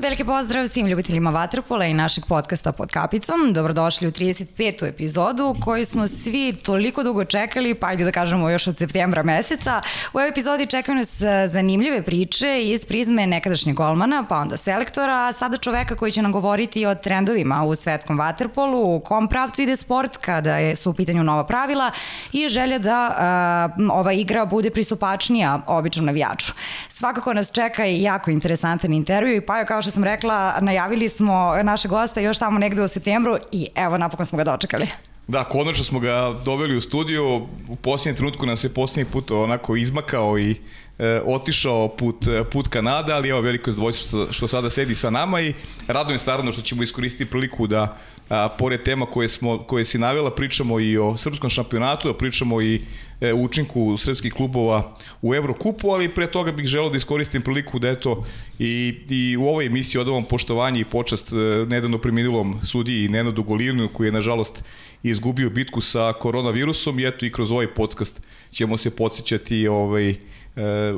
[0.00, 3.52] Veliki pozdrav svim ljubiteljima Vatrpola i našeg podcasta pod kapicom.
[3.52, 4.88] Dobrodošli u 35.
[4.88, 9.82] epizodu koju smo svi toliko dugo čekali, pa ajde da kažemo još od septembra meseca.
[10.12, 15.28] U ovoj epizodi čekaju nas e, zanimljive priče iz prizme nekadašnjeg golmana, pa onda selektora,
[15.28, 19.62] a sada čoveka koji će nam govoriti o trendovima u svetskom vaterpolu, u kom pravcu
[19.62, 21.90] ide sport kada je, su u pitanju nova pravila
[22.32, 26.52] i želja da a, ova igra bude pristupačnija običnom navijaču.
[26.88, 31.90] Svakako nas čeka jako interesantan intervju i pa kao što sam rekla, najavili smo našeg
[31.90, 34.86] gosta još tamo negde u septembru i evo napokon smo ga dočekali.
[35.28, 37.46] Da, konačno smo ga doveli u studiju.
[37.68, 40.56] U posljednjem trenutku nas je posljednji put onako izmakao i
[40.98, 42.16] e, otišao put,
[42.52, 45.54] put Kanada, ali evo veliko zadovoljstvo što, što sada sedi sa nama i
[45.86, 47.96] radujem se naravno što ćemo iskoristiti priliku da
[48.28, 52.62] a, pored tema koje, smo, koje si navela pričamo i o srpskom šampionatu, da pričamo
[52.62, 52.80] i
[53.20, 57.88] e, učinku srpskih klubova u Evrokupu, ali pre toga bih želeo da iskoristim priliku da
[57.88, 58.24] eto
[58.58, 61.36] i, i u ovoj emisiji odavam poštovanje i počast e,
[61.68, 64.64] nedavno preminulom sudiji Nenadu Golinu koji je nažalost
[65.02, 68.20] izgubio bitku sa koronavirusom i eto i kroz ovaj podcast
[68.52, 70.16] ćemo se podsjećati ovaj, e,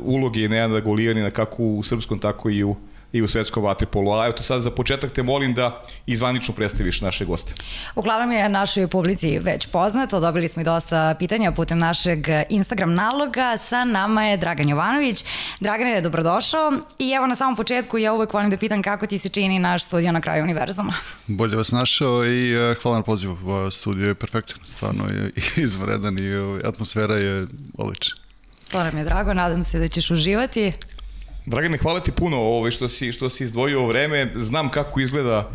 [0.03, 2.77] uloge Nenada Golijanina kako u srpskom tako i u
[3.13, 4.13] i u svetskom vaterpolu.
[4.13, 7.55] A evo to sad za početak te molim da izvanično predstaviš naše goste.
[7.95, 13.57] Uglavnom je našoj publici već poznato, dobili smo i dosta pitanja putem našeg Instagram naloga.
[13.59, 15.25] Sa nama je Dragan Jovanović.
[15.61, 19.19] Dragan je dobrodošao i evo na samom početku ja uvek volim da pitam kako ti
[19.19, 20.95] se čini naš studio na kraju univerzuma.
[21.27, 23.37] Bolje vas našao i uh, hvala na pozivu.
[23.71, 25.31] Studio je perfektan, stvarno je
[25.65, 27.47] izvredan i uh, atmosfera je
[27.79, 28.23] odlična.
[28.71, 30.73] To nam je drago, nadam se da ćeš uživati.
[31.47, 34.33] Dragane, hvala ti puno ovaj, što, si, što si izdvojio vreme.
[34.37, 35.51] Znam kako izgleda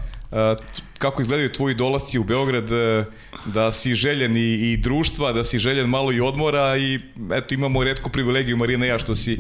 [0.98, 2.70] kako izgledaju tvoji dolasci u Beograd,
[3.46, 7.00] da si željen i, i društva, da si željen malo i odmora i
[7.34, 9.38] eto imamo redku privilegiju Marina ja što si,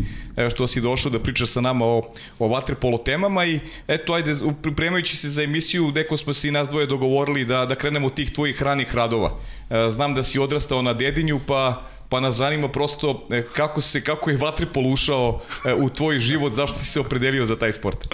[0.52, 2.02] što si došao da pričaš sa nama o,
[2.40, 6.70] o vaterpolo temama i eto ajde pripremajući se za emisiju neko smo se i nas
[6.70, 9.40] dvoje dogovorili da, da krenemo tih tvojih ranih radova.
[9.90, 14.30] Znam da si odrastao na Dedinju pa pa nas zanima prosto e, kako se kako
[14.30, 18.08] je vaterpol ušao e, u tvoj život, zašto si se opredelio za taj sport?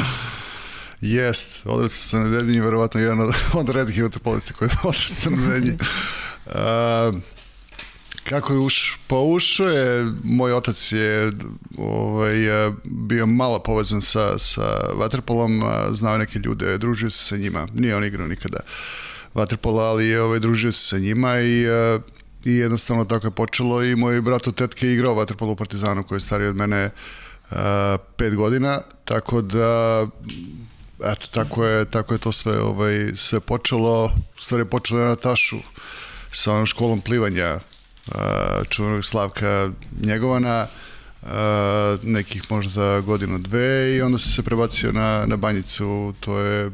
[1.02, 5.50] Jest, odrastao sam na Dedinju, verovatno jedan od, od redkih vaterpolista koji je odrastao na
[5.50, 5.78] Dedinju.
[6.46, 6.54] Uh,
[8.24, 11.32] kako je uš, pa ušao je, moj otac je
[11.78, 12.36] ovaj,
[12.84, 14.62] bio malo povezan sa, sa
[14.96, 18.60] vaterpolom, znao neke ljude, družio se sa njima, nije on igrao nikada
[19.34, 22.02] vaterpola, ali je ovaj, družio se sa njima i uh,
[22.46, 26.04] i jednostavno tako je počelo i moj brat od tetke je igrao vaterpolo u Partizanu
[26.04, 26.90] koji je stariji od mene
[27.52, 27.58] uh,
[28.18, 30.08] pet godina, tako da
[31.04, 34.06] eto, tako je, tako je to sve, ovaj, sve počelo,
[34.38, 35.58] u stvari počelo je na tašu
[36.32, 37.60] sa onom školom plivanja
[38.08, 38.14] uh,
[38.70, 39.72] čuvenog Slavka
[40.06, 40.68] Njegovana,
[41.22, 41.30] uh,
[42.04, 46.72] nekih možda godinu dve i onda se se prebacio na, na banjicu, to je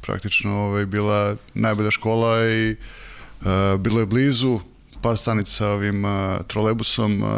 [0.00, 2.76] praktično ovaj, bila najbolja škola i
[3.40, 3.46] uh,
[3.80, 4.60] bilo je blizu,
[5.02, 6.10] par stanica ovim uh,
[6.46, 7.28] trolebusom, uh,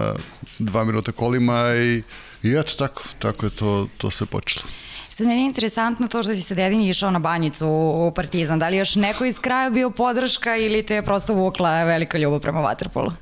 [0.58, 2.02] dva minuta kolima i,
[2.42, 4.66] i eto tako, tako je to, to sve počelo.
[5.10, 8.58] Sad meni je interesantno to što si sa dedinji išao na banjicu u Partizan.
[8.58, 12.40] Da li još neko iz kraja bio podrška ili te je prosto vukla velika ljubav
[12.40, 13.12] prema Waterpolu?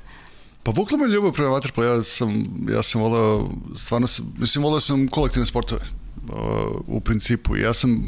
[0.63, 1.83] Pa vukla me ljubav prema Waterpolu.
[1.83, 7.57] Ja sam, ja sam volao, stvarno sam, mislim, volao sam kolektivne sportove uh, u principu.
[7.57, 8.05] Ja sam,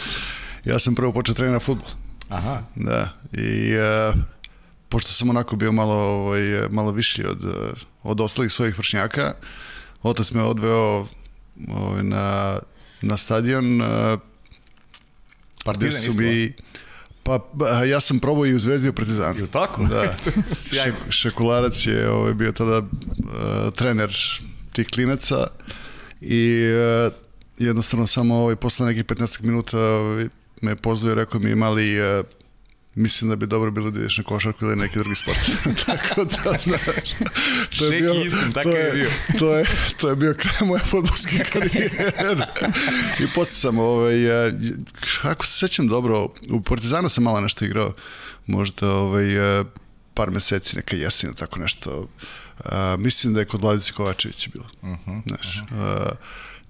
[0.70, 1.88] ja sam prvo počeo trenirati futbol.
[2.28, 2.62] Aha.
[2.74, 3.08] Da.
[3.32, 4.14] I uh,
[4.88, 7.38] pošto sam onako bio malo, ovaj, malo viši od,
[8.02, 9.34] od ostalih svojih vršnjaka,
[10.02, 11.06] otac me odveo
[11.68, 12.58] ovaj, na,
[13.02, 13.82] na stadion.
[15.64, 16.52] Partizan su mi,
[17.26, 17.40] Pa,
[17.84, 19.38] ja sam probao i u Zvezdi u Partizanu.
[19.38, 19.84] Ili tako?
[19.84, 20.16] Da.
[20.58, 20.96] Sjajno.
[21.08, 22.86] Šekularac je ovaj, bio tada uh,
[23.74, 24.16] trener
[24.72, 25.46] tih klinaca
[26.20, 26.62] i
[27.06, 27.12] uh,
[27.58, 30.28] jednostavno samo ovaj, posle nekih 15 minuta ovaj,
[30.62, 32.26] me pozvao i rekao mi imali uh,
[32.96, 35.38] mislim da bi dobro bilo da ideš na košarku ili neki drugi sport.
[35.86, 37.10] Tako da, znaš,
[37.78, 39.10] to je bio, istim, tako to je, je bio.
[39.38, 39.64] to je,
[39.96, 42.12] to je bio kraj moje fudbalske karijere.
[43.20, 44.16] I posle sam, ovaj,
[45.22, 47.92] ako se sećam dobro, u Partizanu sam malo nešto igrao,
[48.46, 49.24] možda ovaj,
[50.14, 52.08] par meseci, neka jesen tako nešto.
[52.58, 54.64] Uh, mislim da je kod Vladice Kovačevića bilo.
[54.82, 56.02] Uh -huh, znaš, uh -huh.
[56.02, 56.16] uh,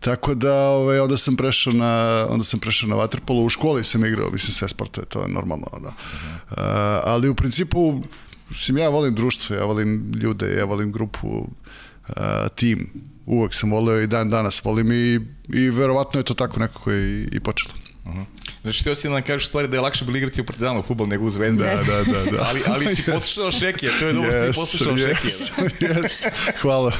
[0.00, 4.04] Tako da ovaj, onda sam prešao na onda sam prešao na waterpolo u školi sam
[4.04, 5.88] igrao mislim sve sportove to je normalno da.
[5.88, 6.56] Uh
[7.04, 8.02] ali u principu
[8.48, 12.14] mislim ja volim društvo ja volim ljude ja volim grupu uh,
[12.54, 12.90] tim.
[13.26, 17.28] Uvek sam voleo i dan danas volim i, i verovatno je to tako nekako i,
[17.32, 17.74] i počelo
[18.06, 18.24] Uh -huh.
[18.62, 21.06] Znači, htio si da nam kažeš stvari da je lakše bilo igrati u Partizanu futbol
[21.06, 21.62] nego u Zvezdi.
[21.62, 22.30] Da, da, da.
[22.30, 22.44] da.
[22.48, 23.12] ali, ali si yes.
[23.12, 25.92] poslušao Šekija, to je dobro, yes, si poslušao yes, Šekija.
[25.92, 26.00] Da.
[26.00, 26.28] yes.
[26.60, 26.92] Hvala,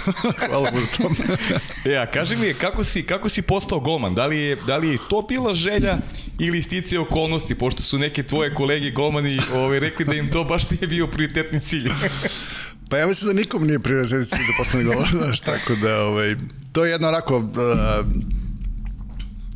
[0.48, 1.36] hvala mu tome.
[1.94, 4.14] ja, kaži mi, kako si, kako si postao golman?
[4.14, 5.98] Da li, je, da li je to bila želja
[6.38, 10.70] ili istice okolnosti, pošto su neke tvoje kolege golmani ovaj, rekli da im to baš
[10.70, 11.90] nije bio prioritetni cilj?
[12.90, 16.36] Pa ja mislim da nikom nije prioritetni cilj da postane golman, znaš, tako da, ovaj,
[16.72, 17.46] to je jedno onako, uh,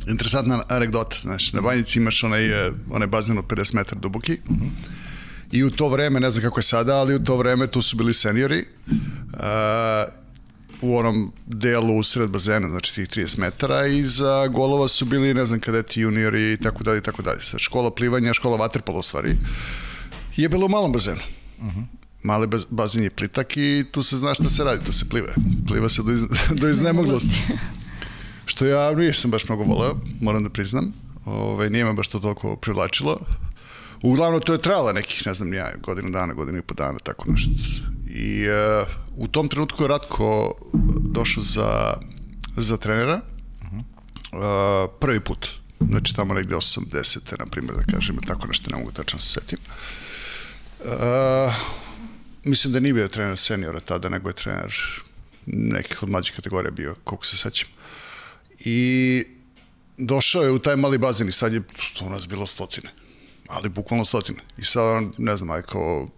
[0.07, 4.53] interesantna anegdota, znaš, na Banjici imaš onaj, e, onaj bazen od 50 metara duboki mm
[4.53, 4.69] -hmm.
[5.51, 7.97] i u to vreme, ne znam kako je sada, ali u to vreme tu su
[7.97, 10.21] bili seniori uh,
[10.81, 15.45] u onom delu usred bazena, znači tih 30 metara i za golova su bili, ne
[15.45, 17.41] znam, kadeti, juniori i tako dalje i tako dalje.
[17.41, 19.37] Sad, škola plivanja, škola vaterpola u stvari,
[20.35, 21.21] je bilo u malom bazenu.
[21.59, 21.83] Uh -huh.
[22.23, 25.33] Mali bazen je plitak i tu se zna šta se radi, tu se plive.
[25.67, 26.21] Pliva se do, iz,
[26.61, 27.41] do iznemoglosti.
[28.51, 30.93] Što ja nisam baš mnogo voleo, moram da priznam.
[31.25, 33.19] Ovaj, nije me baš to toliko privlačilo.
[34.01, 37.31] Uglavnom, to je trajalo nekih, ne znam, ja, godinu dana, godinu i po dana, tako
[37.31, 37.51] nešto.
[38.09, 38.87] I uh,
[39.17, 40.53] u tom trenutku je Ratko
[40.99, 41.93] došao za,
[42.57, 43.21] za trenera
[43.71, 45.47] uh, prvi put.
[45.79, 47.39] Znači tamo negde 80.
[47.39, 49.59] na primjer, da kažem, tako nešto ne mogu tačno se setim.
[50.79, 51.53] Uh,
[52.43, 54.75] mislim da nije bio trener seniora tada, nego je trener
[55.45, 57.69] nekih od mlađih kategorija bio, koliko se sećam.
[58.65, 59.23] I
[59.97, 61.61] došao je u taj mali bazen i sad je,
[61.99, 62.89] to nas bilo stotine,
[63.47, 64.39] ali bukvalno stotine.
[64.57, 66.09] I sad, ne znam, aj kao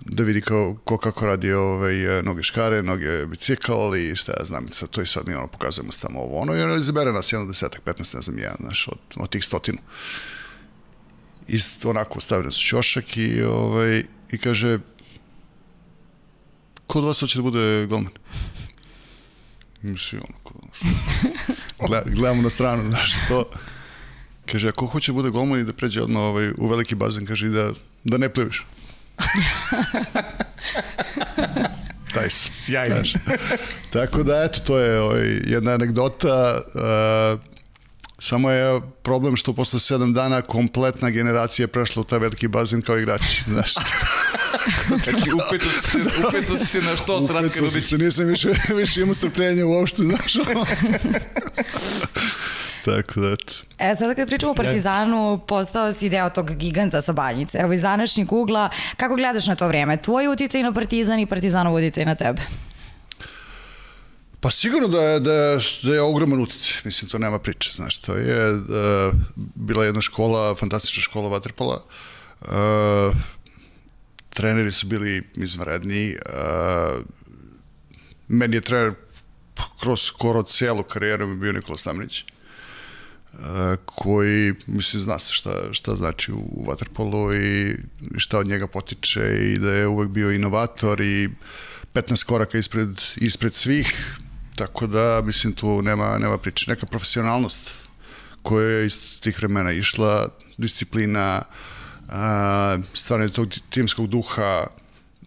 [0.00, 4.68] da vidi kao, ko kako radi ovaj, noge škare, noge bicikl i šta ja znam,
[4.68, 7.46] sad to i sad mi ono pokazujemo tamo ovo ono i ono izabere nas jedno
[7.46, 9.78] desetak, 15, ne znam, jedan, znaš, od, od tih stotinu.
[11.48, 14.78] I onako stavio nas u ćošak i, ovaj, i kaže,
[16.86, 18.12] ko od vas hoće da bude golman?
[19.82, 20.54] Mislim, ono, ko,
[22.06, 23.50] gledamo na stranu, znaš, to,
[24.52, 27.48] kaže, ako hoće da bude golman i da pređe odmah ovaj, u veliki bazen, kaže,
[27.48, 27.70] da,
[28.04, 28.66] da ne pliviš.
[32.14, 32.50] Taj se.
[32.50, 32.96] Sjajno.
[33.92, 36.60] Tako da, eto, to je ovaj, jedna anegdota.
[36.74, 37.40] Uh,
[38.18, 42.98] samo je problem što posle sedam dana kompletna generacija prešla u taj veliki bazen kao
[42.98, 43.44] igrači.
[43.52, 43.74] Znaš.
[44.88, 49.66] Znači, upeto se, upeto se na što srat kad se, nisam više, više imao strpljenja
[49.66, 50.36] uopšte, znaš.
[52.86, 53.52] Tako da, eto.
[53.78, 57.58] E, sada kad pričamo o Partizanu, postao si deo tog giganta sa banjice.
[57.58, 59.96] Evo iz današnjeg ugla, kako gledaš na to vreme?
[59.96, 62.42] Tvoj uticaj na Partizan i Partizanov uticaj na tebe?
[64.40, 67.98] Pa sigurno da je, da, je, da je ogroman uticaj, mislim, to nema priče, znaš,
[67.98, 68.60] to je uh,
[69.36, 71.84] bila jedna škola, fantastična škola Vaterpola,
[72.40, 72.48] uh,
[74.30, 77.02] treneri su bili izvanredni, uh,
[78.28, 78.94] meni je trener
[79.80, 82.24] kroz skoro cijelu karijeru bio Nikola Stamnić,
[83.84, 87.76] koji, mislim, zna se šta, šta znači u, Waterpolu i
[88.16, 91.28] šta od njega potiče i da je uvek bio inovator i
[91.94, 94.16] 15 koraka ispred, ispred svih,
[94.56, 96.70] tako da, mislim, tu nema, nema priče.
[96.70, 97.70] Neka profesionalnost
[98.42, 101.42] koja je iz tih vremena išla, disciplina,
[102.08, 104.66] a, stvaranje tog timskog duha,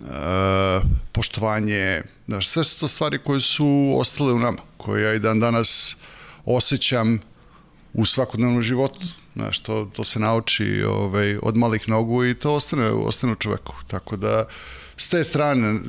[0.08, 0.82] a,
[1.12, 5.40] poštovanje, znaš, sve su to stvari koje su ostale u nama, koje ja i dan
[5.40, 5.98] danas
[6.46, 7.20] osjećam
[7.94, 9.06] u svakodnevnom životu.
[9.36, 13.76] Znaš, to, to se nauči ovaj, od malih nogu i to ostane, ostane u čoveku.
[13.88, 14.46] Tako da,
[14.98, 15.80] s te strane,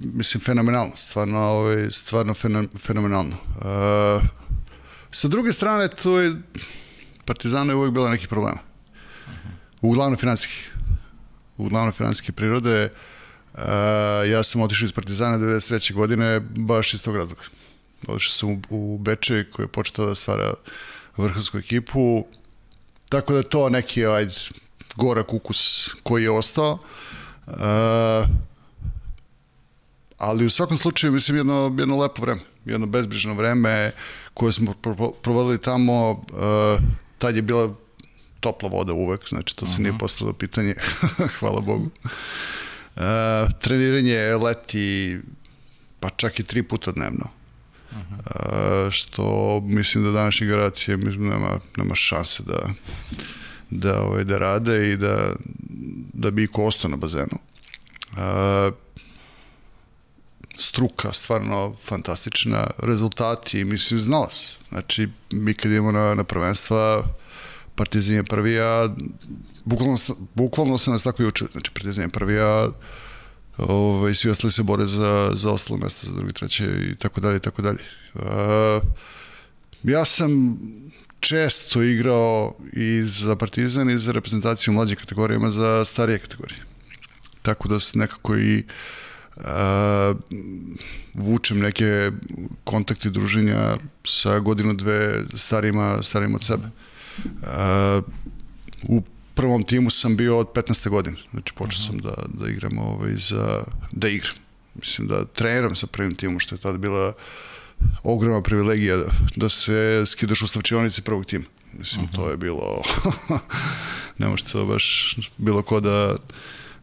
[0.00, 2.34] mislim, fenomenalno, stvarno, ovaj, stvarno
[2.78, 3.36] fenomenalno.
[3.56, 4.22] Uh,
[5.10, 6.34] sa druge strane, to je,
[7.24, 8.58] Partizana je uvijek bila neki problema.
[9.80, 10.72] Uglavnom finansijskih.
[11.56, 12.84] Uglavnom finansijske prirode.
[12.84, 13.13] Uh,
[14.30, 15.92] ja sam otišao iz Partizana 93.
[15.92, 17.42] godine baš iz tog razloga.
[18.08, 20.54] Otišao sam u, u Beče koji je početao da stvara
[21.16, 22.26] vrhunsku ekipu.
[23.08, 24.32] Tako da je to neki ajde,
[24.96, 26.78] gorak ukus koji je ostao.
[27.46, 27.54] Uh,
[30.18, 33.92] ali u svakom slučaju mislim jedno, jedno lepo vreme, jedno bezbrižno vreme
[34.34, 34.74] koje smo
[35.22, 36.18] provodili tamo, uh,
[37.18, 37.74] tad je bila
[38.40, 39.82] topla voda uvek, znači to se uh -huh.
[39.82, 40.74] nije postavilo pitanje,
[41.38, 41.90] hvala Bogu.
[42.04, 42.10] Uh,
[43.60, 45.18] treniranje leti
[46.00, 47.24] pa čak i tri puta dnevno.
[47.90, 48.90] Uh -huh.
[48.90, 52.70] što mislim da današnje generacije mislim, nema, nema šanse da,
[53.70, 55.32] da, ovaj, da rade i da,
[56.12, 57.38] da bi iko ostao na bazenu.
[58.16, 58.70] A,
[60.58, 64.58] struka stvarno fantastična, rezultati, mislim, znala se.
[64.68, 67.04] Znači, mi kad idemo na, na prvenstva,
[67.76, 68.88] Partizan je prvi, a
[69.64, 69.96] bukvalno,
[70.34, 71.50] bukvalno se nas tako učili.
[71.52, 72.68] Znači, Partizan je prvi, a
[73.58, 77.36] ovaj, svi ostali se bore za, za ostalo mesto, za drugi, treće i tako dalje
[77.36, 77.78] i tako dalje.
[79.82, 80.58] Ja sam
[81.20, 86.60] često igrao i za Partizan i za reprezentaciju u mlađe kategorijama za starije kategorije.
[87.42, 88.64] Tako da se nekako i
[89.36, 89.42] uh,
[91.14, 92.10] vučem neke
[92.64, 96.66] kontakte druženja sa godinu dve starima, starima od sebe.
[96.66, 96.83] Uh,
[98.88, 99.02] u
[99.34, 100.88] prvom timu sam bio od 15.
[100.88, 104.34] godine, znači počeo sam da, da igram ovaj, za, da igram.
[104.74, 107.12] Mislim da treniram sa prvim timom, što je tada bila
[108.02, 109.06] ogromna privilegija da,
[109.36, 111.44] da se skidaš u stavčionici prvog tima.
[111.72, 112.16] Mislim, uh -huh.
[112.16, 112.82] to je bilo,
[114.18, 116.16] ne može to baš bilo ko da,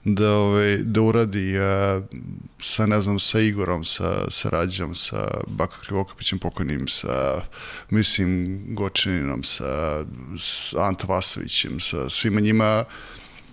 [0.04, 2.02] da, ovaj, da uradi a,
[2.60, 7.42] sa, ne znam, sa Igorom, sa, sa Rađom, sa Bako Krivokapićem pokojnim, sa,
[7.90, 10.04] mislim, Gočaninom, sa,
[10.38, 12.84] sa Anto Vasovićem, sa svima njima,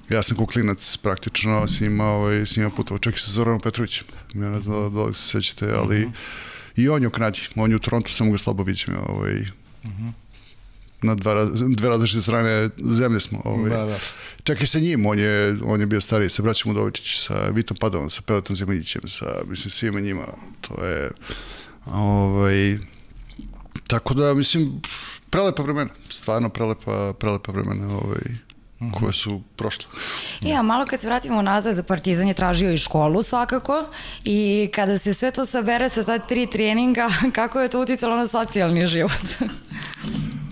[0.09, 4.07] ja sam kuklinac praktično s njima, ovaj, s njima putovao, čak i sa Zoranom Petrovićem.
[4.35, 6.83] Ja ne znam da li se sećate, ali uh -huh.
[6.83, 9.91] i on je u Kanadi, on je u Torontu, samo ga slabo vidim, ovaj, uh
[9.91, 10.13] -huh
[11.03, 13.43] na dva, raz, dve različite strane zemlje smo.
[13.45, 13.71] Ovaj.
[13.71, 13.99] Da, da.
[14.45, 17.77] Čak i sa njim, on je, on je bio stariji, sa braćom Udovičić, sa Vitom
[17.77, 20.27] Padovom, sa Peletom Zemljićem, sa, mislim, svima njima.
[20.61, 21.11] To je,
[21.87, 22.79] ovaj,
[23.87, 24.83] tako da, mislim,
[25.31, 28.23] prelepa vremena, stvarno prelepa, prelepa vremena, ovaj,
[28.81, 28.93] -huh.
[29.01, 29.85] koje su prošle.
[30.41, 33.89] I, a malo kad se vratimo nazad, Partizan je tražio i školu svakako
[34.25, 38.27] i kada se sve to sabere sa ta tri treninga, kako je to uticalo na
[38.27, 39.27] socijalni život?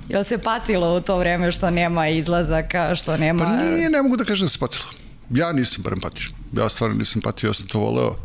[0.08, 3.44] Jel se patilo u to vreme što nema izlazaka, što nema...
[3.44, 4.84] Pa nije, ne mogu da kažem da se patilo.
[5.30, 6.28] Ja nisam barem patio.
[6.52, 8.16] Ja stvarno nisam patio, ja sam to voleo.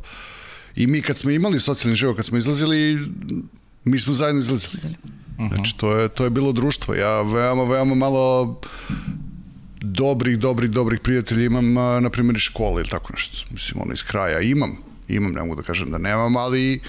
[0.75, 2.99] I mi kad smo imali socijalni život, kad smo izlazili,
[3.83, 4.81] mi smo zajedno izlazili.
[5.53, 6.95] Znači, to je, to je bilo društvo.
[6.95, 8.59] Ja veoma, veoma malo
[9.81, 13.37] dobrih, dobrih, dobrih prijatelja imam, na primjer, iz škole ili tako nešto.
[13.51, 14.77] Mislim, ono iz kraja imam.
[15.07, 16.81] Imam, ne mogu da kažem da nemam, ali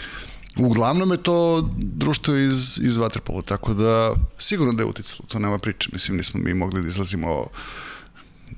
[0.58, 5.58] Uglavnom je to društvo iz, iz Vatrpola, tako da sigurno da je uticalo, to nema
[5.58, 5.90] priče.
[5.92, 7.46] Mislim, nismo mi mogli da izlazimo,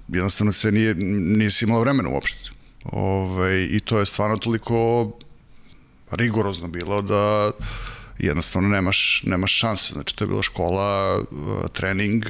[0.08, 2.50] jednostavno se nije, nisi imalo vremena uopšte.
[2.84, 5.10] Ove, ovaj, I to je stvarno toliko
[6.10, 7.50] rigorozno bilo da
[8.18, 9.92] jednostavno nemaš, nemaš šanse.
[9.92, 11.18] Znači, to je bila škola,
[11.72, 12.24] trening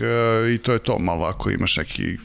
[0.54, 0.98] i to je to.
[0.98, 2.16] Malo ako imaš neki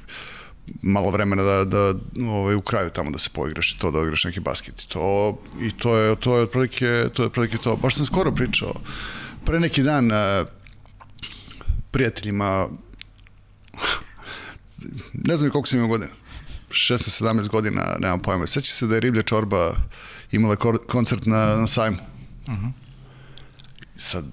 [0.82, 1.94] malo vremena da, da
[2.28, 5.38] ovaj, u kraju tamo da se poigraš i to da igraš neki basket i to,
[5.62, 7.76] i to je, to je otprilike, to je otprilike to.
[7.76, 8.74] Baš sam skoro pričao,
[9.46, 10.48] pre neki dan uh,
[11.92, 12.68] prijateljima
[15.14, 16.12] ne znam koliko sam imao godina
[16.70, 18.48] 16-17 godina, nemam pojma.
[18.48, 19.76] Seća se da je Riblja Čorba
[20.32, 20.56] imala
[20.88, 21.98] koncert na, na sajmu.
[22.48, 22.66] Uh mhm.
[22.66, 22.72] -huh.
[23.98, 24.26] Sad,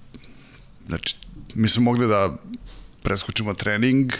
[0.87, 1.16] znači,
[1.55, 2.37] mi smo mogli da
[3.02, 4.12] preskočimo trening,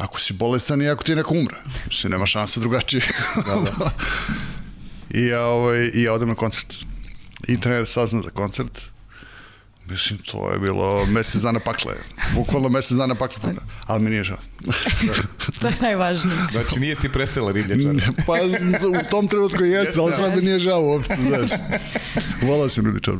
[0.00, 1.56] ako si bolestan i ako ti neko umre.
[1.82, 3.02] Znači, nema šanse drugačije.
[3.46, 3.90] Da, da.
[5.10, 6.74] I, ja, ovaj, I ja odem na koncert.
[7.48, 8.80] I trener sazna za koncert.
[9.90, 11.94] Mislim, to je bilo mesec dana pakle.
[12.34, 13.54] Bukvalno mesec dana pakle.
[13.86, 14.38] Ali mi nije žao.
[15.60, 16.36] to je najvažnije.
[16.52, 18.12] Znači, nije ti presela riblječar.
[18.26, 18.32] pa
[18.88, 21.50] u tom trenutku jeste, ali sad mi nije žao uopšte, znaš.
[22.42, 23.14] Volao sam riblječar.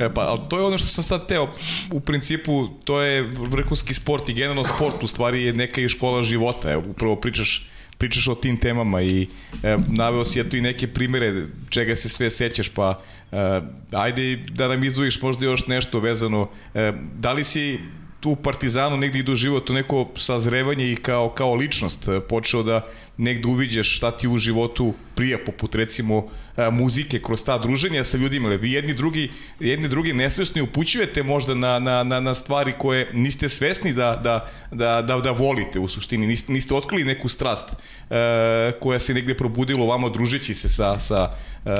[0.00, 1.54] E pa, ali to je ono što sam sad teo,
[1.90, 6.22] u principu, to je vrhunski sport i generalno sport, u stvari je neka i škola
[6.22, 9.26] života, evo, upravo pričaš pričaš o tim temama i
[9.62, 13.00] e, naveo si eto i neke primere čega se sve sećaš, pa
[13.32, 13.60] e,
[13.92, 16.50] ajde da nam izvojiš možda još nešto vezano.
[16.74, 17.78] E, da li si
[18.24, 22.86] tu Partizanu negdje i doživao to neko sazrevanje i kao, kao ličnost e, počeo da
[23.16, 28.16] negde uviđaš šta ti u životu prija, poput recimo e, muzike kroz ta druženja sa
[28.16, 29.30] ljudima, ali vi jedni drugi,
[29.60, 34.46] jedni drugi nesvesno upućujete možda na, na, na, na stvari koje niste svesni da, da,
[34.70, 39.36] da, da, da volite u suštini, niste, niste otkrili neku strast e, koja se negde
[39.36, 41.30] probudila vama družeći se sa, sa
[41.64, 41.70] e,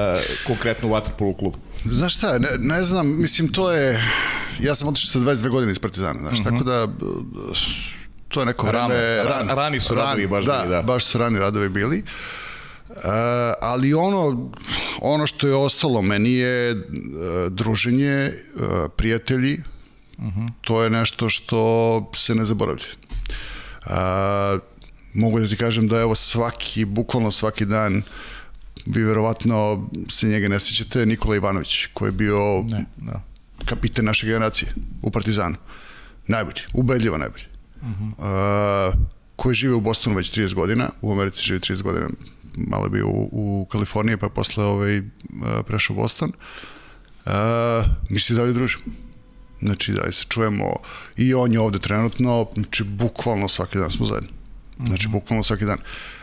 [0.47, 1.59] konkretno Waterpolo klubu.
[1.85, 4.03] Znaš šta, ne, ne znam, mislim to je,
[4.61, 6.51] ja sam otišao sa 22 godine iz Partizana, znaš, mm -hmm.
[6.51, 6.89] tako da
[8.29, 9.25] to je neko Rano, vreme...
[9.25, 10.83] Ran, rani su radovi baš da, bili, da.
[10.83, 11.99] baš su rani radovi bili.
[11.99, 12.44] Uh,
[13.61, 14.51] ali ono,
[15.01, 16.81] ono što je ostalo meni je uh,
[17.51, 18.63] druženje, uh,
[18.97, 19.59] prijatelji,
[20.19, 20.49] uh -huh.
[20.61, 22.85] to je nešto što se ne zaboravlja.
[23.87, 23.93] Uh,
[25.15, 28.03] mogu da ti kažem da evo svaki, bukvalno svaki dan
[28.87, 33.23] vi verovatno se njega ne sjećate, Nikola Ivanović, koji je bio ne, da.
[33.65, 35.57] kapiten naše generacije u Partizanu.
[36.27, 37.45] Najbolji, ubedljivo najbolji.
[37.83, 38.89] Uh -huh.
[38.89, 38.95] uh,
[39.37, 42.09] koji žive u Bostonu već 30 godina, u Americi živi 30 godina,
[42.57, 45.03] malo bio u, u Kaliforniji, pa posle ovaj,
[45.67, 46.33] prešao u Boston.
[47.27, 47.33] Uh,
[48.09, 48.85] mi se dalje družimo.
[49.63, 50.75] Znači, da se čujemo
[51.17, 54.29] i on je ovde trenutno, znači, bukvalno svaki dan smo zajedno.
[54.87, 55.13] Znači, mhm.
[55.13, 55.79] bukvalno svaki dan.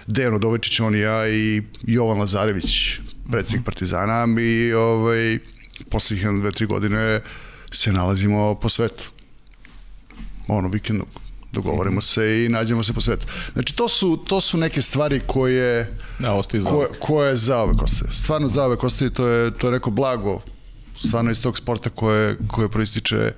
[0.07, 3.63] Dejan Odovičić, on i ja i Jovan Lazarević, mhm.
[3.65, 5.39] Partizana, mi ovaj,
[5.89, 7.21] poslednjih 2-3 godine
[7.71, 9.03] se nalazimo po svetu
[10.47, 11.05] ono, vikendu
[11.51, 13.27] dogovorimo se i nađemo se po svetu.
[13.53, 15.97] Znači, to su, to su neke stvari koje...
[16.19, 18.13] Da, ostaju za koje, koje zaovek ostaje.
[18.13, 20.41] Stvarno zaovek ostaje, to je, to je neko blago
[21.07, 23.33] stvarno iz tog sporta koje, koje proističe e,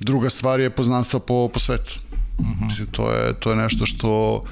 [0.00, 1.94] druga stvar je poznanstva po, po svetu.
[2.42, 2.66] -huh.
[2.66, 4.44] Mislim, to je, to je nešto što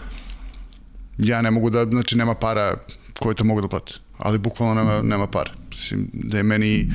[1.19, 2.77] ja ne mogu da, znači nema para
[3.19, 5.51] koje to mogu da plati, ali bukvalno nema, nema para.
[5.71, 6.93] Mislim, da je meni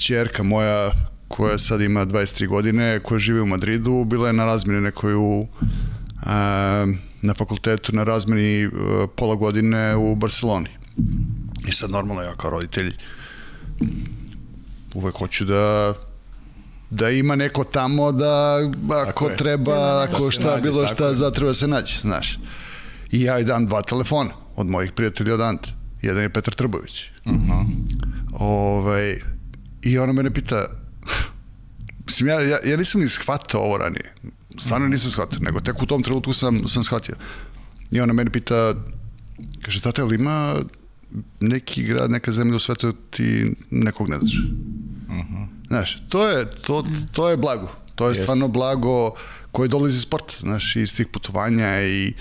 [0.00, 0.90] čerka moja
[1.32, 5.46] koja sad ima 23 godine, koja živi u Madridu, bila je na razmini nekoj u
[6.26, 6.86] a,
[7.22, 10.68] na fakultetu na razmeni a, pola godine u Barceloni.
[11.68, 12.92] I sad normalno ja kao roditelj
[14.94, 15.94] uvek hoću da
[16.90, 18.58] da ima neko tamo da
[19.08, 19.36] ako je.
[19.36, 22.38] treba, da ako šta, nađe, bilo šta, zatreba se naći, znaš.
[23.10, 25.70] I ja i dam dva telefona od mojih prijatelja od Ante.
[26.02, 27.02] Jedan je Petar Trbović.
[27.24, 27.50] Uh mhm.
[27.50, 27.66] -huh.
[28.32, 29.16] ovaj,
[29.82, 30.66] I ona mene pita,
[32.06, 34.14] mislim, ja, ja, ja nisam ni shvatao ovo ranije.
[34.58, 37.14] Stvarno nisam shvatao, nego tek u tom trenutku sam, sam shvatio.
[37.90, 38.74] I ona mene pita,
[39.62, 40.56] kaže, tata, li ima
[41.40, 44.32] neki grad, neka zemlja u svetu ti nekog ne znaš?
[45.08, 45.34] Uh mhm.
[45.34, 45.46] -huh.
[45.68, 47.70] Znaš, to je, to, to je blago.
[47.94, 48.22] To je Jest.
[48.22, 49.14] stvarno blago
[49.52, 52.12] koje dolazi iz sporta, znaš, iz tih putovanja i,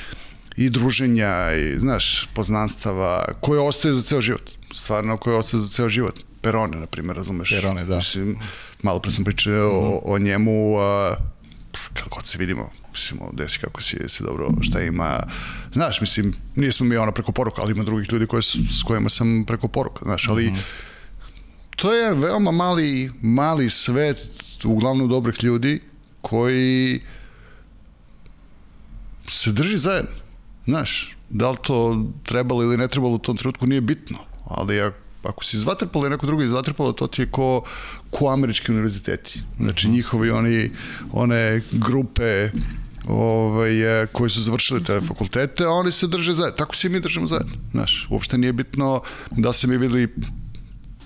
[0.57, 4.51] i druženja i, znaš, poznanstava koje ostaje za ceo život.
[4.73, 6.19] Stvarno koje ostaje za ceo život.
[6.41, 7.49] Perone, na primjer, razumeš?
[7.49, 7.97] Perone, da.
[7.97, 8.37] Mislim,
[8.83, 9.99] malo pre sam pričao mm -hmm.
[10.03, 11.15] o, o njemu, a,
[11.93, 15.23] kako god se vidimo, mislim, desi kako si, se dobro, šta ima,
[15.73, 19.43] znaš, mislim, nismo mi ono preko poruka, ali ima drugih ljudi koje, s kojima sam
[19.47, 20.61] preko poruka, znaš, ali mm -hmm.
[21.75, 24.29] to je veoma mali, mali svet,
[24.63, 25.81] uglavnom dobrih ljudi,
[26.21, 27.01] koji
[29.27, 30.11] se drži zajedno,
[30.65, 35.00] znaš, da li to trebalo ili ne trebalo u tom trenutku nije bitno, ali ako
[35.23, 37.63] ako si iz Vatrpola i neko drugo iz Vatrpola, to ti je ko,
[38.09, 39.41] ko američki univerziteti.
[39.59, 40.71] Znači njihovi oni,
[41.11, 42.49] one grupe
[43.07, 43.71] ovaj,
[44.11, 46.57] koji su završili te fakultete, oni se drže zajedno.
[46.57, 47.53] Tako se i mi držimo zajedno.
[47.71, 50.07] Znaš, uopšte nije bitno da se mi videli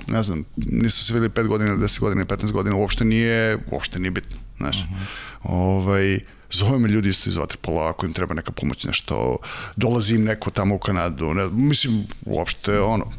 [0.07, 4.11] ne znam, nisu se videli 5 godina, 10 godina, 15 godina, uopšte nije, uopšte nije
[4.11, 4.77] bitno, znaš.
[4.77, 4.83] Uh.
[4.83, 5.05] -huh.
[5.43, 6.19] ovaj,
[6.51, 9.37] zove me ljudi isto iz Vatrpola, ako im treba neka pomoć, nešto,
[9.75, 13.11] dolazi im neko tamo u Kanadu, ne, mislim, uopšte, ono,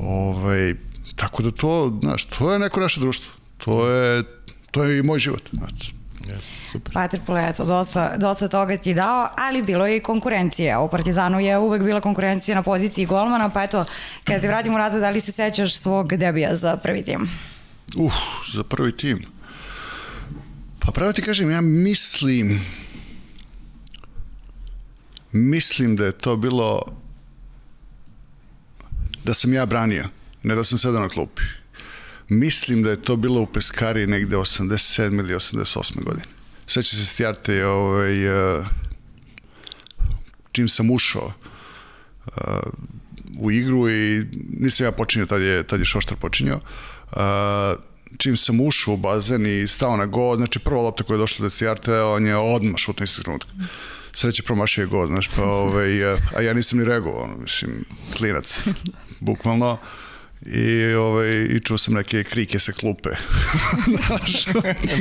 [0.00, 0.74] Ovaj,
[1.16, 3.32] tako da to, znaš, to je neko naše društvo.
[3.58, 4.22] To je,
[4.70, 5.42] to je i moj život.
[5.52, 5.98] Znači.
[6.28, 6.92] Yes, super.
[6.94, 10.78] Vaterpolo, eto, dosta, dosta toga ti dao, ali bilo je i konkurencije.
[10.78, 13.84] U Partizanu je uvek bila konkurencija na poziciji golmana, pa eto,
[14.24, 17.28] kada te vratimo nazad, da li se sećaš svog debija za prvi tim?
[17.96, 18.12] Uh,
[18.54, 19.26] za prvi tim?
[20.78, 22.60] Pa pravo ti kažem, ja mislim,
[25.32, 26.82] mislim da je to bilo
[29.28, 30.08] da sam ja branio,
[30.42, 31.42] ne da sam sedao na klupi.
[32.28, 35.18] Mislim da je to bilo u Peskari negde 87.
[35.18, 36.04] ili 88.
[36.04, 36.24] godine.
[36.66, 38.66] Sveća se stjarte ovaj, uh,
[40.52, 41.32] čim sam ušao
[42.26, 42.32] uh,
[43.38, 44.26] u igru i
[44.60, 46.60] nisam ja počinio, tad je, tad je Šoštar počinio.
[47.12, 47.18] Uh,
[48.18, 51.42] čim sam ušao u bazen i stao na god, znači prva lopta koja je došla
[51.42, 53.50] do Stijarte, on je odmah šutno istog trenutka.
[54.12, 56.04] Sreće promašio je god, znaš, pa, ovaj,
[56.36, 57.84] a ja nisam ni reagovao, ono, mislim,
[58.16, 58.68] klinac
[59.20, 59.78] bukvalno.
[60.46, 63.10] I, ovaj, i čuo sam neke krike sa klupe.
[64.06, 64.46] Znaš,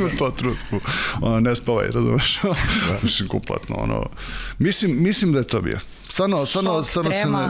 [0.05, 0.79] u to trutku.
[1.21, 2.39] Ono, ne spavaj, razumeš?
[2.43, 2.97] Da.
[3.03, 4.09] mislim, kuplatno, ono.
[4.57, 5.79] Mislim, mislim da je to bio.
[6.09, 7.47] Stvarno, stvarno, stvarno se ne...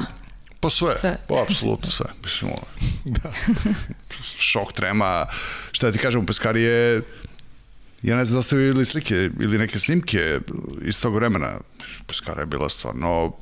[0.60, 1.18] Po sve, sve.
[1.28, 2.06] po apsolutno sve.
[2.24, 2.64] Mislim, ono,
[3.06, 3.32] da.
[4.38, 5.26] šok, trema,
[5.72, 7.02] šta ti kažem, u Peskari je
[8.04, 10.40] ja ne znam da ste videli slike ili neke snimke
[10.82, 11.60] iz tog vremena.
[12.08, 13.34] Peskara je bila stvarno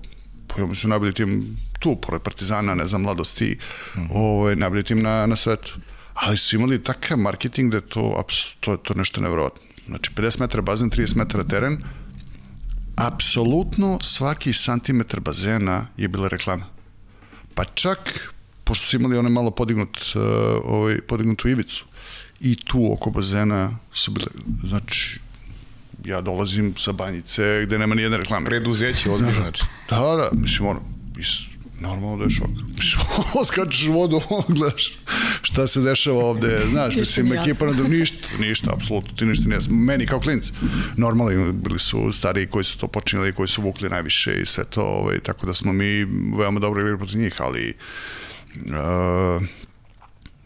[0.58, 3.58] ja mislim, najbolji tim tu, pored Partizana, ne znam, mladosti,
[3.96, 5.76] mm ovaj, najbolji tim na, na svetu.
[6.14, 8.24] Ali su imali takav marketing da je to,
[8.60, 9.62] to, to nešto nevrovatno.
[9.88, 11.84] Znači, 50 metara bazen, 30 metara teren,
[12.96, 16.66] apsolutno svaki santimetar bazena je bila reklama.
[17.54, 20.22] Pa čak, pošto su imali one malo podignut, uh,
[20.64, 21.86] ovaj, podignutu ivicu,
[22.46, 24.28] i tu oko bazena su bile,
[24.64, 25.20] znači,
[26.06, 28.46] ja dolazim sa banjice gde nema ni jedne reklame.
[28.46, 29.64] Preduzeće, ozbiljno znači.
[29.90, 30.82] Da, da, mislim, ono,
[31.20, 31.30] is,
[31.80, 32.50] normalno da je šok.
[32.78, 33.02] Mislim,
[33.50, 34.22] skačeš u vodu,
[34.58, 34.92] gledaš
[35.42, 40.06] šta se dešava ovde, znaš, mislim, ekipa na ništa, ništa, apsolutno, ti ništa nije, meni
[40.06, 40.52] kao klinci.
[40.98, 44.84] Normalno, bili su stariji koji su to počinili, koji su vukli najviše i sve to,
[44.84, 46.06] ovaj, tako da smo mi
[46.38, 47.74] veoma dobro igrali protiv njih, ali
[48.56, 49.44] uh,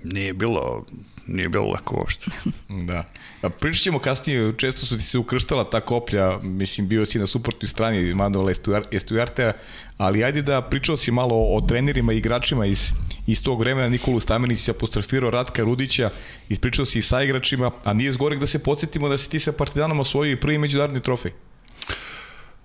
[0.04, 0.86] nije bilo,
[1.30, 2.32] nije bilo lako uopšte.
[2.90, 3.04] Da.
[3.42, 7.28] A pričat ćemo kasnije, često su ti se ukrštala ta koplja, mislim, bio si na
[7.28, 8.50] suprotnoj strani Manuel
[8.92, 9.54] Estuartea,
[9.98, 12.92] ali ajde da pričao si malo o trenerima i igračima iz,
[13.28, 16.10] iz tog vremena, Nikolu Stamenić se apostrofirao Ratka Rudića,
[16.50, 19.52] ispričao si i sa igračima, a nije zgorek da se podsjetimo da si ti sa
[19.52, 21.32] Partizanom osvojio i prvi međunarodni trofej.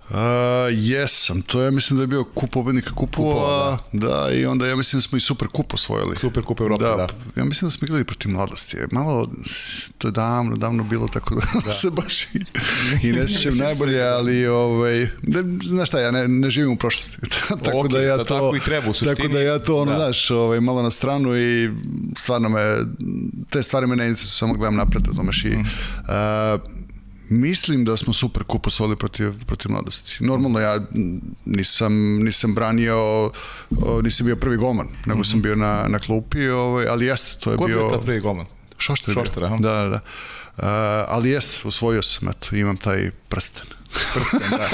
[0.09, 0.17] Uh,
[0.71, 4.07] jesam, to je mislim da je bio kup pobednika kupova, kupova da.
[4.07, 4.31] da.
[4.33, 6.15] i onda ja mislim da smo i super kup osvojili.
[6.19, 7.07] Super kup Evrope, da, da.
[7.35, 8.77] Ja mislim da smo igrali protiv mladosti.
[8.91, 9.27] Malo,
[9.97, 11.73] to je davno, davno bilo tako da, da.
[11.81, 12.39] se baš i,
[13.07, 17.17] i ne sjećam najbolje, ali ovaj, ne, znaš šta, ja ne, ne živim u prošlosti.
[17.63, 19.15] tako okay, da ja to, tako i treba, u suštini.
[19.15, 19.97] Tako da ja to, ono, da.
[19.97, 21.69] znaš, ovaj, malo na stranu i
[22.17, 22.61] stvarno me,
[23.49, 25.59] te stvari me ne interesuju, samo gledam napred, razumeš, i mm.
[25.59, 26.75] uh,
[27.29, 30.17] Mislim da smo super kup osvojili protiv, protiv mladosti.
[30.19, 30.81] Normalno ja
[31.45, 33.31] nisam, nisam branio,
[34.03, 35.31] nisam bio prvi golman, nego mm -hmm.
[35.31, 37.77] sam bio na, na klupi, ovaj, ali jeste, to je Ko bio...
[37.77, 38.45] Ko je bio prvi golman?
[38.77, 39.45] Šošter je Šošter, bio.
[39.45, 39.55] Aha.
[39.59, 39.99] Da, da, da.
[40.57, 40.63] Uh,
[41.07, 43.65] ali jeste, osvojio sam, eto, imam taj prsten.
[44.13, 44.69] Prsten, da.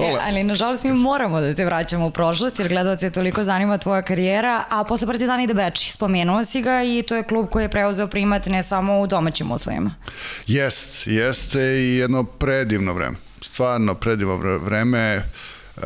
[0.04, 4.02] e, ali nažalost mi moramo da te vraćamo u prošlost jer gledalce toliko zanima tvoja
[4.02, 7.68] karijera, a posle Partizana ide Beči, spomenuo si ga i to je klub koji je
[7.68, 9.94] preuzeo primat ne samo u domaćim uslovima.
[10.46, 13.16] Jest, jeste i jedno predivno vreme.
[13.40, 15.22] Stvarno predivno vreme.
[15.76, 15.82] Uh,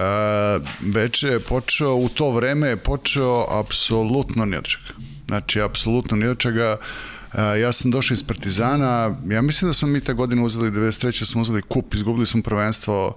[0.80, 4.98] Beče je počeo, u to vreme je počeo apsolutno ni od čega.
[5.26, 6.76] Znači, apsolutno ni od čega.
[6.80, 11.24] Uh, ja sam došao iz Partizana, ja mislim da smo mi te godine uzeli, 93.
[11.24, 13.16] smo uzeli kup, izgubili smo prvenstvo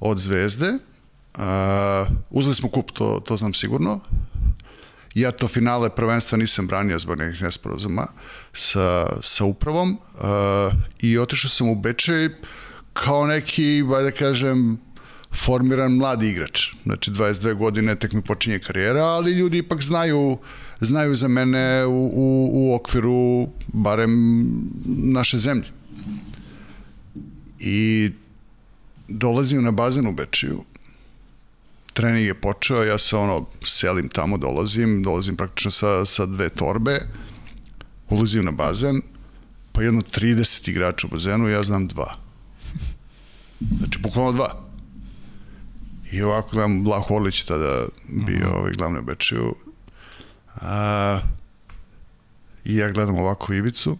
[0.00, 0.70] od Zvezde,
[1.38, 1.42] uh,
[2.30, 4.00] uzeli smo kup, to, to znam sigurno,
[5.14, 8.06] ja to finale prvenstva nisam branio zbog nekih nesporazuma
[8.52, 10.20] sa, sa upravom uh,
[11.00, 12.28] i otišao sam u Bečej
[12.92, 14.78] kao neki, da kažem,
[15.44, 16.72] formiran mladi igrač.
[16.82, 20.38] Znači 22 godine tek mi počinje karijera, ali ljudi ipak znaju
[20.80, 24.12] znaju za mene u, u, u okviru barem
[24.86, 25.68] naše zemlje.
[27.58, 28.10] I
[29.08, 30.64] dolazim na bazen u Bečiju,
[31.92, 37.00] trening je počeo, ja se ono selim tamo, dolazim, dolazim praktično sa, sa dve torbe,
[38.08, 39.02] ulazim na bazen,
[39.72, 42.16] pa jedno 30 igrača u bazenu, ja znam dva.
[43.78, 44.70] Znači, bukvalno dva.
[46.12, 48.56] I ovako gledam, Vlah Orlić tada bio mm -hmm.
[48.56, 49.54] ovaj glavni Bečiju,
[50.60, 51.20] A,
[52.64, 53.98] I ja gledam ovako Ivicu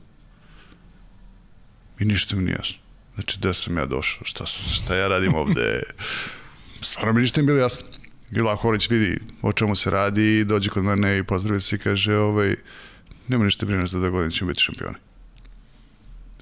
[1.98, 2.76] i ništa mi nije jasno.
[3.14, 5.82] Znači, gde sam ja došao, šta, šta ja radim ovde?
[6.82, 7.86] Stvarno mi ništa mi bilo jasno.
[8.30, 11.76] I Vlah Horić vidi o čemu se radi i dođe kod mene i pozdravi se
[11.76, 12.54] i kaže ovaj,
[13.28, 14.96] nema ništa brineš za da godine ćemo biti šampioni.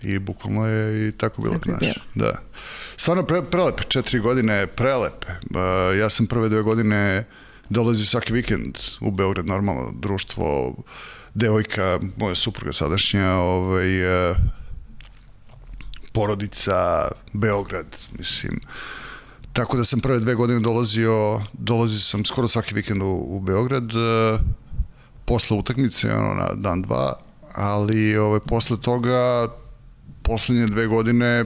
[0.02, 1.96] I bukvalno je i tako bilo, tako znaš.
[2.14, 2.42] Da.
[2.96, 5.28] Stvarno pre, prelepe, četiri godine, prelepe.
[5.28, 10.74] Uh, ja sam prve dve godine uh, dolazi svaki vikend u Beograd, normalno, društvo,
[11.34, 14.34] devojka, moja supruga sadašnja, ovaj, e,
[16.12, 18.60] porodica, Beograd, mislim.
[19.52, 23.92] Tako da sam prve dve godine dolazio, dolazio sam skoro svaki vikend u, u Beograd,
[23.92, 24.38] e,
[25.24, 27.20] posle utakmice, ono, na dan dva,
[27.54, 29.48] ali ovaj, posle toga,
[30.22, 31.44] poslednje dve godine,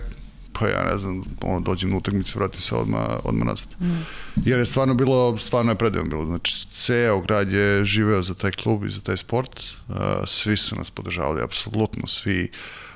[0.53, 3.69] pa ja ne znam, ono, dođem na utakmicu, vratim se odmah, odmah nazad.
[3.81, 4.03] Mm.
[4.45, 6.27] Jer je stvarno bilo, stvarno je predivno bilo.
[6.27, 9.61] Znači, ceo grad je živeo za taj klub i za taj sport.
[9.89, 12.51] Uh, svi su nas podržavali, apsolutno svi.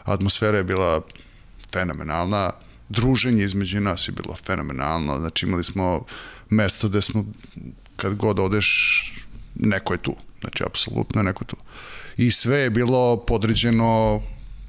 [0.04, 1.00] Atmosfera je bila
[1.72, 2.52] fenomenalna.
[2.88, 5.18] Druženje između nas je bilo fenomenalno.
[5.20, 6.04] Znači, imali smo
[6.50, 7.24] mesto gde smo,
[7.96, 9.12] kad god odeš,
[9.54, 10.14] neko je tu.
[10.40, 11.56] Znači, apsolutno neko je tu.
[12.16, 14.22] I sve je bilo podređeno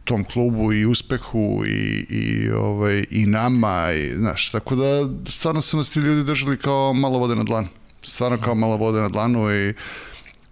[0.08, 5.78] tom klubu i uspehu i, i, ovaj, i nama, i, znaš, tako da stvarno su
[5.78, 7.68] nas ti ljudi držali kao malo vode na dlanu.
[8.04, 9.74] Stvarno kao malo vode na dlanu i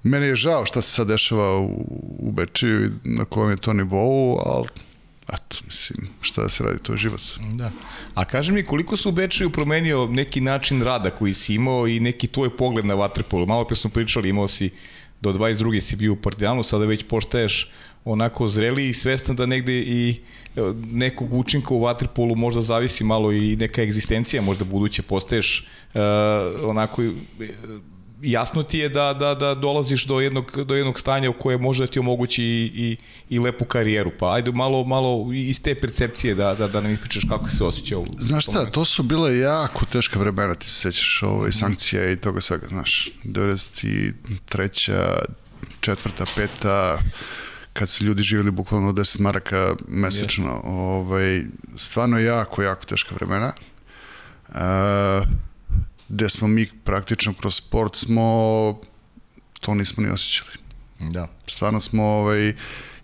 [0.03, 1.85] meni je žao šta se sad dešava u,
[2.19, 4.67] u Bečiju i na kojem je to nivou, ali
[5.33, 7.21] eto, mislim, šta da se radi, to je život.
[7.53, 7.71] Da.
[8.13, 11.99] A kaži mi, koliko su u Bečiju promenio neki način rada koji si imao i
[11.99, 13.45] neki tvoj pogled na vaterpolu?
[13.45, 14.69] Malo pre smo pričali, imao si
[15.21, 15.79] do 22.
[15.81, 17.71] si bio u Partizanu, sada već poštaješ
[18.05, 20.21] onako zreli i svestan da negde i
[20.55, 26.01] e, nekog učinka u vaterpolu možda zavisi malo i neka egzistencija možda buduće postaješ uh,
[26.69, 27.11] onako uh,
[28.21, 31.83] jasno ti je da, da, da dolaziš do jednog, do jednog stanja u koje može
[31.83, 32.97] da ti omogući i, i,
[33.29, 34.11] i lepu karijeru.
[34.19, 37.97] Pa ajde malo, malo iz te percepcije da, da, da nam ispričaš kako se osjeća
[37.97, 42.15] u Znaš šta, to su bile jako teška vremena, ti se sećaš ovaj, sankcija i
[42.15, 43.09] toga svega, znaš.
[43.23, 44.13] 93.
[45.81, 46.99] četvrta, peta,
[47.75, 50.61] kad su ljudi živjeli bukvalno 10 maraka mesečno.
[50.63, 50.69] Yes.
[50.69, 51.43] Ovaj,
[51.77, 53.53] stvarno jako, jako teška vremena.
[54.49, 54.55] Uh,
[56.09, 58.79] gde smo mi praktično kroz sport smo
[59.59, 60.51] to nismo ni osjećali.
[60.99, 61.27] Da.
[61.47, 62.53] Stvarno smo ovaj,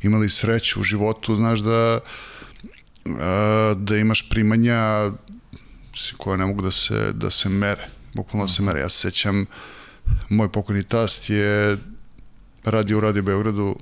[0.02, 2.00] imali sreću u životu, znaš da
[3.06, 5.12] a, da imaš primanja
[6.18, 8.80] koja ne mogu da se, da se mere, bukvalno da se mere.
[8.80, 9.46] Ja se sećam,
[10.30, 11.78] moj pokojni tast je
[12.64, 13.76] radio u Radio Beogradu,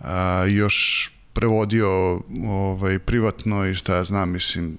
[0.00, 4.78] a, još prevodio ovaj, privatno i šta ja znam, mislim,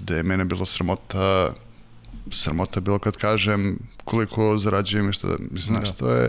[0.00, 1.52] da je mene bilo sramota
[2.30, 5.94] sramota bilo kad kažem koliko zarađujem i šta, mislim, znaš, da.
[5.94, 6.28] to je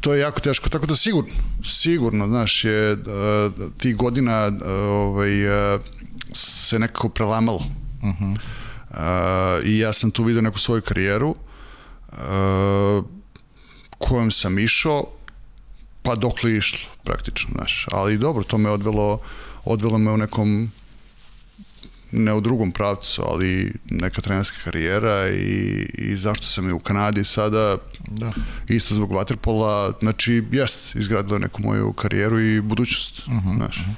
[0.00, 1.30] to je jako teško, tako da sigurno,
[1.64, 2.98] sigurno, znaš, je uh,
[3.78, 5.80] tih godina uh, ovaj, uh,
[6.32, 7.62] se nekako prelamalo.
[8.02, 8.36] Uh -huh.
[8.90, 11.34] uh, I ja sam tu vidio neku svoju karijeru
[12.12, 13.04] uh,
[13.98, 15.04] kojom sam išao,
[16.06, 17.86] pa dok li išlo, praktično, znaš.
[17.92, 19.20] Ali dobro, to me odvelo,
[19.64, 20.70] odvelo me u nekom
[22.12, 27.24] ne u drugom pravcu, ali neka trenerska karijera i, i zašto sam i u Kanadi
[27.24, 27.76] sada,
[28.08, 28.32] da.
[28.68, 33.76] isto zbog Waterpola, znači, jest, izgradilo neku moju karijeru i budućnost, uh -huh, znaš.
[33.76, 33.94] Uh -huh.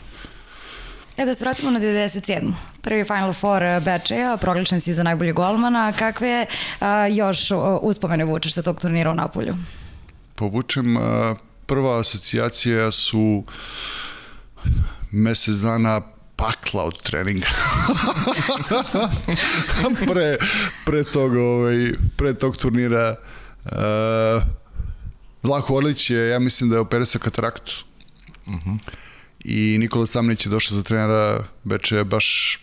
[1.17, 2.53] E da se vratimo na 97.
[2.81, 5.93] Prvi Final Four eh, Bečeja, proglašen si za najbolje golmana.
[5.93, 6.47] Kakve
[6.81, 9.55] a, eh, još uspomene vučeš sa tog turnira u Napolju?
[10.35, 13.45] Povučem, a, eh, prva asocijacija su
[15.11, 16.01] mesec dana
[16.37, 17.47] pakla od treninga.
[20.13, 20.37] pre,
[20.87, 23.15] pre, tog, ovaj, pre tog turnira
[23.65, 24.43] uh,
[25.43, 27.85] Vlako Orlić je, ja mislim da je operisao kataraktu.
[28.47, 28.71] Uh mhm.
[28.71, 28.79] -huh.
[29.45, 32.59] I Nikola Stamnić je došao za trenera Beče baš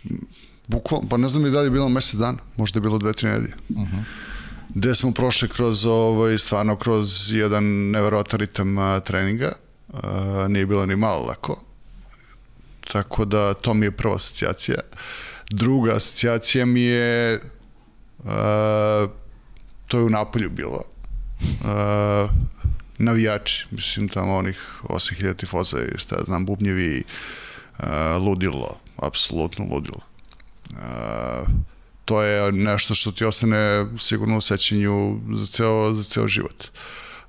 [0.67, 3.13] bukvalno, pa ne znam li da li je bilo mesec dana, možda je bilo dve,
[3.13, 3.53] tri nedelje.
[3.69, 3.95] Uh mhm.
[3.95, 4.03] -huh.
[4.75, 9.51] Gde smo prošli kroz ovaj, stvarno kroz jedan neverovatan ritam treninga.
[9.87, 9.99] Uh,
[10.47, 11.63] nije bilo ni malo lako
[12.91, 14.79] Tako da to mi je prva asocijacija.
[15.49, 17.39] Druga asocijacija mi je
[18.19, 19.09] uh,
[19.87, 20.83] to je u Napolju bilo.
[21.41, 22.29] Uh,
[22.97, 27.03] navijači, mislim tamo onih 8000 tifoza i šta znam, bubnjevi,
[27.79, 27.85] uh,
[28.19, 29.99] ludilo, apsolutno ludilo.
[30.69, 31.47] Uh,
[32.05, 36.63] to je nešto što ti ostane sigurno u sećanju za ceo, za ceo život.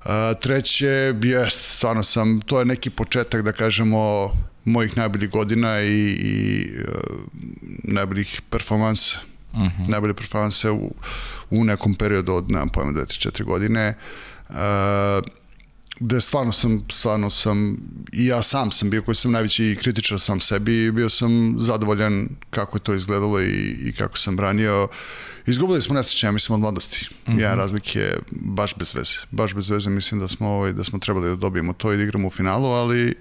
[0.05, 0.11] Uh,
[0.41, 4.31] treće, jest, stvarno sam, to je neki početak, da kažemo,
[4.65, 7.17] mojih najboljih godina i, i uh,
[7.83, 9.17] najboljih performansa.
[9.53, 9.83] Uh mhm.
[9.83, 9.89] -huh.
[9.89, 10.93] Najbolje performanse u,
[11.49, 13.93] u nekom periodu od, nemam pojma, 2-4 godine.
[14.49, 14.55] Uh,
[15.99, 17.77] gde stvarno sam, stvarno sam,
[18.13, 22.29] i ja sam sam bio koji sam najveći kritičar sam sebi i bio sam zadovoljan
[22.49, 24.87] kako je to izgledalo i, i kako sam branio.
[25.45, 27.09] Izgubili smo nesreće, ja mislim, od mladosti.
[27.27, 27.39] Mm -hmm.
[27.39, 29.17] Jedan razlik je baš bez veze.
[29.31, 32.03] Baš bez veze mislim da smo, ovaj, da smo trebali da dobijemo to i da
[32.03, 33.15] igramo u finalu, ali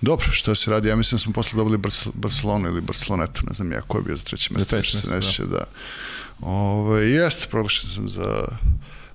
[0.00, 0.88] Dobro, šta se radi?
[0.88, 1.78] Ja mislim da smo posle dobili
[2.14, 4.64] Barcelonu ili Barcelonetu, ne znam ja ko je bio za treće mesto.
[4.64, 5.58] Za treće mesto, da.
[5.58, 5.64] da.
[6.40, 8.46] Ove, ovaj, jeste, proglašen sam za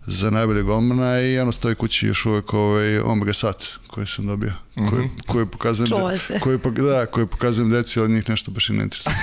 [0.05, 4.51] za najbolje golmana i ono stoji kući još uvek ovaj Omega Sat koji sam dobio,
[4.75, 4.89] mm -hmm.
[4.89, 8.83] koji, koji pokazujem da, koji, da, koji pokazujem deci, ali njih nešto baš i ne
[8.83, 9.15] interesuje.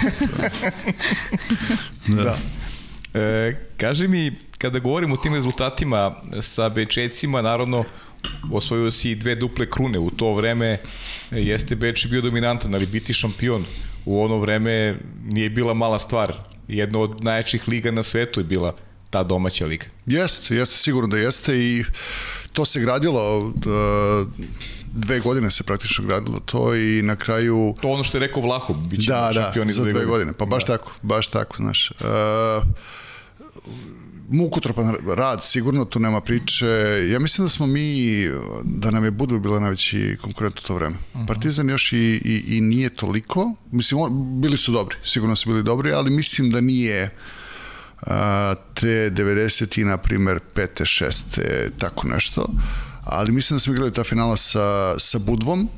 [2.17, 2.23] da.
[2.25, 2.39] da.
[3.21, 7.85] E, kaži mi, kada govorim o tim rezultatima sa Bečecima, naravno
[8.53, 10.79] osvojio si dve duple krune u to vreme
[11.31, 13.65] jeste Beč bio dominantan ali biti šampion
[14.05, 16.33] u ono vreme nije bila mala stvar
[16.69, 18.77] jedna od najjačih liga na svetu je bila
[19.11, 21.85] ta domaća liga jeste, jeste sigurno da jeste i
[22.53, 23.53] to se gradilo uh,
[24.93, 28.75] dve godine se praktično gradilo to i na kraju to ono što je rekao Vlaho
[28.75, 30.07] biće da, da, za dve godine.
[30.07, 30.77] godine pa baš da.
[30.77, 32.67] tako, baš tako znaš uh,
[34.31, 36.67] mukotropan rad, sigurno tu nema priče.
[37.13, 38.29] Ja mislim da smo mi,
[38.65, 40.97] da nam je Budva bila najveći konkurent u to vreme.
[40.97, 41.23] Uh mhm.
[41.23, 41.27] -huh.
[41.27, 43.55] Partizan još i, i, i nije toliko.
[43.71, 47.40] Mislim, on, bili su dobri, sigurno su bili dobri, ali mislim da nije a,
[48.75, 52.47] te 90 i, na primer, pete, šeste, tako nešto.
[53.05, 55.69] Ali mislim da smo igrali ta finala sa, sa Budvom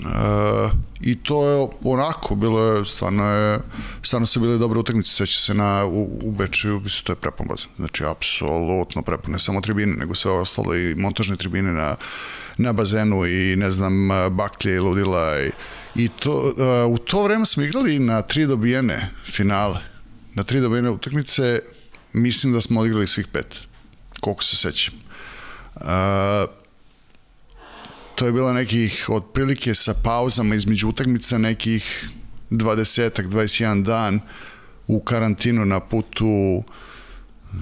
[0.00, 3.58] E, I to je onako, bilo je, stvarno je,
[4.02, 7.46] stvarno su bile dobre utakmice, sveća se na, u, u Bečeju, mislim, to je prepun.
[7.76, 11.96] Znači, apsolutno prepun, ne samo tribine, nego sve ostalo i montažne tribine na,
[12.56, 15.50] na bazenu i, ne znam, baklje i ludila i,
[15.94, 16.54] i to,
[16.86, 19.78] uh, u to vreme smo igrali na tri dobijene finale,
[20.34, 21.60] na tri dobijene utakmice,
[22.12, 23.56] mislim da smo odigrali svih pet,
[24.20, 24.94] koliko se sećam.
[25.74, 25.82] Uh,
[28.14, 32.08] to je bilo nekih otprilike sa pauzama između utakmica nekih
[32.50, 34.20] 20 21 dan
[34.86, 36.62] u karantinu na putu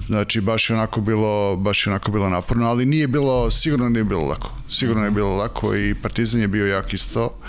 [0.07, 4.03] Znači, baš je onako bilo, baš je onako bilo naporno, ali nije bilo, sigurno nije
[4.03, 4.57] bilo lako.
[4.69, 7.39] Sigurno nije bilo lako i Partizan je bio jak isto.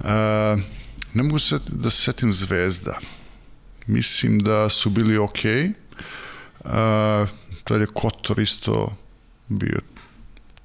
[0.00, 0.06] Uh,
[1.14, 2.98] ne mogu se da se setim Zvezda.
[3.88, 5.18] Mislim da su bili.
[5.18, 5.72] Okay.
[6.64, 7.28] Uh,
[7.64, 8.96] to je Kotor isto
[9.48, 9.80] bio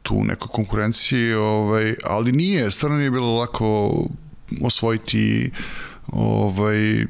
[0.01, 3.93] tu u nekoj konkurenciji, ovaj, ali nije, stvarno nije bilo lako
[4.62, 5.51] osvojiti
[6.07, 7.05] ovaj,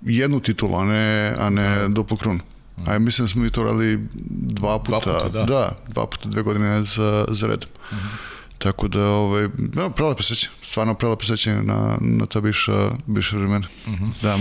[0.00, 1.88] jednu titulu, a ne, a ne da.
[1.88, 2.40] duplu krunu.
[2.86, 5.44] A ja mislim da smo mi to radili dva puta, dva puta da.
[5.44, 5.76] da.
[5.88, 7.68] dva puta dve godine za, za redom.
[7.90, 8.06] Uh mhm.
[8.06, 8.10] -huh.
[8.58, 13.66] Tako da, ovaj, ja, prelepo sećanje, stvarno prelepo sećanje na, na ta bivša, bivša vremena.
[13.86, 14.04] Uh mhm.
[14.04, 14.22] -huh.
[14.22, 14.38] da,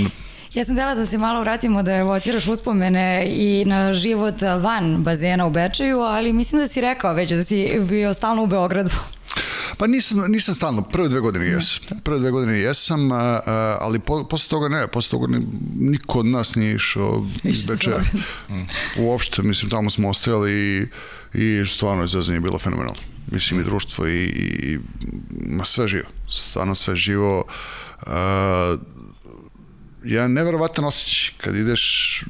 [0.54, 5.46] Ja sam dela da se malo vratimo da evociraš uspomene i na život van bazena
[5.46, 8.90] u Bečeju, ali mislim da si rekao već da si bio stalno u Beogradu.
[9.78, 11.84] Pa nisam, nisam stalno, prve dve godine jesam.
[12.04, 15.48] Prve dve godine jesam, a, a, ali po, posle toga ne, posle toga ni,
[15.80, 18.04] niko od nas nije išao iz Bečeja.
[18.98, 20.88] Uopšte, mislim, tamo smo ostajali i,
[21.42, 23.02] i stvarno je bilo fenomenalno.
[23.32, 24.80] Mislim, i društvo i, i
[25.50, 26.08] ma sve živo.
[26.30, 27.44] Stvarno sve živo.
[28.06, 28.78] A,
[30.04, 32.24] jedan neverovatan osjećaj kad ideš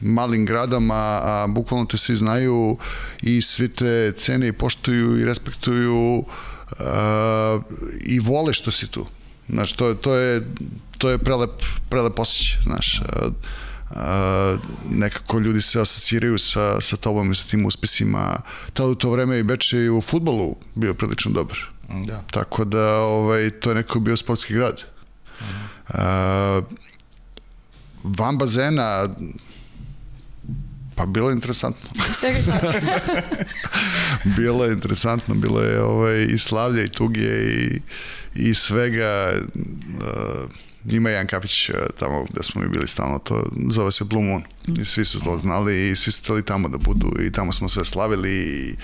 [0.00, 2.78] malim gradom, a, a bukvalno te svi znaju
[3.22, 6.24] i svi te cene i poštuju i respektuju
[6.78, 7.60] a,
[8.00, 9.06] i vole što si tu.
[9.48, 10.46] Znaš, to, to je,
[10.98, 13.02] to je prelep, prelep osjećaj, znaš.
[13.90, 14.56] A,
[14.90, 18.40] nekako ljudi se asociraju sa, sa tobom i sa tim uspesima.
[18.72, 21.58] Tada u to vreme i Beče i u futbolu bio prilično dobar.
[22.06, 22.22] Da.
[22.30, 24.82] Tako da ovaj, to je nekako bio sportski grad.
[25.40, 26.58] Uh -huh.
[26.58, 26.64] uh,
[28.02, 29.08] van bazena
[30.94, 31.90] pa bilo je interesantno.
[32.12, 32.38] Svega
[34.38, 37.80] bilo je interesantno, bilo je ovaj, i slavlja i tuge i,
[38.34, 39.32] i svega.
[39.54, 40.50] Uh,
[40.88, 44.42] ima jedan kafić uh, tamo gde smo mi bili stalno, to zove se Blue Moon.
[44.82, 47.68] I svi su to znali i svi su hteli tamo da budu i tamo smo
[47.68, 48.74] sve slavili i,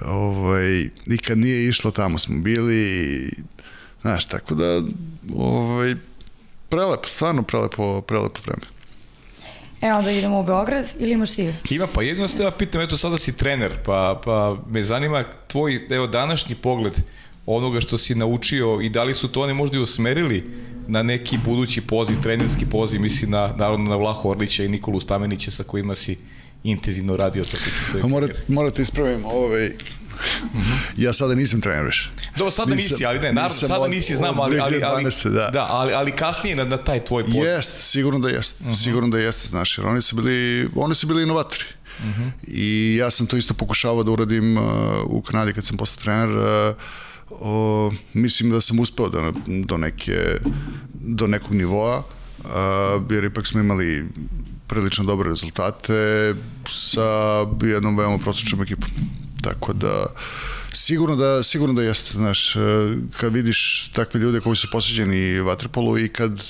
[0.00, 3.30] ovaj, i kad nije išlo tamo smo bili i,
[4.02, 4.82] znaš, tako da
[5.36, 5.94] ovaj,
[6.74, 8.62] prelepo, stvarno prelepo, prelepo vreme.
[9.80, 11.52] E, onda idemo u Beograd ili imaš ti?
[11.70, 15.86] Ima, pa jedino ste ja pitam, eto sada si trener, pa, pa me zanima tvoj,
[15.90, 17.00] evo, današnji pogled
[17.46, 20.44] onoga što si naučio i da li su to oni možda i usmerili
[20.88, 25.50] na neki budući poziv, trenerski poziv, mislim na, naravno na Vlaho Orlića i Nikolu Stamenića
[25.50, 26.18] sa kojima si
[26.64, 27.44] intenzivno radio.
[28.00, 29.70] To morate, morate ispravim, ovaj,
[30.96, 32.10] ja sada nisam trener više.
[32.36, 35.50] Do, sada nisam, nisi, ali ne, naravno, sada od, nisi, znam, ali, ali, ali, da.
[35.52, 37.34] da ali, ali kasnije na, na taj tvoj pot.
[37.34, 38.74] Jest, sigurno da jest, uh mhm.
[38.74, 38.82] -huh.
[38.82, 41.64] sigurno da jeste, znaš, jer oni su bili, oni su bili inovatori.
[41.98, 42.22] Uh mhm.
[42.22, 42.30] -huh.
[42.46, 44.64] I ja sam to isto pokušavao da uradim uh,
[45.04, 46.28] u Kanadi kad sam postao trener.
[46.28, 46.74] Uh,
[47.30, 50.36] o, mislim da sam uspeo da, do, neke,
[50.94, 52.50] do nekog nivoa, uh,
[53.10, 54.04] jer ipak smo imali
[54.66, 56.34] prilično dobre rezultate
[56.70, 58.88] sa jednom veoma prosječnom ekipom.
[59.44, 60.06] Tako da
[60.72, 62.60] sigurno da sigurno da jeste, znaš, e,
[63.20, 66.42] kad vidiš takve ljude koji su posveđeni vaterpolu i kad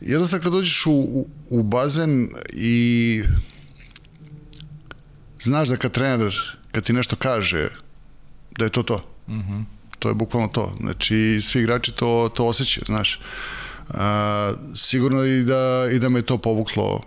[0.00, 3.22] jednostavno kad dođeš u, u, u bazen i
[5.40, 6.34] znaš da kad trener,
[6.72, 7.68] kad ti nešto kaže,
[8.58, 8.96] da je to to.
[9.28, 9.64] Mm -hmm.
[9.98, 10.76] To je bukvalno to.
[10.80, 13.20] Znači, svi igrači to, to osjećaju, znaš.
[13.88, 17.02] A, sigurno i da, i da me to povuklo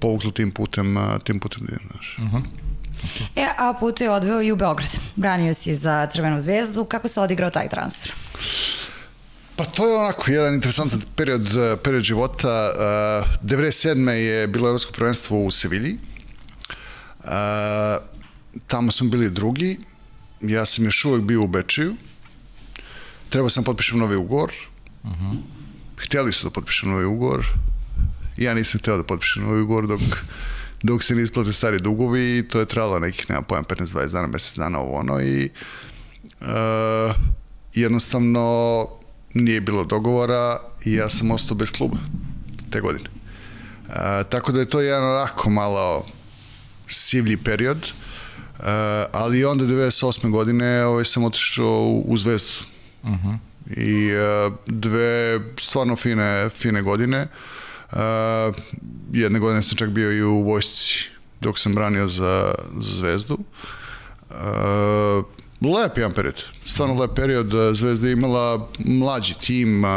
[0.00, 2.16] povuklo tim putem, tim putem, znaš.
[2.18, 2.42] Mm -hmm.
[3.36, 4.90] E, a puta je odveo i u Beograd.
[5.16, 6.84] Branio si za Crvenu zvezdu.
[6.84, 8.12] Kako se odigrao taj transfer?
[9.56, 11.48] Pa to je onako jedan interesantan period,
[11.84, 12.70] period života.
[12.74, 14.08] Uh, 97.
[14.08, 15.98] je bilo evropsko prvenstvo u Sevilji.
[17.18, 17.30] Uh,
[18.66, 19.78] tamo smo bili drugi.
[20.40, 21.96] Ja sam još uvek bio u Bečiju.
[23.28, 24.52] Trebao sam potpišem novi ugovor.
[25.02, 25.24] Uh mhm.
[25.24, 25.36] -huh.
[25.96, 27.46] Hteli su da potpišem novi ugovor.
[28.36, 30.00] Ja nisam hteo da potpišem novi ugovor dok
[30.82, 34.26] dok se ne isplate stari dugovi i to je trajalo nekih, nema pojma, 15-20 dana,
[34.26, 35.50] mesec dana ovo ono i
[36.40, 36.46] uh,
[37.74, 38.88] jednostavno
[39.34, 41.96] nije bilo dogovora i ja sam ostao bez kluba
[42.70, 43.08] te godine.
[43.88, 43.94] Uh,
[44.28, 46.06] tako da je to jedan onako malo
[46.88, 48.64] sivlji period, uh,
[49.12, 50.30] ali onda 98.
[50.30, 52.50] godine ovaj, sam otišao u, u Zvezdu.
[53.02, 53.28] Uh mhm.
[53.28, 53.38] -huh.
[53.76, 57.22] I uh, dve stvarno fine, fine godine.
[57.22, 57.61] Uh,
[59.12, 60.94] jedne godine sam čak bio i u vojsci
[61.40, 63.38] dok sam branio za, za Zvezdu.
[64.30, 64.36] Uh,
[65.74, 67.52] lep jedan period, stvarno lep period.
[67.72, 69.90] Zvezda je imala mlađi tim, uh,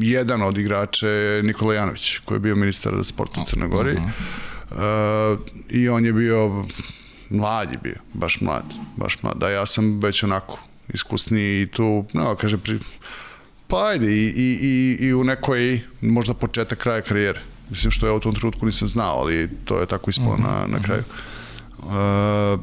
[0.00, 3.96] jedan od igrača je Nikola Janović, koji je bio ministar za sport u Crnoj Gori.
[3.96, 4.78] Uh,
[5.68, 6.64] I on je bio
[7.30, 8.64] mlad je bio, baš mlad,
[8.96, 9.36] baš mlad.
[9.36, 12.78] Da, ja sam već onako iskusniji i tu, no, kaže, pri,
[13.68, 17.40] pa ajde, i, i, i, i u nekoj, možda početak kraja karijere
[17.70, 20.42] Mislim što ja u tom trenutku nisam znao, ali to je tako ispalo uh -huh,
[20.42, 20.84] na, na mhm.
[20.84, 21.02] kraju.
[21.78, 22.60] Uh,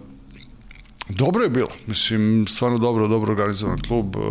[1.09, 4.15] dobro je bilo, mislim, stvarno dobro, dobro organizovan klub.
[4.15, 4.23] Uh,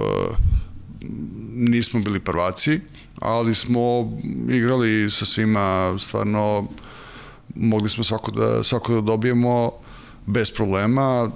[1.54, 2.80] nismo bili prvaci,
[3.18, 4.12] ali smo
[4.50, 6.68] igrali sa svima, stvarno
[7.54, 9.70] mogli smo svako da, svako da dobijemo
[10.26, 11.30] bez problema.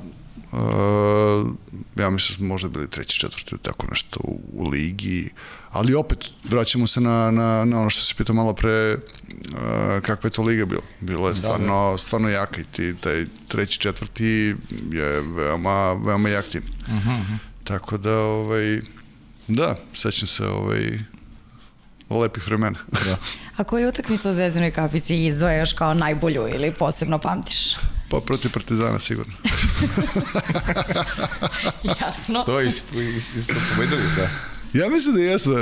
[0.55, 1.51] Uh,
[1.97, 5.31] ja mislim da možda bili treći, četvrti, tako nešto u, u ligi.
[5.71, 10.27] Ali opet, vraćamo se na, na, na ono što se pitao malo pre, uh, kakva
[10.27, 10.83] je to liga bila.
[11.01, 11.99] Bilo je stvarno, da, da.
[11.99, 14.55] stvarno jaka i ti, taj treći, četvrti
[14.91, 16.63] je veoma, veoma jak tim.
[16.81, 17.21] Uh -huh.
[17.21, 17.35] Mhm.
[17.65, 18.81] Tako da, ovaj,
[19.49, 20.99] da, sećam se ovaj,
[22.11, 22.79] lepih vremena.
[22.93, 23.17] Da.
[23.57, 27.77] A koju utakmicu u Zvezdinoj kapici izdvojaš kao najbolju ili posebno pamtiš?
[28.09, 29.33] Pa protiv Partizana sigurno.
[32.01, 32.43] Jasno.
[32.47, 32.85] to je isto
[33.77, 34.29] pobedili, da?
[34.75, 35.53] Ja mislim da jesu,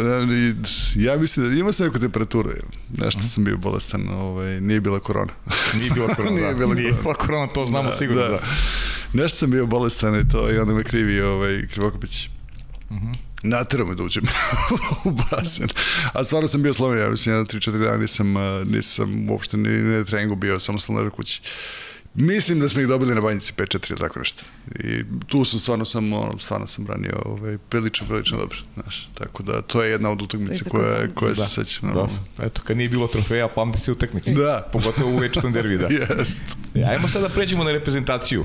[0.94, 2.50] ja mislim da ima se neku temperaturu,
[2.98, 3.34] nešto uh -huh.
[3.34, 5.32] sam bio bolestan, ovaj, nije bila korona.
[5.78, 6.54] Nije bila korona, nije, da.
[6.54, 8.28] bila nije bila korona, to znamo da, sigurno, da.
[8.28, 8.40] da.
[9.12, 12.28] Nešto sam bio bolestan i to i onda me krivi ovaj, Krivokopić.
[12.90, 13.14] Uh -huh.
[13.42, 14.24] Naterao me da uđem
[15.04, 15.68] u basen.
[16.12, 18.34] A stvarno sam bio sloven, ja mislim, jedan, tri, četiri dana nisam,
[18.64, 21.42] nisam uopšte ni na treningu bio, samo sam ležao kući.
[22.14, 24.42] Mislim da smo ih dobili na banjici 5-4 ili tako nešto.
[24.84, 28.56] I tu sam stvarno sam, ono, stvarno sam branio ovaj, prilično, prilično dobro.
[28.74, 31.44] Znaš, tako da to je jedna od utakmica koja, koja da.
[31.44, 31.80] se seća.
[31.86, 32.08] Da.
[32.44, 34.32] Eto, kad nije bilo trofeja, pamti se utakmice.
[34.32, 34.68] Da.
[34.72, 35.86] Pogotovo u večitom derbi, da.
[36.18, 36.40] Jest.
[36.74, 38.44] E, ajmo sada da pređemo na reprezentaciju.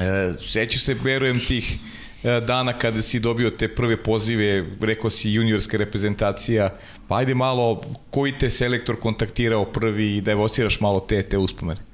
[0.00, 1.78] E, sećaš se, verujem, tih
[2.22, 6.70] e, dana kada si dobio te prve pozive, rekao si juniorska reprezentacija,
[7.08, 11.93] pa ajde malo, koji te selektor kontaktirao prvi i da evociraš malo te, te uspomene?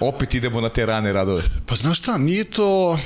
[0.00, 1.42] Opet idemo na te rane radove.
[1.66, 2.98] Pa znaš šta, nije to...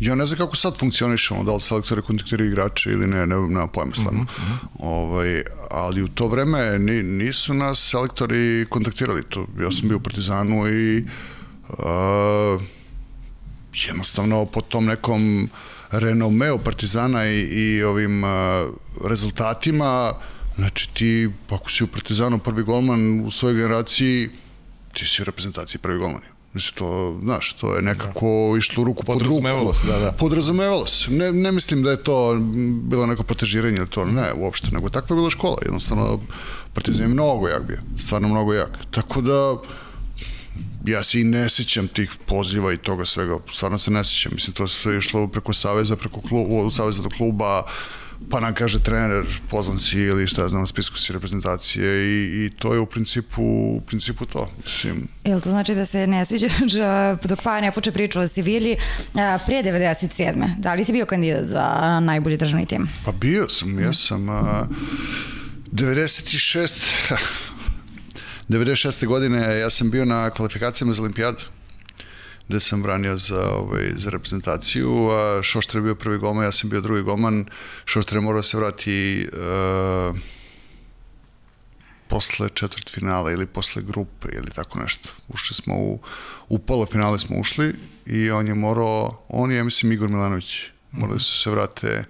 [0.00, 3.66] Ja ne znam kako sad funkcionišemo, da li selektori kontaktiraju igrače ili ne, ne, nema
[3.66, 4.22] pojma stvarno.
[4.22, 4.68] Mm -hmm.
[4.78, 9.22] ovaj, ali u to vreme ni, nisu nas selektori kontaktirali.
[9.28, 11.04] To, ja sam bio u Partizanu i
[11.68, 12.62] uh,
[13.72, 15.50] jednostavno po tom nekom
[15.90, 18.30] renomeu Partizana i, i ovim uh,
[19.04, 20.12] rezultatima,
[20.56, 24.30] znači ti, ako si u Partizanu prvi golman u svojoj generaciji,
[24.98, 26.22] ti si u reprezentaciji prvi golman.
[26.52, 28.58] Mislim, to, znaš, to je nekako da.
[28.58, 29.34] išlo ruku pod ruku.
[29.34, 30.12] Podrazumevalo se, da, da.
[30.12, 31.10] Podrazumevalo se.
[31.10, 32.38] Ne, ne mislim da je to
[32.82, 35.56] bilo neko potežiranje ili to, ne, uopšte, nego takva je bila škola.
[35.64, 36.20] Jednostavno,
[36.74, 38.78] Partizan je mnogo jak bio, stvarno mnogo jak.
[38.90, 39.56] Tako da,
[40.86, 44.32] ja se i ne sećam tih poziva i toga svega, stvarno se ne sećam.
[44.34, 47.62] Mislim, to sve išlo preko Saveza, preko kluba, Saveza do kluba,
[48.30, 52.50] pa nam kaže trener, pozvan si ili šta znam, na spisku si reprezentacije i, i
[52.50, 54.50] to je u principu, u principu to.
[54.64, 55.08] Mislim.
[55.24, 56.72] Jel to znači da se ne sviđaš
[57.24, 58.76] dok pa ne poče priču o Sivilji
[59.46, 60.58] pre 97.
[60.58, 62.88] Da li si bio kandidat za najbolji državni tim?
[63.04, 64.66] Pa bio sam, ja sam a,
[65.72, 67.14] 96
[68.48, 69.06] 96.
[69.06, 71.38] godine ja sam bio na kvalifikacijama za olimpijadu
[72.48, 76.70] gde sam branio za, ovaj, za reprezentaciju, a Šošter je bio prvi golman, ja sam
[76.70, 77.44] bio drugi golman,
[77.84, 80.16] Šošter je morao da se vrati uh,
[82.08, 85.08] posle četvrt finala ili posle grupe ili tako nešto.
[85.28, 86.00] Ušli smo u,
[86.48, 87.74] u polofinale smo ušli
[88.06, 90.56] i on je morao, on je, ja mislim, Igor Milanović,
[90.92, 92.04] morali su se vrate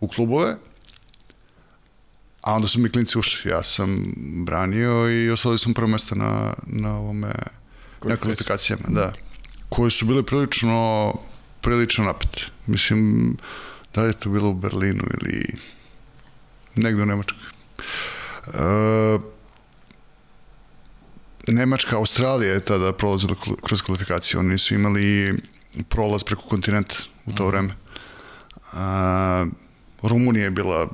[0.00, 0.56] u klubove,
[2.42, 3.50] a onda su mi klinci ušli.
[3.50, 4.04] Ja sam
[4.44, 7.32] branio i osvojili smo prvo mesto na, na ovome,
[8.04, 9.12] na kvalifikacijama, da
[9.68, 11.12] koje su bile prilično
[11.60, 12.42] prilično napete.
[12.66, 13.36] Mislim,
[13.94, 15.56] da je to bilo u Berlinu ili
[16.74, 17.38] negde u Nemačkoj.
[18.46, 19.18] E,
[21.48, 23.34] Nemačka, Australija je tada prolazila
[23.66, 24.40] kroz kvalifikaciju.
[24.40, 25.34] Oni su imali
[25.88, 26.96] prolaz preko kontinenta
[27.26, 27.50] u to mhm.
[27.50, 27.74] vreme.
[28.72, 29.46] A,
[30.02, 30.88] Rumunija je bila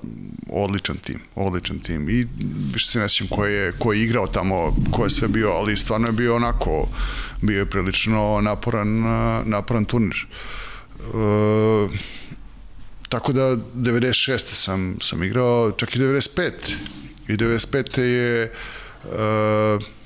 [0.50, 2.26] odličan tim, odličan tim i
[2.72, 5.76] više se ne sjećam ko je, ko je igrao tamo, ko je sve bio, ali
[5.76, 6.88] stvarno je bio onako,
[7.42, 9.04] bio je prilično naporan,
[9.44, 10.26] naporan turnir.
[11.00, 11.98] E,
[13.08, 14.38] tako da 96.
[14.38, 16.50] sam, sam igrao, čak i 95.
[17.28, 18.00] I 95.
[18.00, 18.50] je, e,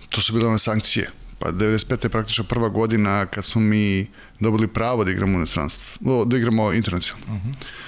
[0.08, 1.10] to su bile one sankcije.
[1.38, 2.04] Pa 95.
[2.04, 4.06] je praktično prva godina kad smo mi
[4.40, 7.34] dobili pravo da igramo u inostranstvu, da igramo internacionalno.
[7.34, 7.87] Uh -huh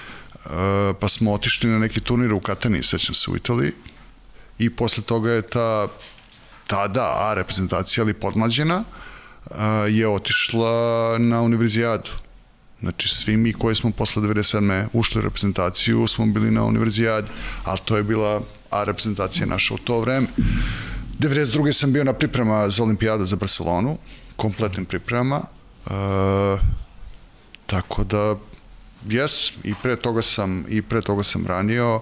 [0.99, 3.71] pa smo otišli na neki turnir u Katani, sećam se u Italiji,
[4.59, 5.87] i posle toga je ta
[6.71, 9.55] tada A reprezentacija, ali podmlađena, eh,
[9.89, 12.09] je otišla na univerzijadu.
[12.79, 14.87] Znači, svi mi koji smo posle 97.
[14.93, 17.27] ušli u reprezentaciju smo bili na univerzijadi,
[17.63, 20.27] ali to je bila A reprezentacija naša u to vreme.
[21.19, 21.73] 92.
[21.73, 23.97] sam bio na priprema za olimpijadu za Barcelonu,
[24.35, 25.91] kompletnim pripremama, e,
[27.65, 28.35] tako da
[29.09, 32.01] Jes, i pre toga sam, i pre toga sam ranio,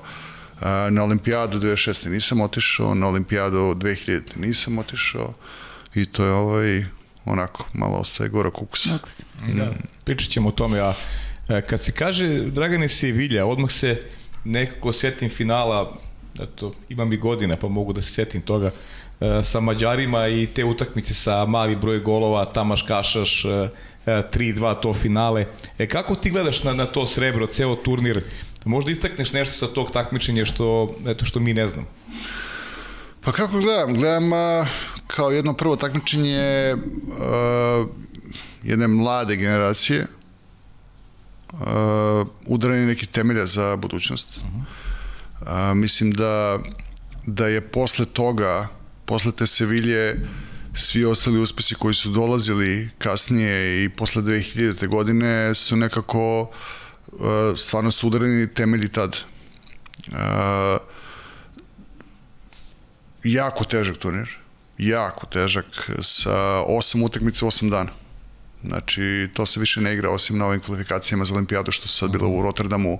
[0.90, 2.10] na olimpijadu 2006.
[2.10, 4.22] nisam otišao, na olimpijadu 2000.
[4.36, 5.34] nisam otišao
[5.96, 6.86] i to je ovaj,
[7.26, 8.88] onako, malo ostaje gora kukus.
[8.92, 9.26] Kukus.
[9.54, 9.88] Da, mm.
[10.04, 10.94] pričat ćemo o tome, a
[11.50, 14.02] e, kad se kaže Dragane Sevilja, odmah se
[14.46, 15.98] nekako setim finala,
[16.40, 18.72] eto, imam i godina pa mogu da se setim toga,
[19.22, 23.46] e, sa Mađarima i te utakmice sa mali broj golova, Tamaš Kašaš,
[24.10, 25.46] 3-2 to finale.
[25.78, 28.24] E, kako ti gledaš na, na to srebro, ceo turnir?
[28.66, 31.88] Možda istakneš nešto sa tog takmičenja što, eto, što mi ne znam.
[33.22, 33.94] Pa kako gledam?
[33.94, 34.66] Gledam a,
[35.08, 36.76] kao jedno prvo takmičenje
[37.20, 37.86] a,
[38.64, 40.08] jedne mlade generacije,
[41.54, 44.28] uh, udaranje nekih temelja za budućnost.
[44.40, 45.72] -huh.
[45.72, 46.60] uh, mislim da,
[47.26, 48.68] da je posle toga,
[49.06, 50.16] posle te Sevilje,
[50.74, 54.88] svi ostali uspesi koji su dolazili kasnije i posle 2000.
[54.88, 57.20] godine su nekako uh,
[57.58, 59.18] stvarno su udareni temelji tad.
[60.08, 60.16] Uh,
[63.24, 64.30] jako težak turnir,
[64.78, 67.92] jako težak, sa osam utakmica u osam dana.
[68.64, 72.12] Znači, to se više ne igra osim na ovim kvalifikacijama za olimpijadu što su sad
[72.12, 73.00] bilo u Rotterdamu,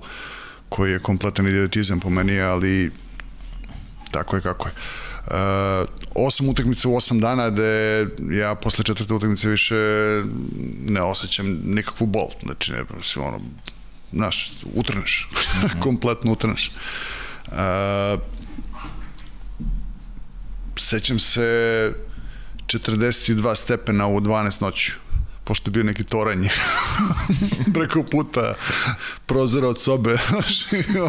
[0.68, 2.90] koji je kompletan idiotizam po meni, ali
[4.10, 4.72] tako je kako je.
[4.72, 5.09] Uh,
[6.14, 9.74] osam utakmica u osam dana gde ja posle četvrte utakmice više
[10.86, 12.28] ne osjećam nikakvu bol.
[12.42, 12.84] Znači, ne,
[13.16, 13.40] ono,
[14.12, 15.28] znaš, utrneš.
[15.32, 15.80] Mm -hmm.
[15.84, 16.70] Kompletno utrneš.
[17.46, 17.54] Uh,
[20.76, 21.92] sećam se
[22.66, 24.92] 42 stepena u 12 noću
[25.50, 26.46] pošto je bio neki toranj
[27.74, 28.54] preko puta
[29.26, 30.66] prozora od sobe, znaš,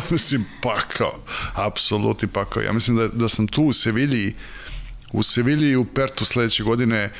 [0.10, 1.20] mislim, pakao,
[1.54, 2.64] apsolutni pakao.
[2.64, 4.34] Ja mislim da, da sam tu u Sevilji,
[5.12, 7.12] u Sevilji i u Pertu sledeće godine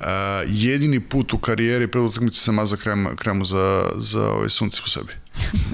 [0.00, 0.06] uh,
[0.46, 4.88] jedini put u karijeri pred utakmice sam mazao krem, kremu za, za ove sunce u
[4.88, 5.12] sebi.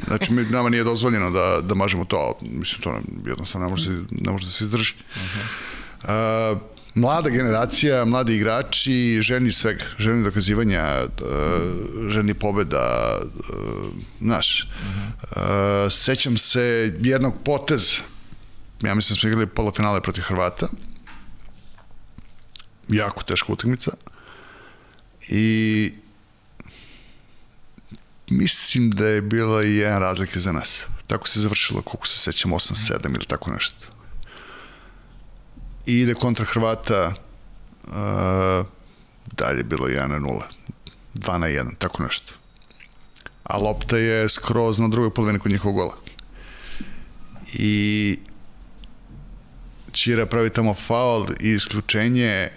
[0.07, 4.33] Znači, mi, nama nije dozvoljeno da, da mažemo to, mislim, to jednostavno ne može, ne
[4.33, 4.95] može da se izdrži.
[4.95, 6.53] Uh -huh.
[6.53, 11.09] uh, mlada generacija, mladi igrači, ženi svega, ženi dokazivanja, e,
[12.09, 13.53] ženi pobeda, e,
[14.21, 14.61] znaš.
[14.63, 18.03] E, sećam se jednog poteza,
[18.83, 20.69] ja mislim da smo igrali polofinale protiv Hrvata,
[22.89, 23.91] jako teška utakmica,
[25.29, 25.93] i
[28.31, 30.83] mislim da je bila i jedan razlike za nas.
[31.07, 33.98] Tako se završilo, koliko se sećam, 8-7 ili tako nešto
[35.89, 37.15] i ide kontra Hrvata
[37.87, 38.67] uh,
[39.33, 40.43] dalje bilo 1 na 0
[41.15, 42.33] 2 na 1, tako nešto.
[43.45, 45.97] A lopta je skroz na drugoj polovini kod njihovog gola.
[47.55, 48.19] I
[49.93, 52.51] Čira pravi tamo faul i isključenje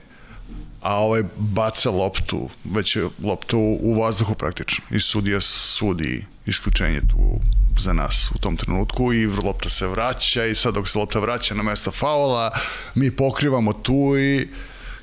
[0.82, 4.86] a ovaj baca loptu, već je lopta u, u vazduhu praktično.
[4.92, 7.40] I sudija sudi isključenje tu
[7.78, 11.56] za nas u tom trenutku i lopta se vraća i sad dok se lopta vraća
[11.56, 12.52] na mesto faula,
[12.96, 14.48] mi pokrivamo tu i,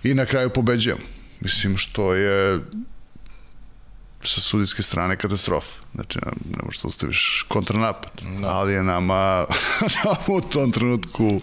[0.03, 1.03] i na kraju pobeđujemo.
[1.41, 2.61] Mislim što je
[4.25, 5.71] sa sudijske strane katastrofa.
[5.95, 6.33] Znači, ne,
[6.64, 8.11] možeš da ustaviš kontranapad.
[8.41, 8.49] Da.
[8.49, 9.47] Ali je nama,
[10.05, 11.41] nama u tom trenutku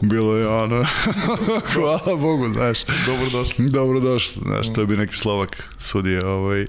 [0.00, 0.84] bilo je ono,
[1.74, 2.78] hvala Bogu, znaš.
[3.06, 3.64] Dobro došlo.
[3.68, 6.26] Dobro došlo, znaš, to bi neki Slovak sudije.
[6.26, 6.66] Ovaj.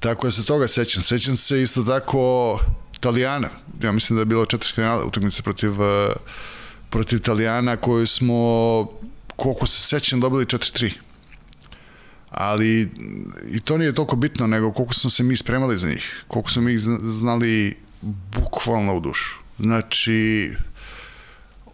[0.00, 1.02] Tako da se toga sećam.
[1.02, 2.58] Sećam se isto tako
[2.96, 3.48] Italijana.
[3.82, 6.12] Ja mislim da je bilo četiri finale utakmice protiv, uh,
[6.90, 8.36] protiv Italijana koju smo,
[9.36, 10.92] koliko se sećam, dobili 4-3.
[12.30, 12.90] Ali
[13.50, 16.62] i to nije toliko bitno, nego koliko smo se mi spremali za njih, koliko smo
[16.62, 17.76] mi ih znali
[18.36, 19.36] bukvalno u dušu.
[19.58, 20.50] Znači,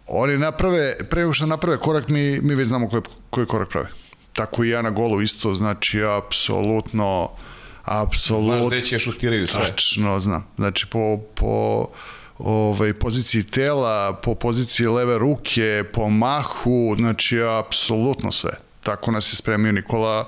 [0.07, 3.87] oni naprave, pre nego što naprave korak, mi, mi već znamo koji, koji korak prave.
[4.33, 7.29] Tako i ja na golu isto, znači, apsolutno
[7.83, 8.57] Apsolutno.
[8.57, 9.65] Znaš gde će šutiraju sve.
[9.65, 10.47] Tačno, znam.
[10.55, 11.87] Znači, po, po
[12.37, 18.51] ovaj, poziciji tela, po poziciji leve ruke, po mahu, znači, apsolutno sve.
[18.83, 20.27] Tako nas je spremio Nikola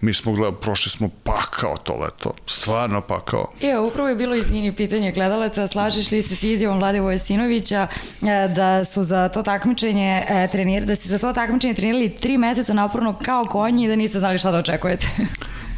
[0.00, 3.52] mi smo gledali, prošli smo pakao to leto, stvarno pakao.
[3.60, 7.86] Evo, upravo je bilo, izvini, pitanje gledalaca, slažeš li se s izjavom Vlade Vojasinovića
[8.22, 12.38] e, da su za to takmičenje e, trenirali, da ste za to takmičenje trenirali tri
[12.38, 15.06] meseca naporno kao konji i da niste znali šta da očekujete?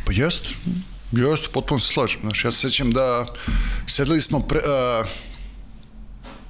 [0.06, 0.46] Pa jest.
[1.12, 2.20] Jeste, potpuno se slažem.
[2.20, 3.26] Znaš, ja se sećam da
[3.86, 5.08] sedeli smo pre, uh,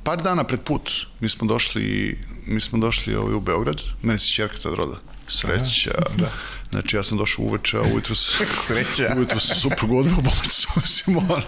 [0.02, 0.90] par dana pred put.
[1.20, 4.96] Mi smo došli, mi smo došli ovaj, u Beograd, meni se čerka tad roda.
[5.28, 5.90] Sreća.
[6.06, 6.32] Aha, da.
[6.70, 9.14] Znači, ja sam došao uveče, a ujutro sa, Sreća.
[9.16, 11.42] ujutro sa suprug odveo bolnicu, Simona.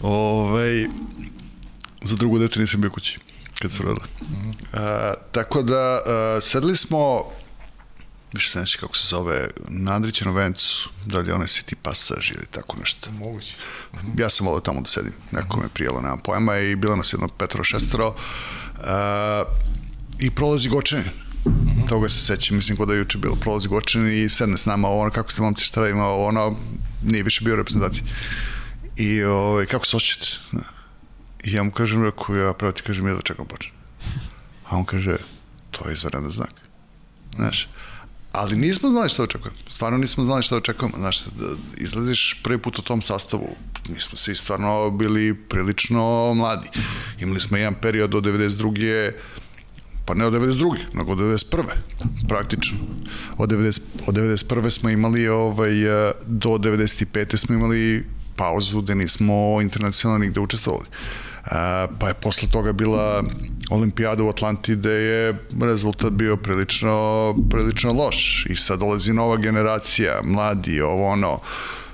[0.00, 0.86] Ove,
[2.02, 3.18] za drugu dete nisam bio kući
[3.58, 4.06] kad se rodila.
[4.20, 4.78] Mm uh,
[5.32, 7.24] tako da, uh, sedeli smo
[8.34, 12.76] više se neće kako se zove, na vencu, da li onaj City Passage ili tako
[12.76, 13.10] nešto.
[13.10, 13.56] Moguće.
[14.18, 17.28] Ja sam volio tamo da sedim, neko me prijelo, nemam pojma, i bilo nas jedno
[17.28, 18.84] petro šestero, uh,
[20.18, 21.06] i prolazi Gočanin.
[21.44, 21.88] Uh -huh.
[21.88, 24.88] Toga se sećam, mislim kod da je juče bilo prolazi Gočanin i sedne s nama,
[24.88, 26.56] ono, kako ste momci šta radimo, ono,
[27.02, 28.04] nije više bio reprezentacija.
[28.96, 30.38] I ovaj, kako se osjećate?
[31.44, 33.72] I ja mu kažem, rekao, ja pravo ti kažem, ja da čekam počne.
[34.68, 35.16] A on kaže,
[35.70, 36.62] to je izvanredan znak
[37.36, 37.68] znaš.
[38.32, 39.58] Ali nismo znali šta očekujemo.
[39.68, 40.96] Stvarno nismo znali šta očekujemo.
[40.98, 43.48] Znaš, da izlaziš prvi put u tom sastavu.
[43.88, 46.68] Mi smo svi stvarno bili prilično mladi.
[47.20, 49.12] Imali smo jedan period od 92
[50.06, 50.76] pa ne od 92.
[50.94, 51.64] nego od 91.
[52.28, 52.78] praktično.
[53.38, 54.70] Od, 90, od 91.
[54.70, 55.72] smo imali ovaj,
[56.26, 57.36] do 95.
[57.36, 58.04] smo imali
[58.36, 60.86] pauzu gde nismo internacionalno nigde učestvovali.
[60.86, 61.31] A,
[61.98, 63.24] pa je posle toga bila
[63.70, 70.20] olimpijada u Atlanti gde je rezultat bio prilično, prilično loš i sad dolazi nova generacija,
[70.24, 71.40] mladi, ovo ono,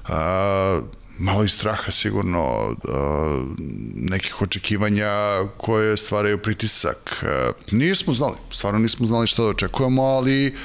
[0.09, 0.81] a,
[1.19, 3.45] malo i straha sigurno, a,
[3.95, 5.11] nekih očekivanja
[5.57, 7.25] koje stvaraju pritisak.
[7.27, 10.57] A, nismo znali, stvarno nismo znali šta da očekujemo, ali,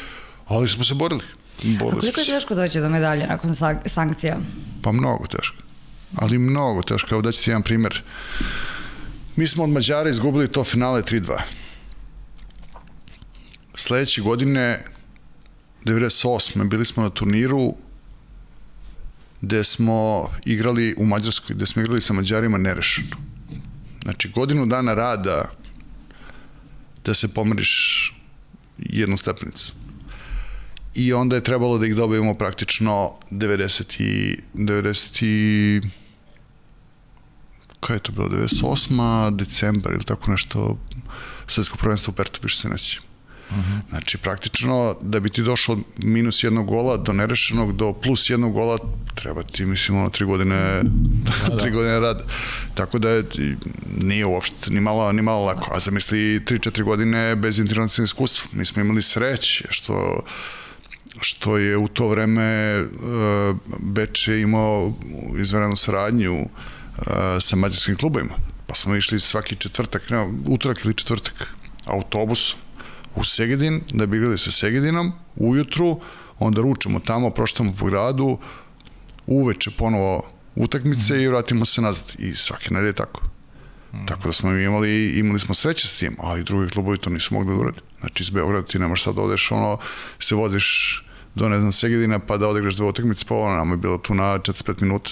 [0.48, 1.24] ali smo se borili.
[1.64, 3.52] borili A koliko je teško doći do medalje nakon
[3.86, 4.38] sankcija?
[4.82, 5.64] Pa mnogo teško
[6.16, 7.08] ali mnogo teško.
[7.12, 8.04] Evo daću ti jedan primer.
[9.36, 11.42] Mi smo od Mađara izgubili to finale 3-2.
[13.76, 14.86] Sledeće godine,
[15.86, 16.70] 98.
[16.70, 17.76] bili smo na turniru
[19.42, 23.18] gde smo igrali u Mađarskoj, gde smo igrali sa Mađarima nerešeno.
[24.04, 25.52] Znači, godinu dana rada
[27.06, 28.14] da se pomeriš
[28.78, 29.74] jednu stepenicu.
[30.96, 35.82] I onda je trebalo da ih dobijemo praktično 90 i, 90 i
[37.84, 39.36] kada je to bilo, 98.
[39.36, 40.78] decembar ili tako nešto,
[41.48, 43.00] svetsko prvenstvo u Pertu, više se neće.
[43.50, 43.80] Uh -huh.
[43.90, 48.54] Znači, praktično, da bi ti došao od minus jednog gola do nerešenog, do plus jednog
[48.54, 48.78] gola,
[49.16, 50.82] treba ti, mislim, ono, tri godine,
[51.24, 51.76] da, tri da.
[51.76, 52.24] godine rada.
[52.74, 53.24] Tako da je,
[54.02, 55.74] nije uopšte ni malo, ni malo lako.
[55.74, 58.50] A zamisli, 3-4 godine bez internacionalnog iskustva.
[58.54, 60.24] Mi smo imali sreće, što
[61.22, 64.94] što je u to vreme uh, Beče imao
[65.38, 66.48] izvrenu saradnju uh,
[67.42, 68.34] sa mađarskim klubovima.
[68.68, 71.48] Pa smo išli svaki četvrtak, ne, utorak ili četvrtak,
[71.86, 72.56] autobus
[73.16, 76.00] u Segedin, da bi igrali sa Segedinom, ujutru,
[76.40, 78.38] onda ručamo tamo, proštamo po gradu,
[79.28, 80.26] uveče ponovo
[80.56, 81.20] utakmice mm.
[81.20, 82.16] i vratimo se nazad.
[82.20, 83.22] I svake nedelje tako.
[83.94, 84.06] Mm.
[84.06, 87.56] Tako da smo imali, imali smo sreće s tim, ali drugi klubovi to nisu mogli
[87.56, 87.80] da uradi.
[88.00, 89.78] Znači iz Beograda ti nemaš sad da odeš, ono,
[90.20, 91.00] se voziš
[91.36, 94.14] do, ne znam, Segedina pa da odigraš dve utakmice, pa ono, nam je bilo tu
[94.14, 95.12] na 45 minuta.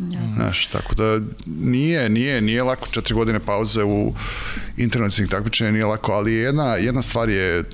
[0.00, 0.28] Jasne.
[0.28, 4.14] Znaš, tako da nije, nije, nije lako četiri godine pauze u
[4.76, 7.64] internacionalnih takmičenja, nije lako, ali jedna, jedna stvar je, uh,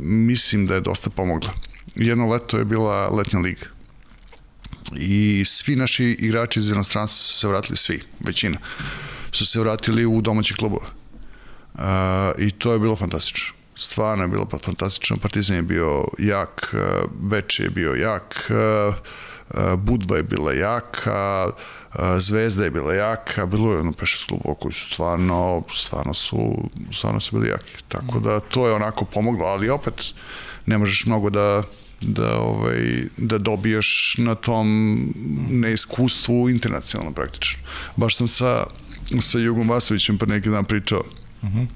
[0.00, 1.50] mislim da je dosta pomogla.
[1.94, 3.66] Jedno leto je bila letnja liga
[4.96, 8.58] i svi naši igrači iz inostranstva su se vratili, svi, većina,
[9.32, 10.86] su se vratili u domaći klubove.
[11.74, 11.80] Uh,
[12.38, 13.54] I to je bilo fantastično.
[13.76, 15.16] Stvarno je bilo fantastično.
[15.16, 16.74] Partizan je bio jak,
[17.20, 18.50] Beče je bio jak,
[19.76, 21.46] Budva je bila jaka,
[22.18, 27.20] Zvezda je bila jaka, bilo je ono peše klubova koji su stvarno, stvarno su, stvarno
[27.20, 27.82] su bili jaki.
[27.88, 30.14] Tako da to je onako pomoglo, ali opet
[30.66, 31.62] ne možeš mnogo da
[32.00, 34.98] da ovaj da dobiješ na tom
[35.50, 37.58] neiskustvu internacionalno praktično.
[37.96, 38.66] Baš sam sa
[39.20, 41.02] sa Jugom Vasovićem pa neki dan pričao.
[41.42, 41.58] Uh mhm.
[41.58, 41.66] -huh.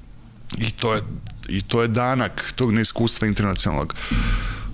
[0.57, 1.01] I to je
[1.49, 3.95] i to je danak tog neiskustva internacionalnog.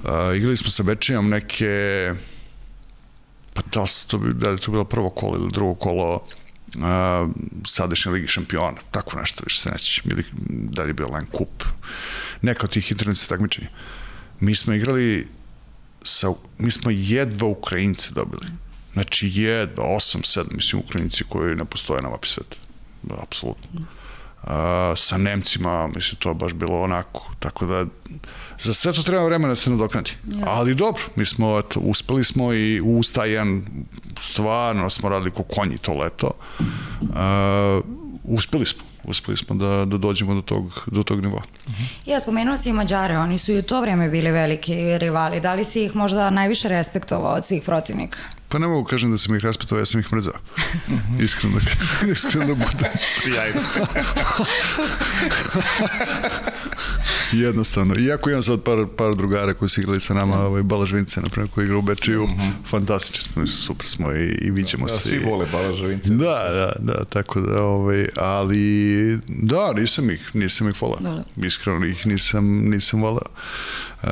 [0.04, 2.14] Uh, igrali smo sa Bečijom neke
[3.60, 7.30] pa da li, to, da li to bilo prvo kolo ili drugo kolo uh,
[7.66, 11.64] sadašnje Ligi šampiona, tako nešto više se neće, ili da li je bio Line Cup,
[12.41, 13.68] neka od tih internetskih takmičenja.
[14.39, 15.28] Mi smo igrali
[16.03, 18.47] sa, mi smo jedva Ukrajince dobili.
[18.93, 22.57] Znači jedva, 8, 7, mislim, Ukrajinci koji ne postoje na mapi sveta.
[23.03, 23.86] Da, apsolutno
[24.43, 27.31] a, sa Nemcima, mislim, to je baš bilo onako.
[27.39, 27.85] Tako da,
[28.59, 30.11] za sve to treba vremena da se nadoknadi.
[30.27, 30.43] Yes.
[30.47, 33.63] Ali dobro, mi smo, eto, uspeli smo i uz taj jedan,
[34.19, 36.31] stvarno smo radili ko konji to leto.
[37.15, 37.79] A,
[38.23, 41.41] uspeli smo uspeli smo da, da dođemo do tog, do tog nivoa.
[42.05, 45.39] Ja, spomenuo si i Mađare, oni su i u to vreme bili veliki rivali.
[45.39, 48.19] Da li si ih možda najviše respektovao od svih protivnika?
[48.50, 50.34] Pa ne mogu kažem da sam ih respektovao, ja sam ih mrzao.
[51.20, 51.72] iskreno da,
[52.12, 52.91] iskreno da bude.
[53.08, 53.62] Sjajno.
[57.32, 57.95] Jednostavno.
[57.95, 60.45] Iako imam sad par, par drugara koji su igrali sa nama, mm.
[60.45, 62.52] ovaj, Balažvince, napravo, koji igra u Bečiju, mm -hmm.
[62.70, 65.10] fantastični smo, super smo i, i viđemo da, se.
[65.10, 66.10] Svi vole Balažvince.
[66.10, 71.00] Da, da, da, tako da, ovaj, ali, da, nisam ih, nisam ih volao.
[71.00, 71.24] Da.
[71.47, 73.28] Iskreno ih nisam, nisam volao.
[74.04, 74.10] Uh,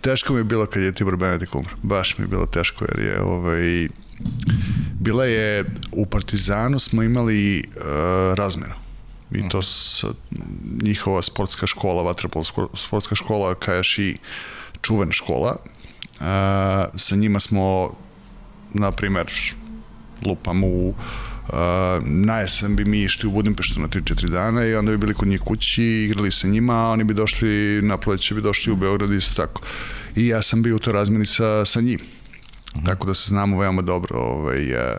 [0.00, 1.76] teško mi je bilo kad je Tibor Benedik umro.
[1.82, 3.88] Baš mi je bilo teško jer je ovaj,
[5.00, 7.82] bila je u Partizanu smo imali uh,
[8.34, 8.74] razmenu.
[9.32, 10.04] I to s,
[10.82, 12.42] njihova sportska škola, Vatrapol
[12.74, 14.16] sportska škola Kajaši
[14.82, 15.56] čuvena škola.
[15.56, 16.26] Uh,
[16.96, 17.94] sa njima smo
[18.74, 19.26] na primer
[20.26, 20.94] lupam u
[22.02, 25.28] na jesen bi mi išli u Budimpeštu na 3-4 dana i onda bi bili kod
[25.28, 29.12] njih kući, igrali sa njima, a oni bi došli, na proleće bi došli u Beograd
[29.12, 29.62] i tako.
[30.16, 32.00] I ja sam bio u to razmeni sa, sa njim.
[32.00, 32.86] Mm -hmm.
[32.86, 34.96] Tako da se znamo veoma dobro, ovaj, uh,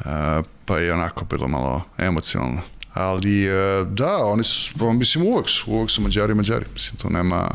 [0.00, 2.60] uh, pa je onako bilo malo emocionalno.
[2.94, 6.64] Ali uh, da, oni su, mislim, uvek su, uvek su Mađari Mađari.
[6.74, 7.48] Mislim, tu nema,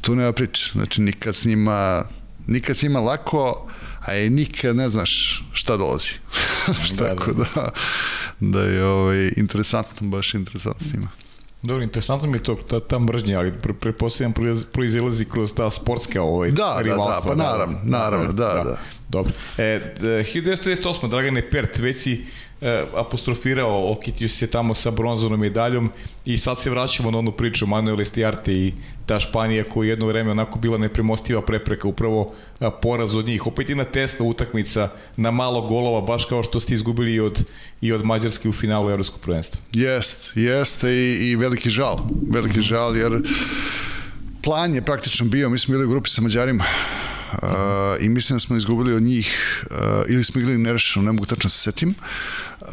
[0.00, 0.70] tu nema priče.
[0.72, 2.04] Znači, nikad s njima,
[2.46, 3.68] nikad s njima lako,
[4.06, 6.10] a i nikad ne znaš šta dolazi.
[6.84, 7.44] šta da, da.
[7.54, 7.70] da,
[8.40, 11.08] da je ovaj, interesantno, baš interesantno s njima.
[11.62, 14.34] Dobro, interesantno mi je to, ta, ta mržnja, ali pre, prepostavljam
[14.72, 17.34] proizilazi kroz ta sportska ovaj, da, rivalstva.
[17.34, 18.64] Da, da, pa naravno, naravno, da, da.
[18.64, 18.78] da.
[19.08, 19.32] Dobro.
[19.58, 21.08] E, 1998.
[21.08, 22.24] Dragane Pert, već si
[22.62, 25.90] e, apostrofirao, okitio se tamo sa bronzonom medaljom
[26.24, 28.72] i sad se vraćamo na onu priču Manuel Estiarte i
[29.06, 32.34] ta Španija koja je jedno vreme onako bila nepremostiva prepreka, upravo
[32.82, 33.46] poraz od njih.
[33.46, 37.44] Opet jedna tesna utakmica na malo golova, baš kao što ste izgubili i od,
[37.80, 39.60] i od Mađarske u finalu Evropskog prvenstva.
[39.72, 41.98] Jest, jeste i, i veliki žal.
[42.30, 43.12] Veliki žal jer
[44.42, 46.64] plan je praktično bio, mi smo bili u grupi sa Mađarima
[47.32, 47.48] uh,
[48.00, 49.76] i mislim da smo izgubili od njih uh,
[50.08, 51.94] ili smo igrali nerešeno, ne mogu tačno da se setim
[52.60, 52.68] uh,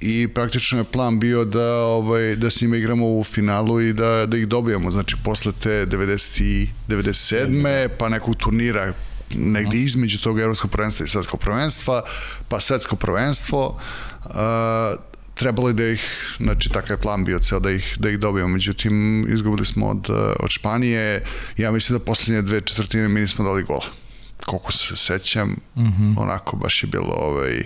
[0.00, 4.26] i praktično je plan bio da ovaj da s njima igramo u finalu i da
[4.26, 7.88] da ih dobijemo znači posle te 90 i 97.
[7.98, 8.92] pa nekog turnira
[9.34, 12.02] negde između tog evropskog prvenstva i svetskog prvenstva,
[12.48, 13.80] pa svetsko prvenstvo,
[14.24, 14.32] uh,
[15.38, 18.48] trebalo je da ih, znači takav je plan bio ceo da ih, da ih dobijemo,
[18.48, 20.10] međutim izgubili smo od,
[20.40, 21.24] od Španije,
[21.56, 23.86] ja mislim da poslednje dve četvrtine mi nismo dali gola.
[24.46, 26.14] Koliko se sećam, mm -hmm.
[26.18, 27.62] onako baš je bilo ovaj,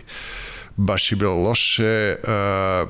[0.76, 2.88] baš je bilo loše, uh,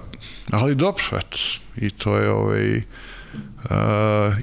[0.50, 1.38] ali dobro, eto,
[1.76, 2.84] i to je ovaj, uh,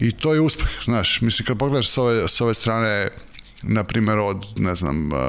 [0.01, 3.09] i to je uspeh, znaš, mislim kad pogledaš s ove, s ove strane,
[3.63, 5.19] na primjer od, ne znam, uh,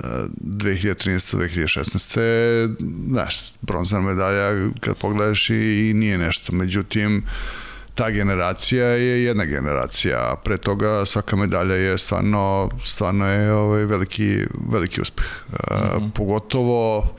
[0.00, 2.76] 2013-2016.
[3.08, 6.52] Znaš, bronzana medalja kad pogledaš i, i nije nešto.
[6.52, 7.24] Međutim,
[7.94, 13.84] ta generacija je jedna generacija, a pre toga svaka medalja je stvarno, stvarno je ovaj
[13.84, 14.38] veliki,
[14.70, 15.26] veliki uspeh.
[15.48, 16.10] Mm -hmm.
[16.10, 17.14] pogotovo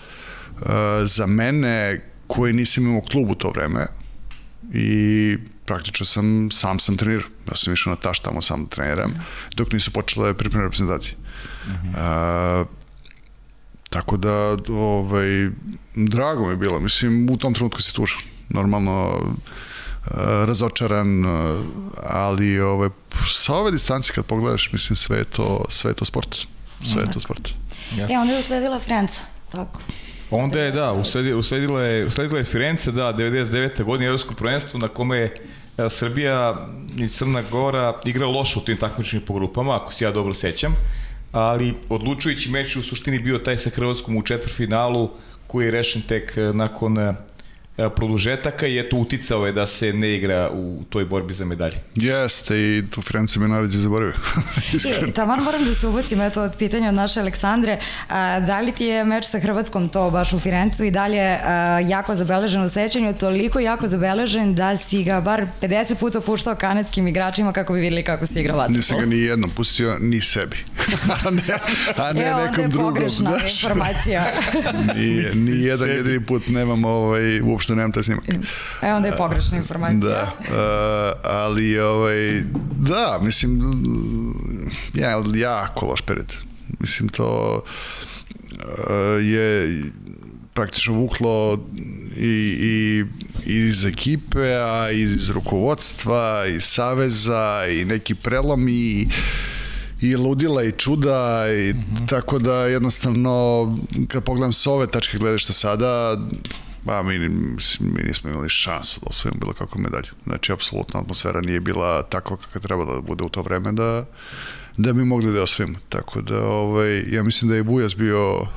[1.04, 3.88] za mene koji nisam imao klub u to vreme
[4.74, 7.30] i praktično sam, sam sam trenirao.
[7.50, 9.14] Ja sam išao na taš tamo sam treniram,
[9.56, 11.16] dok nisu počele pripremne reprezentacije.
[11.68, 12.62] Uh -huh.
[12.62, 12.68] uh,
[13.90, 15.50] tako da, ovaj,
[15.96, 16.80] drago mi je bilo.
[16.80, 18.20] Mislim, u tom trenutku si tužan.
[18.50, 19.32] Normalno, uh,
[20.46, 21.08] razočaran,
[22.04, 22.90] ali ovaj,
[23.26, 26.36] sa ove distance kad pogledaš, mislim, sve je to, sve je to sport.
[26.86, 27.50] Sve je to sport.
[27.96, 28.16] Jasne.
[28.16, 29.80] E, onda je usledila Franca, tako.
[30.32, 33.84] Onda je, da, usledila, usledila, je, usledila je Firenze, da, 99.
[33.84, 35.34] godine Evropsko prvenstvo na kome je
[35.90, 40.34] Srbija i Crna Gora igrao loše u tim takmičnim po grupama, ako se ja dobro
[40.34, 40.76] sećam,
[41.32, 45.10] ali odlučujući meč u suštini bio taj sa Hrvatskom u četvrfinalu
[45.48, 47.14] koji je rešen tek e, nakon e, E,
[47.78, 51.78] produžetaka i eto uticao je da se ne igra u toj borbi za medalje.
[51.96, 54.14] Jeste i tu Firenze me naređe zaboravio.
[55.08, 57.80] e, taman moram da se ubacim eto od pitanja od naše Aleksandre.
[58.10, 61.80] A, da li ti je meč sa Hrvatskom to baš u Firencu i dalje a,
[61.80, 67.08] jako zabeležen u sećanju, toliko jako zabeležen da si ga bar 50 puta puštao kanadskim
[67.08, 68.78] igračima kako bi videli kako si igrao vaterpolo?
[68.78, 70.58] Nisam ga ni jednom pustio ni sebi.
[71.26, 71.42] a ne,
[71.98, 72.98] a ne e, nekom drugom.
[72.98, 74.26] E, onda je pogrešna informacija.
[74.96, 78.24] ni, ni jedan jedini put nemam ovaj, uopšte uopšte nemam taj snimak.
[78.82, 80.00] E, onda je pogrešna informacija.
[80.00, 82.42] Da, uh, ali, ovaj,
[82.80, 83.62] da, mislim,
[84.94, 86.34] ja, jako loš period.
[86.80, 89.82] Mislim, to uh, je
[90.54, 91.66] praktično vuklo
[92.18, 93.06] i, i,
[93.46, 99.08] i iz ekipe, a i iz rukovodstva, i saveza, i neki prelom i
[100.02, 102.10] i ludila i čuda i mm -hmm.
[102.10, 106.18] tako da jednostavno kad pogledam s ove tačke gledešta sada
[106.88, 107.20] Ba, mi,
[107.80, 110.10] mi nismo imali šansu da osvojimo bilo kakvu medalju.
[110.24, 114.06] Znači, apsolutno atmosfera nije bila tako kakva trebala da bude u to vreme da,
[114.78, 115.78] da bi mogli da osvojimo.
[115.90, 118.48] Tako da, ovaj, ja mislim da je Bujas bio uh,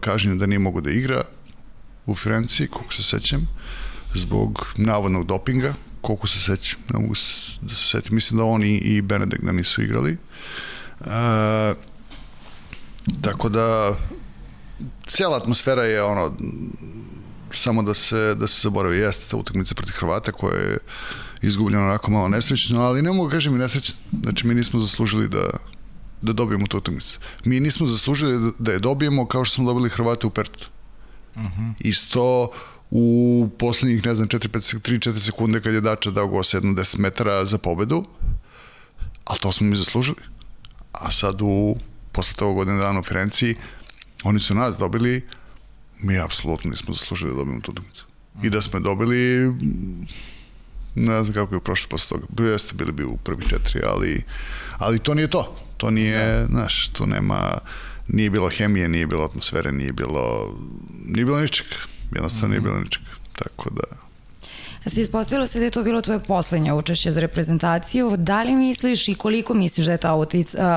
[0.00, 1.24] kažnjen da nije mogu da igra
[2.06, 3.48] u Firenci, koliko se sećam,
[4.14, 7.14] zbog navodnog dopinga, koliko se sećam, ne mogu
[7.60, 8.14] da se sećam.
[8.14, 10.16] Mislim da oni i Benedek da nisu igrali.
[11.00, 11.06] Uh,
[13.22, 13.96] tako da,
[15.06, 16.36] cijela atmosfera je ono
[17.52, 20.78] samo da se, da se zaboravi, jeste ta utakmica protiv Hrvata koja je
[21.42, 23.94] izgubljena onako malo nesrećno, ali ne mogu da kažem i nesrećno.
[24.22, 25.50] Znači, mi nismo zaslužili da,
[26.22, 27.18] da dobijemo tu utakmicu.
[27.44, 30.68] Mi nismo zaslužili da je dobijemo kao što smo dobili Hrvate u Pertu.
[31.34, 31.62] Uh mhm.
[31.62, 31.72] -huh.
[31.78, 32.50] Isto
[32.90, 38.04] u poslednjih, ne znam, 3-4 sekunde kad je Dača dao go 7-10 metara za pobedu,
[39.24, 40.16] ali to smo mi zaslužili.
[40.92, 41.76] A sad u,
[42.12, 43.54] posle toga godine dana u Firenciji,
[44.24, 45.22] oni su nas dobili
[46.02, 48.04] mi apsolutno nismo zaslužili da dobijemo tu utakmicu.
[48.42, 49.52] I da smo je dobili,
[50.94, 52.26] ne znam kako je prošlo posle toga.
[52.36, 54.22] Bio jeste, bili bi u prvi četiri, ali,
[54.78, 55.56] ali to nije to.
[55.76, 57.58] To nije, znaš, to nema,
[58.08, 60.54] nije bilo hemije, nije bilo atmosfere, nije bilo,
[61.06, 61.66] nije bilo ničeg.
[62.14, 63.02] Jednostavno nije bilo ničeg.
[63.38, 63.82] Tako da,
[64.90, 68.16] Se ispostavilo se da je to bilo tvoje poslednje učešće za reprezentaciju.
[68.16, 70.14] Da li misliš i koliko misliš da je ta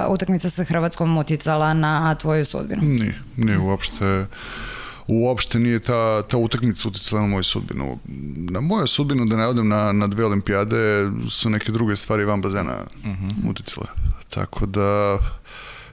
[0.09, 2.81] utakmica sa Hrvatskom uticala na tvoju sudbinu?
[2.81, 4.25] Nije, nije uopšte
[5.07, 7.99] uopšte nije ta, ta utakmica uticala na moju sudbinu.
[8.49, 12.41] Na moju sudbinu da ne odem na, na dve olimpijade su neke druge stvari van
[12.41, 13.49] bazena uh -huh.
[13.49, 13.87] uticale.
[14.29, 15.17] Tako da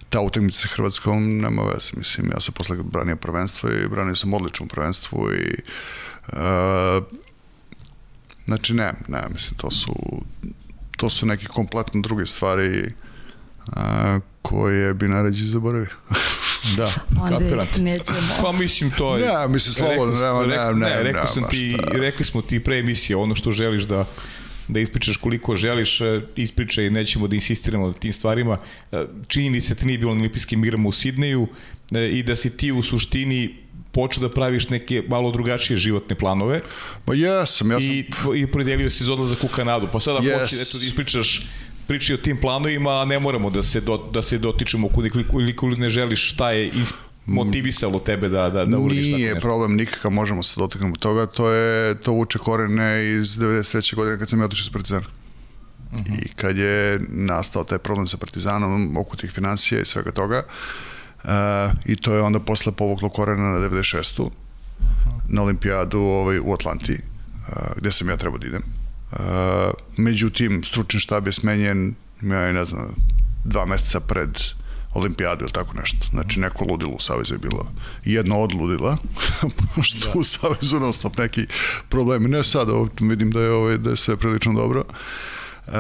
[0.09, 1.91] ta utakmica sa Hrvatskom nema veze.
[1.97, 5.55] Mislim, ja sam posle branio prvenstvo i branio sam odlično prvenstvo i
[6.33, 7.05] uh,
[8.45, 9.95] znači ne, ne, mislim, to su
[10.97, 12.93] to su neke kompletno druge stvari
[13.67, 15.89] a, koje bi naređi zaboravio.
[16.77, 16.93] Da,
[17.29, 17.67] kapiram.
[17.79, 18.19] nećemo.
[18.43, 19.25] Pa mislim to je...
[19.25, 23.17] Ja, mislim slobodno, nema, nema, nema, ne, rekao sam ti, rekli smo ti pre emisije
[23.17, 24.05] ono što želiš da
[24.73, 28.59] da ispričaš koliko želiš, e, ispričaj i nećemo da insistiramo na tim stvarima.
[28.93, 31.49] E, činjenica ti nije bilo na olimpijskim igrama u Sidneju
[31.95, 33.55] e, i da si ti u suštini
[33.93, 36.61] počeo da praviš neke malo drugačije životne planove.
[37.07, 37.91] Ma jesam, ja sam...
[37.91, 39.89] I, i predelio si za odlazak u Kanadu.
[39.93, 40.41] Pa sada yes.
[40.41, 41.47] hoće eto, da ispričaš
[41.91, 44.89] priči o tim planovima, a ne moramo da se, do, da se dotičemo
[45.27, 46.93] koliko ne želiš šta je is,
[47.27, 51.49] motivisalo tebe da, da, da uradiš tako Nije problem nikakav, možemo se dotaknemo toga, to
[51.51, 53.95] je, to vuče korene iz 93.
[53.95, 55.07] godine kad sam ja otišao sa Partizana.
[55.93, 56.13] Uh mhm.
[56.13, 56.27] -huh.
[56.27, 60.43] I kad je nastao taj problem sa Partizanom oko tih financija i svega toga,
[61.25, 61.31] uh,
[61.87, 64.21] i to je onda posle povuklo korena na 96.
[64.21, 64.31] Uh -huh.
[65.29, 68.80] na olimpijadu ovaj, u Atlanti, uh, gde sam ja trebao da idem.
[69.97, 72.95] Međutim, stručni štab je smenjen, ja ne znam,
[73.45, 74.31] dva meseca pred
[74.95, 76.07] olimpijadu ili tako nešto.
[76.11, 77.73] Znači neko ludilo u Savezu je bilo
[78.05, 78.97] jedno od ludila,
[79.77, 80.19] pošto da.
[80.19, 81.47] u Savezu non stop neki
[81.89, 82.29] problemi.
[82.29, 82.69] Ne sad,
[83.01, 84.85] vidim da je, ovaj, da je sve prilično dobro.
[85.67, 85.73] E,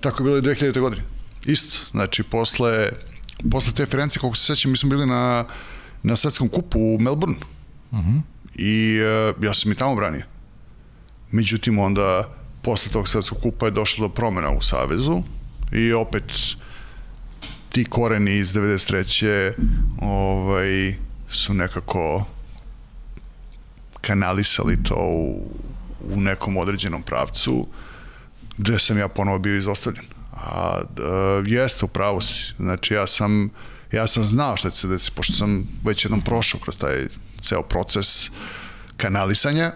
[0.00, 0.80] tako je bilo i 2000.
[0.80, 1.02] godine.
[1.44, 1.78] Isto.
[1.90, 2.88] Znači, posle,
[3.50, 5.44] posle te Ferencije, kako se sećam, mi smo bili na,
[6.02, 7.36] na svetskom kupu u Melbourne.
[7.90, 8.10] Uh mhm.
[8.10, 8.20] -huh.
[8.54, 10.24] I e, ja sam i tamo branio.
[11.30, 12.28] Međutim, onda
[12.62, 15.22] posle tog svetskog kupa je došlo do promena u Savezu
[15.72, 16.32] i opet
[17.68, 19.52] ti koreni iz 93.
[20.00, 20.96] ovaj,
[21.30, 22.24] su nekako
[24.00, 25.50] kanalisali to u,
[26.14, 27.66] u nekom određenom pravcu
[28.58, 30.04] gde sam ja ponovo bio izostavljen.
[30.32, 32.54] A da, jeste, upravo si.
[32.58, 33.50] Znači ja sam,
[33.92, 37.06] ja sam znao šta će se desiti, pošto sam već jednom prošao kroz taj
[37.42, 38.30] ceo proces
[38.96, 39.72] kanalisanja,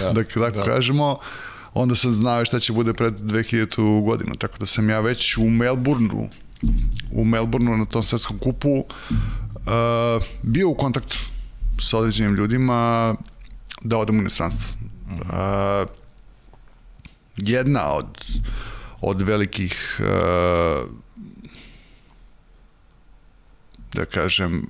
[0.00, 0.64] da, da tako da.
[0.64, 1.18] kažemo,
[1.74, 4.04] onda sam znao šta će bude pred 2000.
[4.04, 6.28] godinu, tako da sam ja već u Melbourneu
[7.12, 8.84] u Melbourneu na tom svetskom kupu uh,
[10.42, 11.18] bio u kontaktu
[11.80, 13.14] sa određenim ljudima
[13.82, 14.76] da odem u inostranstvo.
[15.10, 15.88] Uh,
[17.36, 18.06] jedna od
[19.00, 20.88] od velikih uh,
[23.94, 24.66] da kažem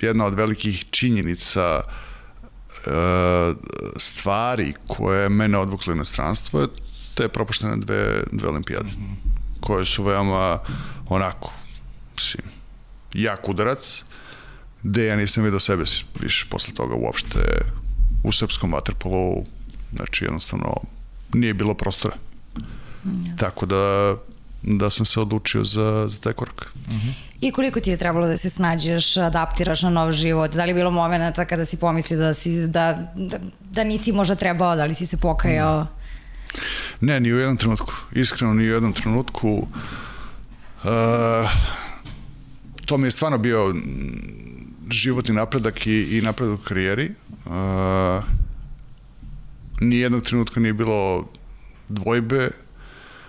[0.00, 2.03] jedna od velikih činjenica uh,
[3.96, 6.66] stvari koje mene odvukle u inostranstvo je
[7.14, 8.90] te propuštene dve, dve olimpijade,
[9.60, 10.58] koje su veoma
[11.08, 11.52] onako,
[12.14, 12.42] mislim,
[13.14, 14.04] jak udarac,
[14.82, 15.84] gde ja nisam vidio sebe
[16.20, 17.38] više posle toga uopšte
[18.24, 19.44] u srpskom vaterpolu,
[19.92, 20.74] znači jednostavno
[21.32, 22.16] nije bilo prostora.
[23.04, 23.36] Mm.
[23.38, 24.14] Tako da
[24.66, 26.72] da sam se odlučio za, za taj korak.
[26.86, 27.12] Uh -huh.
[27.44, 30.54] I koliko ti je trebalo da se snađeš, adaptiraš na nov život?
[30.54, 34.34] Da li je bilo momenta kada si pomislio da, si, da, da, da nisi možda
[34.34, 35.80] trebao, da li si se pokajao?
[35.80, 36.04] Uh -huh.
[37.00, 37.92] Ne, ni u jednom trenutku.
[38.12, 39.68] Iskreno, ni u jednom trenutku.
[40.84, 40.90] Uh,
[42.86, 43.74] to mi je stvarno bio
[44.90, 47.10] životni napredak i, i napredak u karijeri.
[47.46, 47.52] Uh,
[49.80, 51.28] ni jednog trenutka nije bilo
[51.88, 52.50] dvojbe,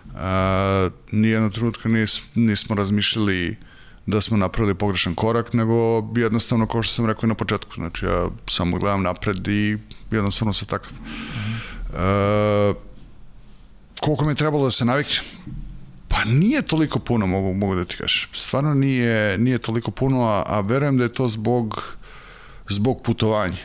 [0.06, 3.56] uh, ni jednog trenutka nis, nismo razmišljali
[4.06, 8.30] da smo napravili pogrešan korak, nego jednostavno, kao što sam rekao na početku, znači ja
[8.50, 9.78] samo gledam napred i
[10.12, 10.92] jednostavno sa takav.
[10.94, 12.70] Mm -hmm.
[12.70, 12.76] uh,
[14.00, 15.18] koliko mi je trebalo da se navikne?
[16.08, 18.30] Pa nije toliko puno, mogu, mogu da ti kažem.
[18.34, 21.96] Stvarno nije, nije toliko puno, a, a verujem da je to zbog,
[22.70, 23.58] zbog putovanja.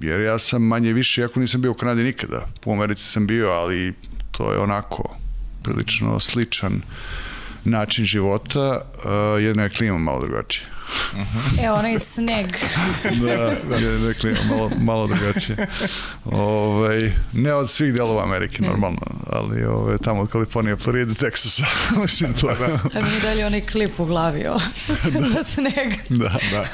[0.00, 2.48] Jer ja sam manje više, jako nisam bio u Kanadi nikada.
[2.64, 3.94] U Americi sam bio, ali
[4.30, 5.16] to je onako
[5.62, 6.82] prilično sličan
[7.64, 8.80] način života.
[8.94, 10.74] Uh, je klima malo drugačija.
[11.62, 12.46] E, onaj sneg.
[13.22, 13.36] da,
[13.68, 13.98] da.
[14.06, 15.68] dakle, malo, malo drugačije.
[16.24, 21.64] Ove, ne od svih delova Amerike, normalno, ali ove, tamo od Kalifornije, Floride, Teksasa,
[22.02, 22.46] mislim to.
[22.46, 22.64] Da.
[22.98, 24.60] A mi dalje onaj klip u glavi o,
[25.34, 25.94] za sneg.
[26.08, 26.64] Da, da.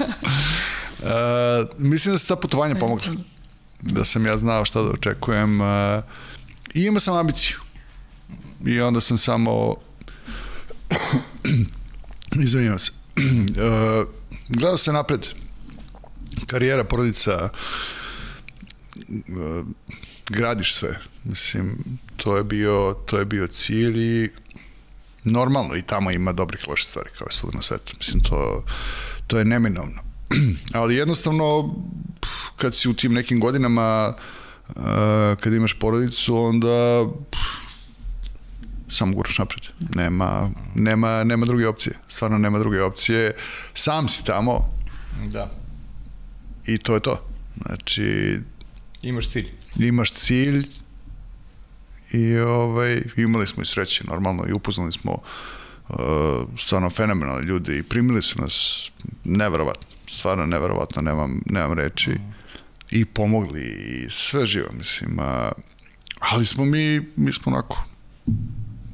[0.99, 3.13] Uh, mislim da se ta putovanja pomogla.
[3.81, 5.61] Da sam ja znao šta da očekujem.
[5.61, 5.67] Uh,
[6.75, 7.57] I imao sam ambiciju.
[8.67, 9.77] I onda sam samo...
[12.45, 12.91] Izvinjam se.
[13.21, 14.09] Uh,
[14.49, 15.27] gledao se napred.
[16.47, 17.49] Karijera, porodica,
[19.09, 19.67] uh,
[20.29, 20.99] gradiš sve.
[21.25, 24.29] Mislim, to je bio, to je bio cilj i
[25.25, 27.95] normalno i tamo ima dobrih loših stvari kao i svud na svetu.
[27.99, 28.65] Mislim, to,
[29.27, 30.03] to je neminovno.
[30.81, 31.75] Ali jednostavno,
[32.57, 34.15] kad si u tim nekim godinama,
[34.69, 34.83] uh,
[35.41, 37.07] kad imaš porodicu, onda
[38.91, 39.63] samo guraš napred.
[39.95, 41.99] Nema, nema, nema druge opcije.
[42.09, 43.35] Stvarno nema druge opcije.
[43.75, 44.75] Sam si tamo.
[45.27, 45.51] Da.
[46.67, 47.27] I to je to.
[47.67, 48.39] Znači...
[49.03, 49.49] Imaš cilj.
[49.79, 50.67] Imaš cilj
[52.13, 55.13] i ovaj, imali smo i sreće, normalno, i upoznali smo
[55.89, 55.97] uh,
[56.59, 58.87] stvarno fenomenalne ljude i primili su nas
[59.25, 62.17] neverovatno, stvarno neverovatno, nemam, nemam reči.
[62.91, 65.19] I pomogli i sve živo, mislim.
[65.19, 65.53] A,
[66.21, 67.85] ali smo mi, mi smo onako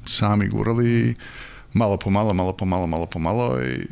[0.07, 1.15] sami gurali
[1.73, 3.87] malo po malo, malo po malo, malo po malo i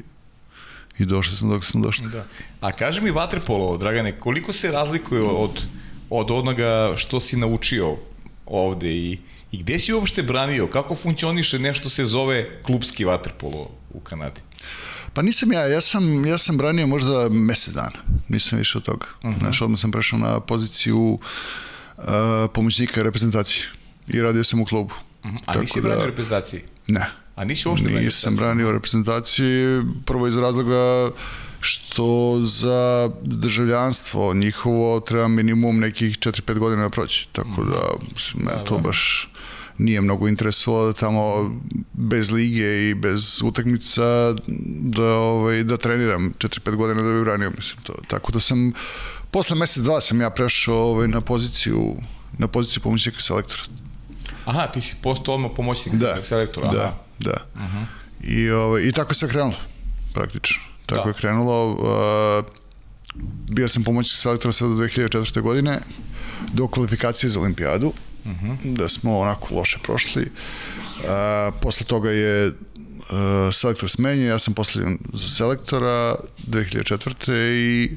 [0.99, 2.09] i došli smo dok smo došli.
[2.09, 2.27] Da.
[2.61, 5.67] A kaži mi vaterpolo, Dragane, koliko se razlikuje od,
[6.11, 7.97] od onoga što si naučio
[8.47, 9.19] ovde i,
[9.53, 10.67] i gde si uopšte branio?
[10.67, 14.41] Kako funkcioniše nešto se zove klubski vaterpolo u Kanadi?
[15.13, 17.99] Pa nisam ja, ja sam, ja sam branio možda mesec dana,
[18.29, 19.07] nisam više od toga.
[19.23, 19.39] Uh -huh.
[19.39, 20.99] Znaš, odmah sam prešao na poziciju
[21.99, 22.05] uh,
[22.55, 23.67] pomoćnika reprezentacije
[24.09, 24.95] i radio sam u klubu.
[25.25, 25.39] -huh.
[25.47, 26.63] A Tako nisi branio da, reprezentaciji?
[26.87, 27.11] Ne.
[27.35, 31.11] A nisi uopšte branio Nisam branio reprezentaciji, prvo iz razloga
[31.61, 37.29] što za državljanstvo njihovo treba minimum nekih 4-5 godina da proći.
[37.33, 37.81] Tako da,
[38.35, 38.81] me da, to da.
[38.81, 39.29] baš
[39.79, 41.51] nije mnogo interesovalo da tamo
[41.93, 44.35] bez lige i bez utakmica
[44.81, 47.95] da, ovaj, da treniram 4-5 godina da bi branio, mislim to.
[48.09, 48.73] Tako da sam,
[49.31, 51.97] posle mesec dva sam ja prešao ovaj, na poziciju
[52.39, 53.63] na poziciju pomoćnika selektora.
[54.45, 56.73] Aha, ti si postao odmah pomoćnik da, selektora.
[56.73, 56.95] Da, Aha.
[57.19, 57.37] da.
[57.55, 57.77] Uh mhm.
[57.77, 57.87] -huh.
[58.23, 59.57] I, ovaj, I tako se krenulo,
[60.15, 60.63] praktično.
[60.87, 61.09] Tako da.
[61.09, 61.69] je krenulo.
[61.69, 62.45] Uh,
[63.51, 65.41] bio sam pomoćnik selektora sve do 2004.
[65.41, 65.81] godine,
[66.53, 67.87] do kvalifikacije za olimpijadu,
[68.25, 68.77] uh -huh.
[68.77, 70.23] da smo onako loše prošli.
[70.23, 72.55] Uh, posle toga je uh,
[73.53, 76.15] selektor smenjen, ja sam postavljen za selektora
[76.47, 77.33] 2004.
[77.33, 77.97] i,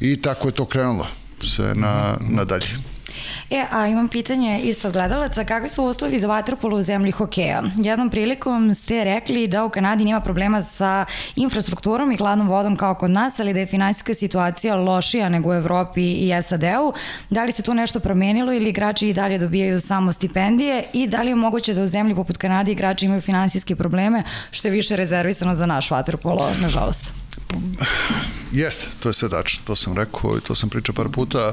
[0.00, 1.06] i tako je to krenulo
[1.40, 2.34] sve na, -huh.
[2.34, 2.91] na dalje.
[3.52, 7.62] E, a imam pitanje isto od gledalaca, kakvi su uslovi za vaterpolo u zemlji hokeja?
[7.76, 11.04] Jednom prilikom ste rekli da u Kanadi nema problema sa
[11.36, 15.54] infrastrukturom i hladnom vodom kao kod nas, ali da je finansijska situacija lošija nego u
[15.54, 16.92] Evropi i SAD-u.
[17.30, 21.22] Da li se tu nešto promenilo ili igrači i dalje dobijaju samo stipendije i da
[21.22, 24.96] li je moguće da u zemlji poput Kanade igrači imaju finansijske probleme, što je više
[24.96, 27.14] rezervisano za naš vaterpolo, nažalost?
[28.52, 31.52] Jeste, to je sve tačno, to sam rekao i to sam pričao par puta.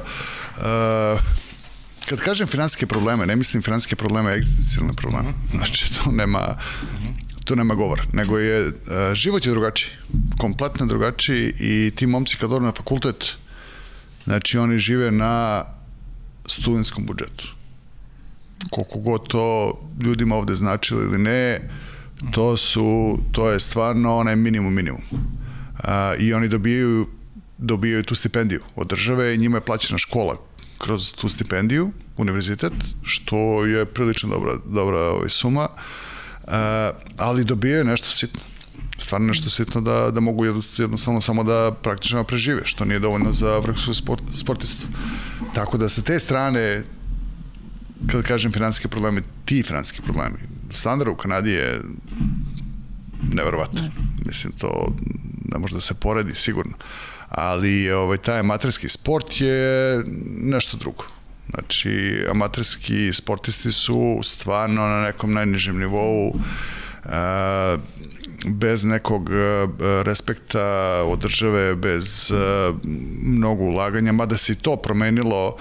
[0.56, 1.40] Uh,
[2.08, 5.28] kad kažem finansijske probleme, ne mislim finansijske probleme, egzistencijalne probleme.
[5.28, 5.56] -huh.
[5.56, 6.56] Znači, to nema,
[7.44, 8.72] to nema govor, nego je, uh,
[9.14, 9.90] život je drugačiji,
[10.38, 13.26] kompletno drugačiji i ti momci kad dođu na fakultet,
[14.24, 15.64] znači oni žive na
[16.46, 17.48] studentskom budžetu.
[18.70, 21.60] Koliko god to ljudima ovde značilo ili ne,
[22.32, 25.02] to su, to je stvarno onaj minimum minimum.
[25.12, 27.06] Uh, I oni dobijaju
[27.60, 30.36] dobijaju tu stipendiju od države i njima je plaćena škola
[30.80, 32.72] kroz tu stipendiju, univerzitet,
[33.02, 36.52] što je prilično dobra, dobra ovaj, suma, uh,
[37.18, 38.40] ali dobijaju nešto sitno
[39.00, 40.44] stvarno nešto sitno da, da mogu
[40.78, 44.86] jednostavno samo da praktično prežive, što nije dovoljno za vrhunskog sport, sportistu.
[45.54, 46.82] Tako da sa te strane,
[48.06, 50.38] kada kažem financijske probleme, ti financijski problemi,
[50.70, 51.80] standard u Kanadi je
[53.32, 53.80] neverovatno.
[54.26, 54.92] Mislim, to
[55.52, 56.76] ne može da se poredi sigurno.
[56.76, 60.02] Uh, ali ovaj, taj amaterski sport je
[60.40, 61.04] nešto drugo.
[61.50, 66.34] Znači, amaterski sportisti su stvarno na nekom najnižem nivou,
[67.04, 67.76] a,
[68.46, 69.30] bez nekog
[70.02, 70.64] respekta
[71.06, 72.32] od države, bez
[73.22, 75.56] mnogo ulaganja, mada se i to promenilo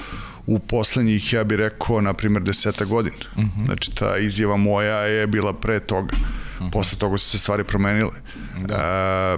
[0.45, 3.15] u poslednjih, ja bih rekao, na primjer, deseta godina.
[3.35, 3.61] Uh mhm.
[3.61, 3.65] -huh.
[3.65, 6.15] Znači, ta izjava moja je bila pre toga.
[6.15, 6.21] Uh
[6.55, 6.65] mhm.
[6.65, 6.71] -huh.
[6.71, 8.15] Posle toga su se stvari promenile.
[8.67, 9.37] Da.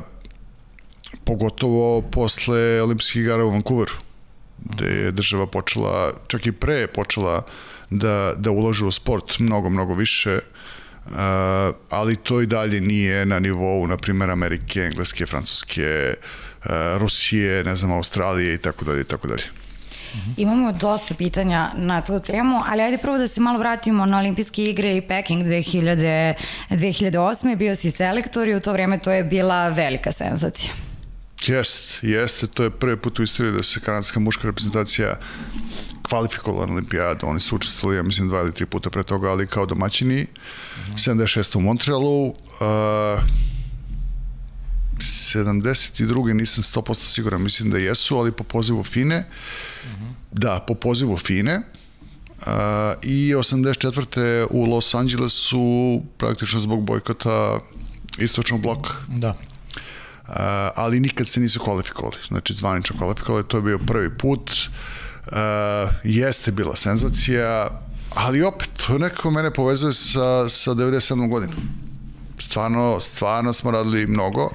[1.32, 3.94] Pogotovo posle olimpijskih igara u Vancouveru,
[4.66, 7.46] gde je država počela, čak i pre počela
[7.90, 10.40] da, da ulaže u sport mnogo, mnogo više,
[11.06, 11.18] Uh,
[11.90, 17.76] ali to i dalje nije na nivou, na primjer, Amerike, Engleske, Francuske, uh, Rusije, ne
[17.76, 19.44] znam, Australije i tako dalje i tako dalje.
[20.38, 24.64] Imamo dosta pitanja na tu temu, ali ajde prvo da se malo vratimo na olimpijske
[24.64, 26.34] igre i Peking 2000,
[26.70, 27.56] 2008.
[27.56, 30.91] Bio si selektor i u to vreme to je bila velika senzacija.
[31.48, 35.20] Jeste, jeste, to je prvi put u istoriji da se kanadska muška reprezentacija
[36.02, 37.28] kvalifikovala na olimpijadu.
[37.28, 40.22] Oni su učestvovali, ja mislim, dva ili tri puta pre toga, ali kao domaćini.
[40.22, 40.28] Mm
[40.92, 41.12] -hmm.
[41.16, 41.58] 76.
[41.58, 42.28] u Montrealu.
[42.28, 42.36] Uh,
[45.00, 46.34] 72.
[46.34, 49.20] nisam 100% siguran, mislim da jesu, ali po pozivu Fine.
[49.20, 50.14] Mm -hmm.
[50.32, 51.62] Da, po pozivu Fine.
[52.42, 52.48] Uh,
[53.04, 54.48] I 84.
[54.50, 57.60] u Los Angelesu praktično zbog bojkota
[58.18, 58.90] istočnog bloka.
[59.08, 59.38] Da.
[60.32, 60.38] Uh,
[60.76, 64.52] ali nikad se nisu kvalifikovali, znači zvanično kvalifikovali, to je bio prvi put.
[64.52, 65.36] Uh,
[66.04, 67.70] jeste bila senzacija,
[68.16, 71.30] ali opet, to nekako mene povezuje sa, sa 97.
[71.30, 71.56] godinom.
[72.40, 74.50] Stvarno, stvarno smo radili mnogo.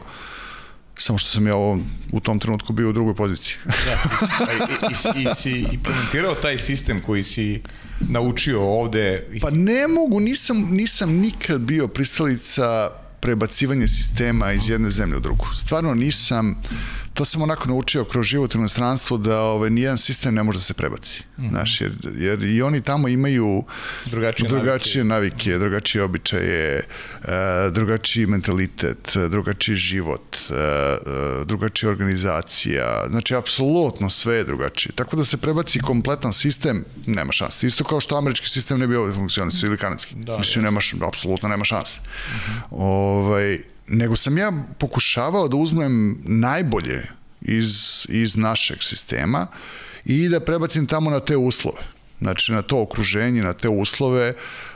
[0.99, 1.79] Samo što sam ja ovo,
[2.13, 3.57] u tom trenutku bio u drugoj poziciji.
[3.65, 7.63] da, i, i, i, i si implementirao taj sistem koji si
[8.01, 9.29] naučio ovde?
[9.41, 12.91] Pa ne mogu, nisam, nisam nikad bio pristalica
[13.27, 15.47] prebacivanje sistema iz jedne zemlje u drugu.
[15.55, 16.55] Stvarno nisam,
[17.17, 20.63] to sam onako naučio kroz život u inostranstvu da ovaj, nijedan sistem ne može da
[20.63, 21.23] se prebaci.
[21.39, 21.51] Mm -hmm.
[21.51, 23.65] Znaš, jer, jer i oni tamo imaju
[24.07, 25.51] drugačije, drugačije navike.
[25.51, 26.83] navike, drugačije običaje,
[27.23, 27.29] uh,
[27.73, 33.07] drugačiji mentalitet, drugačiji život, uh, drugačija organizacija.
[33.09, 34.93] Znači, apsolutno sve je drugačije.
[34.93, 37.67] Tako da se prebaci kompletan sistem, nema šanse.
[37.67, 40.15] Isto kao što američki sistem ne bi ovde funkcionisao ili kanadski.
[40.15, 42.01] Da, Mislim, nema, apsolutno nema šanse.
[42.01, 42.63] Mm -hmm.
[42.71, 47.03] ovaj, nego sam ja pokušavao da uzmem najbolje
[47.41, 49.47] iz, iz našeg sistema
[50.05, 51.97] i da prebacim tamo na te uslove.
[52.21, 54.33] Znači, na to okruženje, na te uslove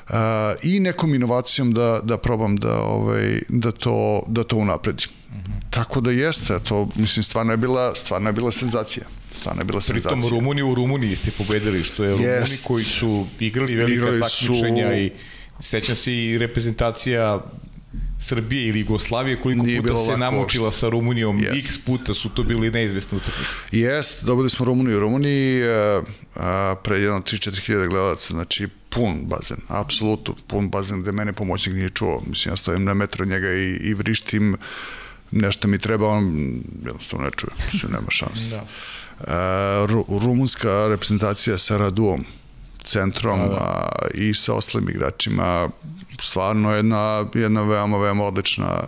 [0.09, 0.15] uh,
[0.63, 5.09] i nekom inovacijom da, da probam da, ovaj, da, to, da to unapredim.
[5.31, 5.71] Mm -hmm.
[5.71, 9.07] Tako da jeste, to, mislim, stvarno je bila, stvarno je bila senzacija.
[9.33, 10.13] Stvarno je bila senzacija.
[10.13, 12.17] Pritom Rumuniju u Rumuniji ste pobedili, što je yes.
[12.17, 14.95] Rumuni koji su igrali velika igrali takmičenja su...
[14.95, 15.13] i
[15.61, 17.41] sećam se i reprezentacija
[18.23, 21.59] Srbije ili Jugoslavije, koliko Nije puta se namučila sa Rumunijom, yes.
[21.59, 23.51] x puta su to bili neizvesne utakmice.
[23.73, 26.03] Jest, dobili smo Rumuniju u Rumuniji, a,
[26.37, 31.75] a, pre jedno 3-4 hiljada gledalaca, znači pun bazen, apsolutno pun bazen gde mene pomoćnik
[31.75, 32.23] nije čuo.
[32.27, 34.57] Mislim, ja stojim na metro njega i, i vrištim,
[35.31, 36.55] nešto mi treba, on
[36.85, 38.57] jednostavno ne čuje, mislim, nema šanse.
[38.57, 38.67] da.
[39.21, 42.25] A, ru, rumunska reprezentacija sa Raduom,
[42.85, 43.57] centrom da, da.
[43.57, 45.69] A, i sa ostalim igračima
[46.21, 48.83] stvarno jedna, jedna veoma, veoma odlična,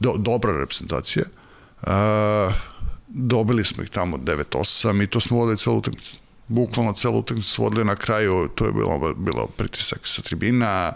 [0.00, 1.24] do, dobra reprezentacija.
[1.82, 1.92] Uh,
[3.08, 6.16] dobili smo ih tamo 9-8 i to smo vodili celu utakmicu.
[6.48, 10.92] Bukvalno celu utakmicu vodili na kraju, to je bilo, bilo pritisak sa tribina,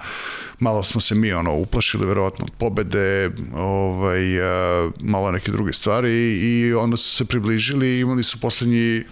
[0.58, 6.38] malo smo se mi ono uplašili verovatno od pobede, ovaj, uh, malo neke druge stvari
[6.40, 9.04] i onda su se približili i imali su poslednji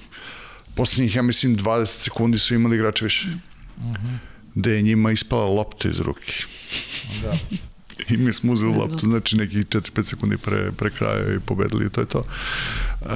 [0.75, 3.27] poslednjih, ja mislim, 20 sekundi su imali igrače više.
[3.27, 6.33] Mm -hmm gde je njima ispala lopta iz ruke.
[7.23, 7.37] Da.
[8.15, 11.91] I mi smo uzeli loptu, znači nekih 4-5 sekundi pre, pre kraja i pobedili i
[11.91, 12.19] to je to.
[12.19, 13.09] Uh,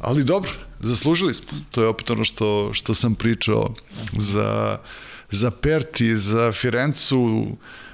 [0.00, 1.58] ali dobro, zaslužili smo.
[1.70, 3.74] To je opet ono što, što sam pričao
[4.18, 4.78] za,
[5.30, 7.46] za Perti, za Firencu,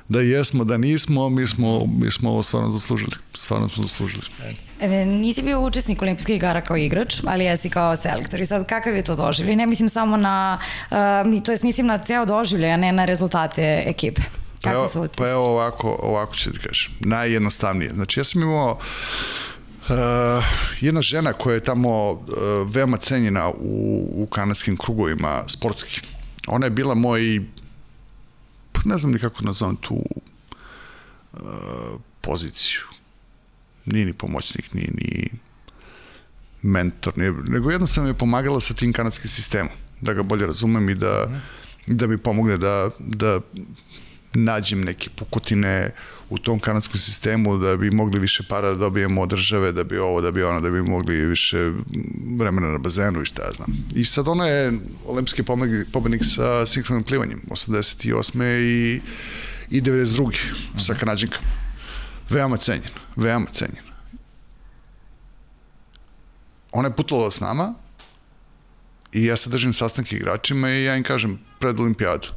[0.08, 3.12] da jesmo, da nismo, mi smo, mi smo ovo stvarno zaslužili.
[3.34, 4.24] Stvarno smo zaslužili.
[4.42, 4.54] E,
[5.06, 8.40] nisi bio učesnik olimpijskih igara kao igrač, ali jesi kao selektor.
[8.40, 9.56] I sad kakav je to doživlje?
[9.56, 10.58] Ne mislim samo na,
[10.90, 14.22] uh, to je mislim na ceo doživlje, a ne na rezultate ekipe.
[14.62, 16.92] Kako pa su Pa evo ovako, ovako ću ti kažem.
[17.00, 17.90] Najjednostavnije.
[17.94, 18.78] Znači ja sam imao
[19.88, 20.44] Uh,
[20.80, 22.20] jedna žena koja je tamo uh,
[22.66, 26.00] veoma cenjena u, u kanadskim krugovima sportski.
[26.46, 27.40] Ona je bila moj
[28.72, 30.02] pa ne znam ni kako nazovem tu
[31.32, 31.40] uh,
[32.20, 32.80] poziciju
[33.86, 35.28] nije ni pomoćnik, nije ni
[36.62, 40.94] mentor, nije, nego jednostavno je pomagala sa tim kanadskim sistemom, da ga bolje razumem i
[40.94, 41.26] da,
[41.86, 41.96] mm.
[41.96, 43.40] da mi pomogne da, da
[44.34, 45.90] nađem neke pukutine
[46.30, 49.98] u tom kanadskom sistemu da bi mogli više para da dobijemo od države, da bi
[49.98, 51.72] ovo, da bi ono, da bi mogli više
[52.38, 53.68] vremena na bazenu i šta ja znam.
[53.94, 54.72] I sad ona je
[55.06, 55.42] olimpijski
[55.92, 58.42] pobednik sa sinhronim plivanjem, 88.
[58.60, 59.00] i,
[59.70, 60.28] i 92.
[60.74, 60.78] Mm.
[60.78, 61.42] sa Kanadžinkom.
[62.30, 63.83] Veoma cenjen, veoma cenjen.
[66.74, 67.74] Ona je putovala s nama
[69.12, 72.28] i ja sad držim sastanke igračima i ja im kažem pred olimpijadu.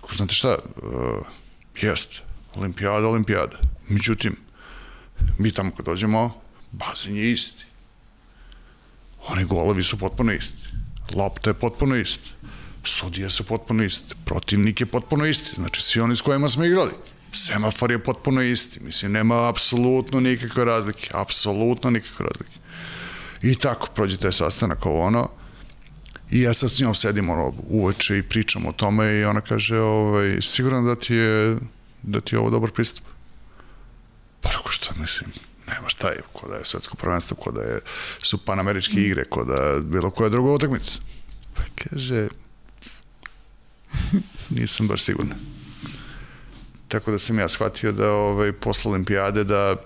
[0.00, 1.26] Ko znate šta, uh,
[1.80, 2.08] jest,
[2.54, 3.56] olimpijada, olimpijada.
[3.88, 4.36] Međutim,
[5.38, 6.40] mi tamo kad dođemo,
[6.72, 7.64] bazen je isti.
[9.28, 10.68] Oni golovi su potpuno isti.
[11.14, 12.30] Lopta je potpuno isti.
[12.84, 16.92] Sudije su potpuno iste, protivnik je potpuno isti, znači svi oni s kojima smo igrali.
[17.32, 22.58] Semafor je potpuno isti, mislim, nema apsolutno nikakve razlike, apsolutno nikakve razlike.
[23.42, 25.28] I tako, prođe taj sastanak ovo ono,
[26.30, 29.78] I ja sad s njom sedim ono, uveče i pričam o tome i ona kaže,
[29.78, 31.56] ovaj, sigurno da ti je,
[32.02, 33.04] da ti je ovo dobar pristup.
[34.40, 35.32] Pa rekao što mislim,
[35.66, 37.80] nema šta je, ko da je svetsko prvenstvo, ko da je,
[38.18, 40.92] su panameričke igre, ko da bilo koja druga utakmica.
[41.54, 42.28] Pa kaže,
[44.50, 45.57] nisam baš siguran.
[46.88, 49.76] Tako da sam ja shvatio da ovaj, posle olimpijade da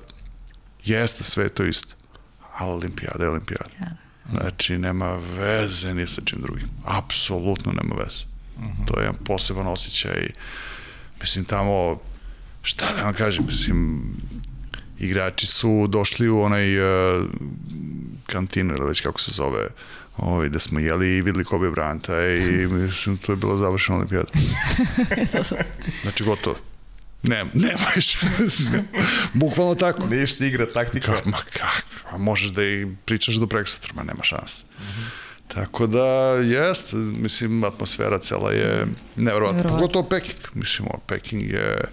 [0.84, 1.94] jeste sve to isto,
[2.52, 3.70] ali olimpijada je olimpijada.
[3.80, 3.86] Ja,
[4.24, 4.40] da.
[4.40, 6.68] Znači, nema veze ni sa čim drugim.
[6.84, 8.24] Apsolutno nema veze.
[8.56, 8.86] Uh -huh.
[8.86, 10.28] To je jedan poseban osjećaj.
[11.20, 12.00] Mislim, tamo,
[12.62, 14.02] šta da vam kažem, mislim,
[14.98, 17.24] igrači su došli u onaj uh,
[18.26, 19.68] kantinu, ili već kako se zove,
[20.16, 24.28] ovaj, da smo jeli i videli Kobe Branta i mislim, to je bilo završeno olimpijada.
[26.02, 26.56] znači, gotovo.
[27.22, 28.18] Ne, nema više.
[29.34, 30.06] Bukvalno tako.
[30.06, 31.12] Ništa igra, taktika.
[31.12, 34.62] Ka, ma kako, možeš da i pričaš do preksutra, ma nema šanse.
[34.78, 35.32] Mm -hmm.
[35.54, 36.04] Tako da,
[36.44, 38.86] jest, mislim, atmosfera cela je
[39.16, 39.62] nevjerovatna.
[39.62, 40.40] Pogotovo Peking.
[40.54, 41.84] Mislim, Peking je...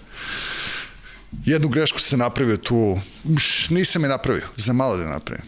[1.46, 3.00] Jednu grešku se napravio tu,
[3.70, 5.44] nisam je napravio, za malo da je napravio.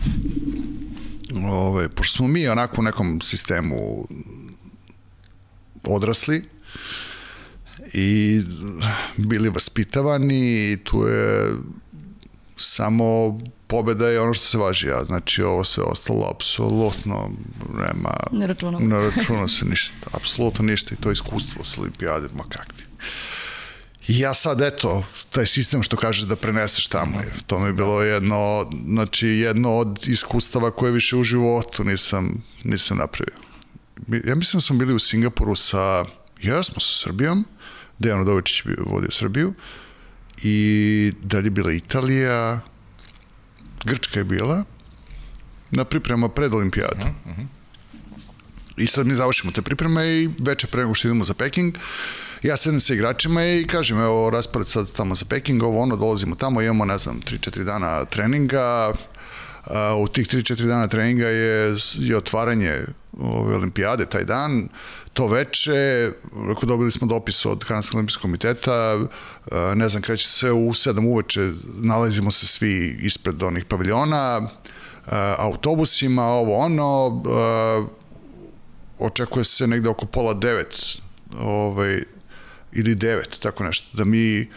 [1.46, 4.08] Ove, pošto smo mi onako u nekom sistemu
[5.84, 6.50] odrasli,
[7.94, 8.42] i
[9.18, 11.52] bili vaspitavani i tu je
[12.58, 17.32] samo pobeda je ono što se važi, ja znači ovo sve ostalo apsolutno
[17.78, 18.80] nema ne računa.
[18.80, 22.84] ne računa se ništa, apsolutno ništa i to iskustvo sa olimpijade, ma kakvi.
[24.08, 27.74] I ja sad, eto, taj sistem što kaže da preneseš tamo, je, to mi je
[27.74, 33.36] bilo jedno, znači jedno od iskustava koje više u životu nisam, nisam napravio.
[34.26, 36.06] Ja mislim da smo bili u Singapuru sa,
[36.42, 37.46] jesmo sa Srbijom,
[38.02, 39.54] Dejan Udovičić bi vodio Srbiju
[40.44, 42.60] i dalje bila Italija,
[43.86, 44.64] Grčka je bila
[45.72, 47.06] na priprema pred olimpijadu.
[47.26, 47.46] Uh -huh.
[48.78, 51.78] I sad mi završimo te pripreme i veče pre nego što idemo za Peking,
[52.44, 56.36] ja sedem sa igračima i kažem, evo, raspored sad tamo za Peking, ovo ono, dolazimo
[56.36, 58.94] tamo, imamo, ne znam, 3-4 dana treninga,
[60.04, 62.82] u tih 3-4 dana treninga je, je otvaranje
[63.20, 64.70] ove olimpijade taj dan,
[65.14, 66.12] to veče,
[66.48, 69.00] rekao, dobili smo dopis od Kanadskog olimpijskog komiteta,
[69.76, 71.52] ne znam, kreće sve u 7 uveče,
[71.82, 74.50] nalazimo se svi ispred onih paviljona,
[75.38, 77.24] autobusima, ovo ono,
[79.00, 80.98] očekuje se negde oko pola devet,
[81.40, 82.04] ovaj,
[82.72, 84.50] ili devet, tako nešto, da mi,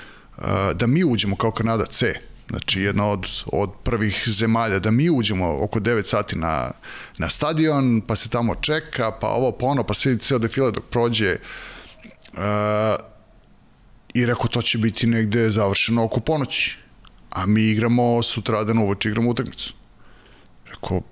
[0.75, 2.15] da mi uđemo kao Kanada C,
[2.51, 6.71] Znači, jedna od, od prvih zemalja da mi uđemo oko 9 sati na,
[7.19, 10.85] na stadion, pa se tamo čeka, pa ovo, pa ono, pa sve ceo defile dok
[10.85, 11.37] prođe.
[12.33, 12.41] Uh,
[14.15, 16.79] I rekao, to će biti negde završeno oko ponoći.
[17.31, 19.75] A mi igramo sutradan uvoč, igramo utakmicu.
[20.67, 21.03] Rekao,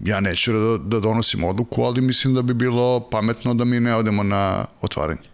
[0.00, 3.94] ja neću da, da donosim odluku, ali mislim da bi bilo pametno da mi ne
[3.94, 5.20] odemo na otvaranje.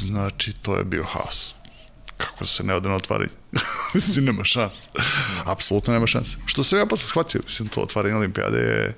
[0.00, 1.55] Znači, to je bio haos
[2.16, 3.30] kako se ne ode na otvaranje?
[3.94, 4.88] mislim, nema šanse.
[5.44, 6.36] Apsolutno nema šanse.
[6.46, 8.94] Što se ja posle shvatio, mislim, to otvaranje olimpijade je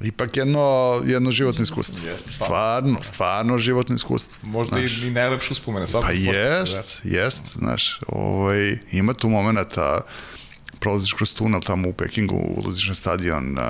[0.00, 2.08] ipak jedno, jedno životno iskustvo.
[2.08, 4.48] Jest, stvarno, stvarno životno iskustvo.
[4.48, 4.92] Možda znaš.
[4.92, 5.86] i, i najlepše uspomene.
[5.92, 10.00] Pa jest, jest, znaš, ovaj, ima tu momenta,
[10.80, 13.64] prolaziš kroz tunel tamo u Pekingu, ulaziš na stadion, uh,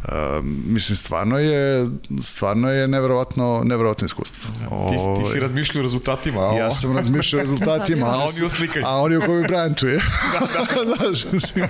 [0.00, 1.88] Uh, mislim, stvarno je,
[2.22, 4.50] stvarno je neverovatno, neverovatno iskustvo.
[4.60, 6.50] Ja, ti, ti si ovaj, razmišljao o rezultatima.
[6.50, 8.06] A ja sam razmišljao o rezultatima.
[8.06, 8.86] a oni o slikaju.
[8.86, 9.96] A oni o Kobe Bryantu je.
[10.32, 10.84] da, da.
[10.96, 11.66] Znaš, mislim,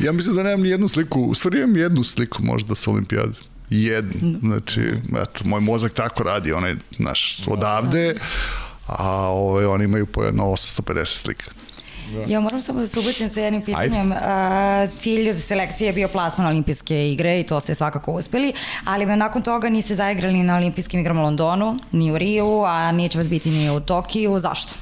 [0.00, 3.34] ja mislim da nemam ni jednu sliku, u stvari imam jednu sliku možda sa olimpijade.
[3.70, 4.38] Jednu.
[4.42, 4.80] Znači,
[5.22, 8.14] eto, moj mozak tako radi, onaj, naš, odavde,
[8.86, 11.50] a ove, ovaj, oni imaju po jedno 850 slika.
[12.12, 12.24] Da.
[12.26, 14.12] Ja moram samo da se ubacim sa jednim pitanjem.
[14.12, 18.52] A, cilj selekcije je bio plasman olimpijske igre i to ste svakako uspeli,
[18.84, 23.18] ali nakon toga niste zaigrali na olimpijskim igrama u Londonu, ni u Riju, a neće
[23.18, 24.40] vas biti ni u Tokiju.
[24.40, 24.74] Zašto?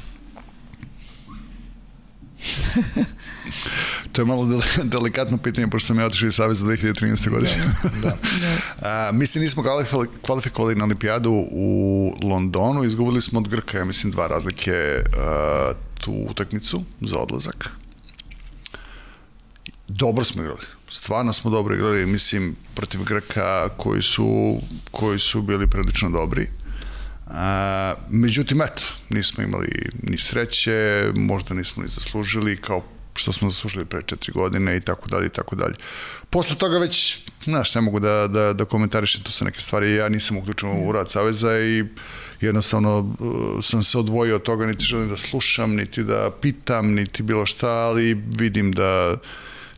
[4.12, 4.48] to je malo
[4.82, 7.30] delikatno pitanje, pošto sam ja otišao iz Saveza 2013.
[7.30, 7.74] godine.
[8.02, 8.08] Da,
[8.42, 8.56] da.
[8.88, 9.64] A, mi se nismo
[10.22, 15.72] kvalifikovali na olimpijadu u Londonu, izgubili smo od Grka, ja mislim, dva razlike a,
[16.02, 17.70] tu utakmicu za odlazak.
[19.88, 20.66] Dobro smo igrali.
[20.90, 24.60] Stvarno smo dobro igrali, mislim, protiv Grka koji su,
[24.90, 26.48] koji su bili prilično dobri.
[27.26, 32.84] A, međutim, eto, nismo imali ni sreće, možda nismo ni zaslužili kao
[33.14, 35.74] što smo zaslužili pre četiri godine i tako dalje i tako dalje.
[36.30, 40.08] Posle toga već, znaš, ne mogu da, da, da komentarišem, to su neke stvari, ja
[40.08, 41.84] nisam uključen u rad Saveza i
[42.46, 47.22] jednostavno uh, sam se odvojio od toga, niti želim da slušam, niti da pitam, niti
[47.22, 49.16] bilo šta, ali vidim da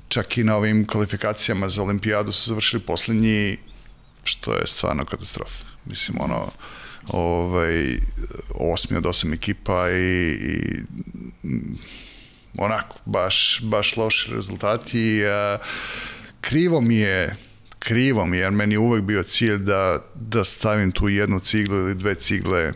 [0.08, 3.56] čak i na ovim kvalifikacijama za olimpijadu su završili poslednji,
[4.24, 5.64] što je stvarno katastrofa.
[5.84, 6.46] Mislim, ono,
[7.08, 7.98] ovaj,
[8.54, 10.82] osmi od osam ekipa i, i
[12.58, 15.26] onako, baš, baš loši rezultati.
[15.26, 15.58] A,
[16.40, 17.36] krivo mi je,
[17.84, 21.76] krivo mi je, jer meni je uvek bio cilj da, da stavim tu jednu ciglu
[21.76, 22.72] ili dve cigle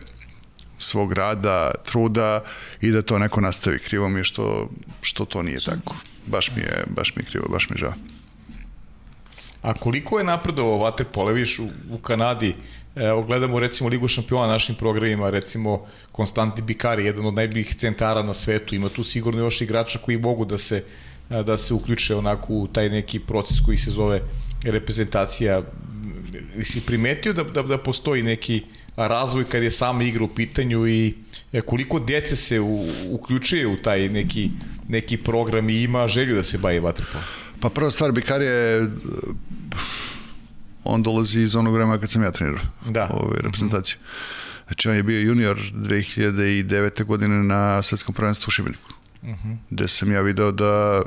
[0.77, 2.43] svog rada, truda
[2.81, 3.79] i da to neko nastavi.
[3.79, 4.69] Krivo mi je što,
[5.01, 5.95] što to nije tako.
[6.25, 7.93] Baš mi je, baš mi je krivo, baš mi je žao.
[9.61, 12.55] A koliko je napredovao Waterpolo, viš u, u Kanadi,
[12.95, 18.33] Evo, gledamo recimo Ligu šampiona našim programima, recimo Konstantin Bikari, jedan od najboljih centara na
[18.33, 20.83] svetu, ima tu sigurno još igrača koji mogu da se
[21.29, 24.21] da se uključe onako u taj neki proces koji se zove
[24.63, 25.63] reprezentacija.
[26.63, 28.63] Si primetio da, da, da postoji neki
[28.95, 31.13] razvoj kad je sama igra u pitanju i
[31.53, 34.49] e, koliko dece se u, uključuje u taj neki,
[34.87, 37.23] neki program i ima želju da se bavi vaterpolom?
[37.59, 38.89] Pa prva stvar, Bikar je
[40.83, 43.09] on dolazi iz onog vremena kad sam ja trenirao da.
[43.13, 43.97] ove reprezentacije.
[43.97, 44.39] Mm -hmm.
[44.69, 47.03] Znači on je bio junior 2009.
[47.03, 48.91] godine na svetskom prvenstvu u Šibeniku.
[49.23, 49.57] Mm -hmm.
[49.69, 51.01] Gde sam ja video da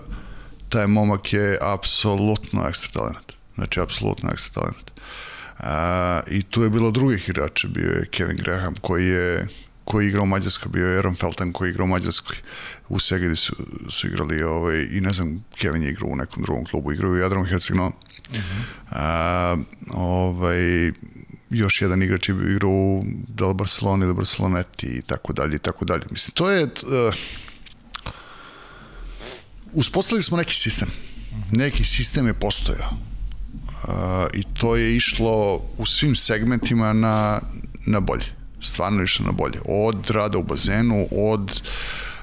[0.69, 3.32] taj momak je apsolutno ekstra talent.
[3.55, 4.91] Znači, apsolutno ekstra talent.
[5.59, 7.69] A, I tu je bilo drugih igrača.
[7.69, 9.49] Bio je Kevin Graham koji je
[9.85, 12.37] koji igra u Mađarskoj, bio je Aaron Felton koji igra u Mađarskoj.
[12.89, 13.57] U Segedi su,
[13.89, 17.17] su igrali ovaj, i ne znam, Kevin je igrao u nekom drugom klubu, igrao u
[17.17, 17.93] Jadranu Herceg-Novom.
[18.31, 18.43] Uh mhm.
[18.43, 18.63] -huh.
[18.91, 19.57] A,
[19.95, 20.93] ovaj,
[21.51, 23.05] još jedan igrač je igrao u
[23.49, 26.03] li Barcelona ili Barceloneti i tako dalje i tako dalje.
[26.11, 26.65] Mislim, to je...
[26.65, 27.15] Uh,
[29.73, 30.89] uspostavili smo neki sistem.
[31.51, 33.12] Neki sistem je postojao.
[34.35, 37.41] I to je išlo u svim segmentima na,
[37.87, 38.27] na bolje.
[38.61, 39.59] Stvarno išlo na bolje.
[39.65, 41.63] Od rada u bazenu, od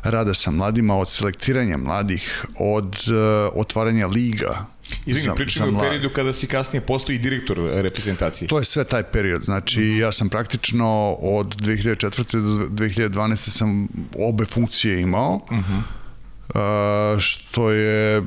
[0.03, 4.65] rada sa mladima, od selektiranja mladih, od uh, otvaranja liga,
[5.05, 8.47] Izvini, pričamo o periodu kada si kasnije postao i direktor reprezentacije.
[8.47, 9.43] To je sve taj period.
[9.43, 9.99] Znači, mhm.
[9.99, 12.31] ja sam praktično od 2004.
[12.31, 13.35] do 2012.
[13.35, 13.87] sam
[14.17, 17.13] obe funkcije imao, uh -huh.
[17.15, 18.23] uh, što je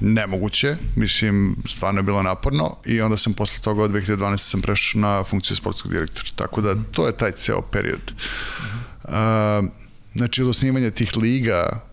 [0.00, 4.36] nemoguće, mislim, stvarno je bilo naporno i onda sam posle toga od 2012.
[4.36, 6.28] sam prešao na funkciju sportskog direktora.
[6.36, 8.12] Tako da, to je taj ceo period.
[9.04, 9.12] Uh,
[10.14, 11.90] znači, od osnivanja tih liga,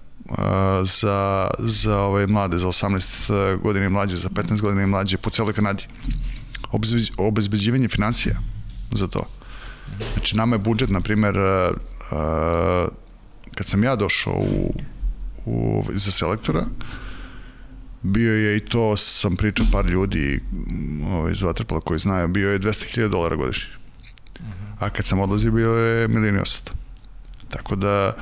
[0.84, 5.30] za, za ove mlade, za 18 godina i mlađe, za 15 godina i mlađe po
[5.30, 5.84] celoj Kanadi.
[6.72, 8.36] Obezbeđ, obezbeđivanje financija
[8.92, 9.24] za to.
[10.14, 11.36] Znači, nama je budžet, na primer,
[13.56, 14.74] kad sam ja došao u,
[15.46, 16.66] u, za selektora,
[18.08, 20.40] bio je i to, sam pričao par ljudi
[21.08, 23.72] ovaj, iz Vatrpala koji znaju, bio je 200.000 dolara godišnje.
[24.80, 26.72] A kad sam odlazio, bio je milijon i osata.
[27.50, 28.14] Tako da,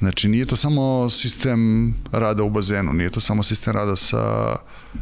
[0.00, 4.56] Znači, nije to samo sistem rada u bazenu, nije to samo sistem rada sa,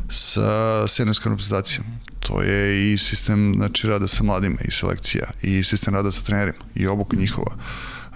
[0.09, 1.87] sa seniorskom reprezentacijom.
[2.21, 6.59] To je i sistem znači, rada sa mladima i selekcija i sistem rada sa trenerima
[6.75, 7.57] i obuka njihova.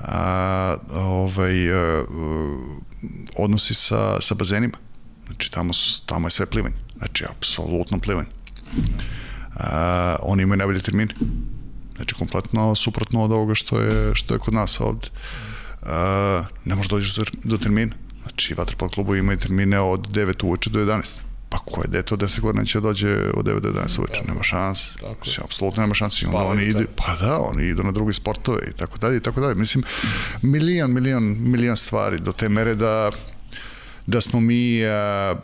[0.00, 2.04] A, ovaj, a,
[3.36, 4.81] odnosi sa, sa bazenima.
[5.32, 6.74] Znači, tamo, su, tamo je sve plivanje.
[6.96, 8.28] Znači, apsolutno plivanje.
[9.54, 11.14] A, oni imaju najbolje termine.
[11.96, 15.08] Znači, kompletno suprotno od ovoga što je, što je kod nas ovde
[15.82, 15.88] uh,
[16.64, 17.94] ne možeš dođeš do, do termina.
[18.22, 21.14] Znači, vaterpol klubu imaju termine od 9 uveče do 11.
[21.48, 24.22] Pa ko je dete od 10 godina će da dođe od 9 do 11 uveče?
[24.28, 24.90] Nema šans.
[25.24, 26.22] Mislim, apsolutno nema šans.
[26.22, 29.20] I onda oni idu, pa da, oni idu na druge sportove i tako dalje i
[29.20, 29.54] tako dalje.
[29.54, 29.84] Mislim,
[30.42, 33.10] milion, milion, milion stvari do te mere da
[34.06, 35.38] da smo mi uh,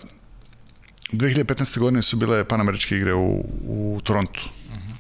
[1.13, 1.79] 2015.
[1.79, 4.49] godine su bile panameričke igre u, u Torontu.
[4.69, 4.95] Uh -huh.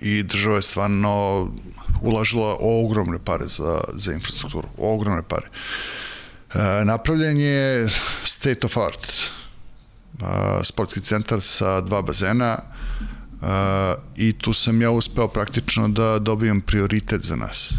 [0.00, 1.48] I država je stvarno
[2.00, 5.46] ulažila ogromne pare za, za infrastrukturu, ogromne pare.
[6.54, 7.88] E, napravljen je
[8.24, 9.12] state of art,
[10.20, 12.58] a, sportski centar sa dva bazena
[13.42, 17.72] a, i tu sam ja uspeo praktično da dobijem prioritet za nas.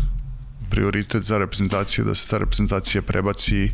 [0.70, 3.72] Prioritet za reprezentaciju, da se ta reprezentacija prebaci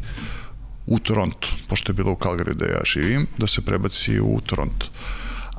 [0.86, 4.86] u Toronto, pošto je bilo u Calgary da ja živim, da se prebaci u Toronto.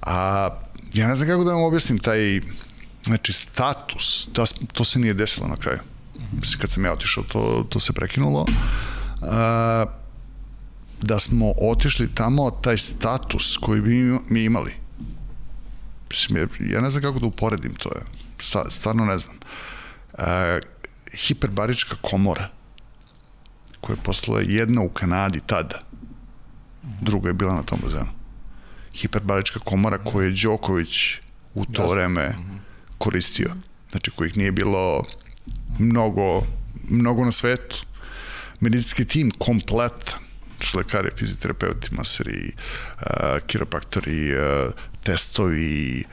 [0.03, 0.48] A
[0.94, 2.40] ja ne znam kako da vam objasnim taj
[3.07, 5.78] Znači, status, to, to se nije desilo na kraju.
[6.32, 8.47] Mislim, kad sam ja otišao, to, to se prekinulo.
[9.23, 9.85] A,
[11.03, 14.74] da smo otišli tamo, taj status koji bi mi imali,
[16.11, 17.90] mislim, ja ne znam kako da uporedim to,
[18.69, 19.36] stvarno ne znam.
[20.19, 20.59] A,
[21.15, 22.51] hiperbarička komora,
[23.87, 25.83] koja je postala jedna u Kanadi tada.
[27.01, 28.11] Druga je bila na tom bazenu.
[28.95, 31.15] Hiperbarička komora koju je Đoković
[31.55, 31.95] u to Jasno.
[31.95, 32.35] vreme
[32.99, 33.51] koristio.
[33.91, 35.05] Znači kojih nije bilo
[35.79, 36.43] mnogo,
[36.89, 37.87] mnogo na svetu.
[38.61, 40.19] Medicinski tim kompletan
[40.57, 44.73] znači lekari, fizioterapeuti, maseri, uh, kiropraktori, uh,
[45.03, 46.05] testovi,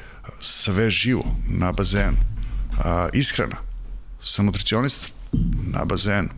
[0.42, 2.18] sve živo na bazenu.
[2.72, 3.58] Uh, ishrana
[4.22, 5.12] sa nutricionistom
[5.74, 6.30] na bazenu.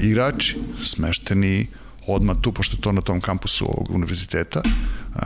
[0.00, 1.66] Igrači smešteni
[2.06, 5.22] odmah tu, pošto je to na tom kampusu ovog univerziteta, uh,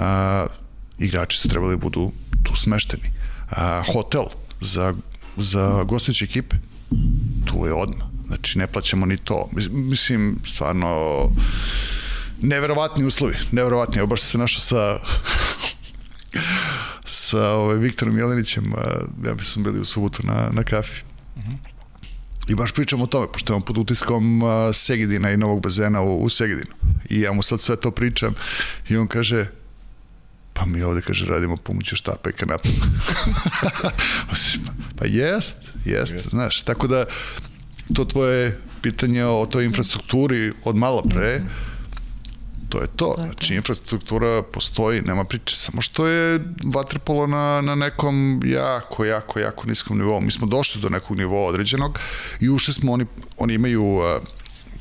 [0.99, 2.13] igrači su trebali da budu
[2.43, 3.13] tu smešteni.
[3.51, 3.57] Uh,
[3.93, 4.25] hotel
[4.61, 4.95] za,
[5.37, 6.57] za gostujuće ekipe,
[7.45, 8.07] tu je odmah.
[8.27, 9.49] Znači, ne plaćamo ni to.
[9.53, 11.31] Mis- Mislim, stvarno,
[12.43, 13.99] neverovatni uslovi, neverovatni.
[13.99, 14.99] Evo, baš se našao sa
[17.05, 18.81] sa ovaj, Viktorom Jelenićem, a,
[19.29, 21.03] ja bi smo bili u subotu na, na kafi.
[22.49, 24.43] I baš pričamo o tome, pošto je on pod utiskom
[24.73, 26.75] Segedina i novog bazena u, u Segedinu.
[27.11, 28.35] I ja mu sad sve to pričam
[28.89, 29.47] i on kaže,
[30.53, 32.69] pa mi ovde, kaže, radimo pomoću štapa i kanapa.
[34.99, 37.05] pa jest, jest, jest, znaš, tako da
[37.95, 41.41] to tvoje pitanje o toj infrastrukturi od malo pre,
[42.75, 43.15] to je to.
[43.19, 49.67] Znači, infrastruktura postoji, nema priče, samo što je vaterpolo na, na nekom jako, jako, jako
[49.67, 50.21] niskom nivou.
[50.21, 51.99] Mi smo došli do nekog nivoa određenog
[52.41, 53.07] i ušli smo, oni,
[53.39, 54.05] oni imaju uh,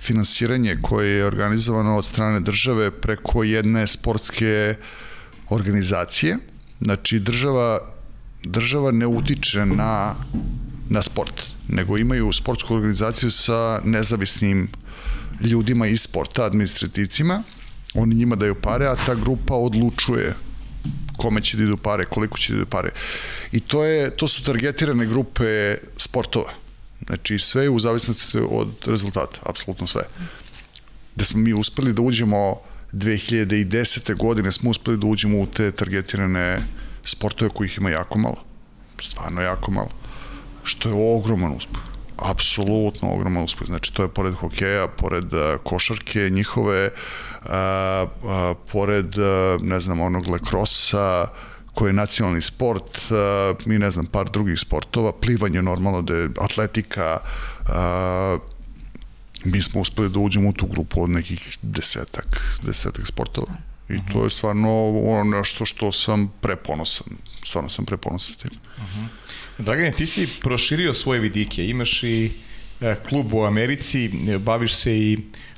[0.01, 4.75] finansiranje koje je organizovano od strane države preko jedne sportske
[5.49, 6.37] organizacije.
[6.81, 7.79] Znači, država,
[8.43, 10.15] država ne utiče na,
[10.89, 14.69] na sport, nego imaju sportsku organizaciju sa nezavisnim
[15.41, 17.43] ljudima iz sporta, administrativcima,
[17.93, 20.33] oni njima daju pare, a ta grupa odlučuje
[21.17, 22.89] kome će da idu pare, koliko će da idu pare.
[23.51, 26.53] I to, je, to su targetirane grupe sportova.
[27.05, 30.03] Znači sve je u zavisnosti od rezultata, apsolutno sve.
[31.15, 32.61] Da smo mi uspeli da uđemo
[32.93, 34.15] 2010.
[34.15, 36.57] godine smo uspeli da uđemo u te targetirane
[37.03, 38.43] sportove kojih ima jako malo.
[39.01, 39.89] Stvarno jako malo.
[40.63, 41.81] Što je ogroman uspeh
[42.17, 43.67] apsolutno ogroman uspeh.
[43.67, 50.01] Znači, to je pored hokeja, pored uh, košarke njihove, uh, uh, pored, uh, ne znam,
[50.01, 51.27] onog lekrosa,
[51.73, 56.29] koji je nacionalni sport, uh, mi ne znam, par drugih sportova, plivanje normalno, da je
[56.41, 57.19] atletika,
[57.61, 58.41] uh,
[59.45, 63.53] mi smo uspeli da uđemo u tu grupu od nekih desetak, desetak sportova.
[63.89, 67.07] I to je stvarno ono nešto što sam preponosan.
[67.45, 68.51] Stvarno sam preponosan tim.
[69.57, 72.31] Dragane, ti si proširio svoje vidike, imaš i
[72.81, 74.09] e, klub u Americi,
[74.39, 75.17] baviš se i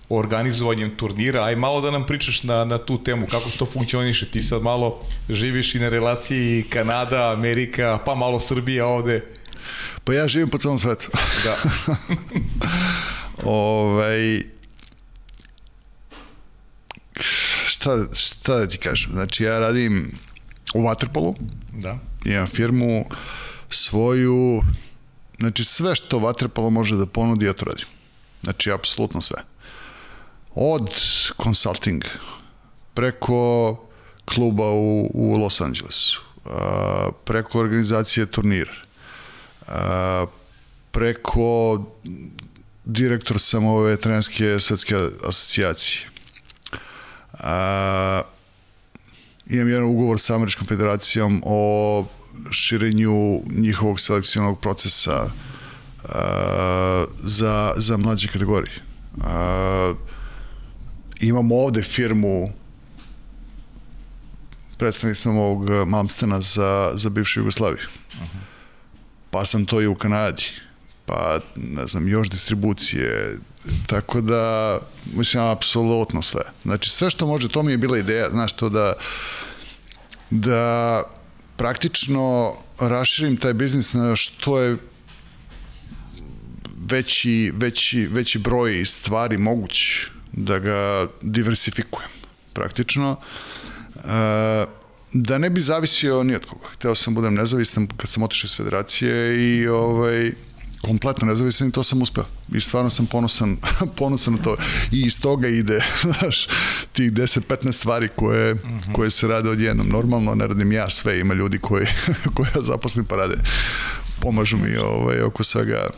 [0.10, 4.42] organizovanjem turnira, aj malo da nam pričaš na, na tu temu, kako to funkcioniše, ti
[4.42, 5.00] sad malo
[5.30, 9.26] živiš i na relaciji Kanada, Amerika, pa malo Srbija ovde.
[10.04, 11.10] Pa ja živim po celom svetu.
[11.44, 11.58] Da.
[13.44, 14.42] ovaj,
[17.66, 19.12] šta, šta da ti kažem?
[19.12, 20.12] Znači, ja radim
[20.74, 21.36] u Waterpolu,
[21.74, 21.98] Da.
[22.26, 23.06] imam firmu
[23.70, 24.62] svoju,
[25.40, 27.86] znači sve što Waterpolo može da ponudi, ja to radim.
[28.44, 29.55] Znači, apsolutno sve.
[30.56, 30.90] Od
[31.44, 32.04] consulting,
[32.94, 33.78] preko
[34.26, 36.22] kluba u, u Los Angelesu,
[37.24, 38.74] preko organizacije turnira,
[40.92, 41.84] preko
[42.86, 44.96] direktor sam ove trenerske svetske
[45.28, 46.08] asocijacije.
[47.34, 48.22] A,
[49.50, 52.06] imam jedan ugovor sa Američkom federacijom o
[52.52, 55.32] širenju njihovog selekcionog procesa
[56.10, 58.82] a, za, za mlađe kategorije.
[59.24, 59.94] A,
[61.20, 62.50] imam ovde firmu
[64.78, 67.88] predstavnik sam ovog Malmstena za, za bivšu Jugoslaviju.
[69.32, 70.44] Pa sam to i u Kanadi.
[71.06, 73.38] Pa, ne znam, još distribucije.
[73.88, 74.80] Tako da,
[75.14, 76.42] mislim, apsolutno sve.
[76.64, 78.94] Znači, sve što može, to mi je bila ideja, znaš, to da
[80.30, 81.04] da
[81.58, 84.78] praktično raširim taj biznis na što je
[86.78, 92.10] veći, veći, veći broj stvari moguć da ga diversifikujem
[92.54, 93.18] praktično
[93.96, 94.66] e,
[95.14, 96.68] da ne bi zavisio ni od koga.
[96.74, 100.32] Hteo sam budem nezavistan kad sam otišao iz federacije i ovaj,
[100.82, 102.26] kompletno nezavisan i to sam uspeo.
[102.54, 103.58] I stvarno sam ponosan,
[104.00, 104.56] ponosan na to.
[104.92, 106.48] I iz toga ide, znaš,
[106.94, 108.94] tih 10-15 stvari koje, uh -huh.
[108.94, 109.88] koje se rade odjednom.
[109.88, 111.88] Normalno ne radim ja sve, ima ljudi koji,
[112.36, 113.36] koje ja zaposlim pa rade.
[114.22, 115.90] Pomažu mi ovaj, oko, svega,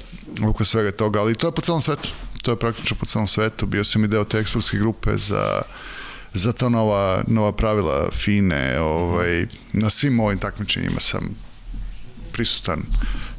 [0.49, 2.09] oko svega toga, ali to je po celom svetu.
[2.41, 3.65] To je praktično po celom svetu.
[3.65, 5.61] Bio sam i deo te ekspertske grupe za
[6.33, 11.35] za ta nova, nova pravila fine, ovaj, na svim ovim takmičenjima sam
[12.31, 12.83] prisutan,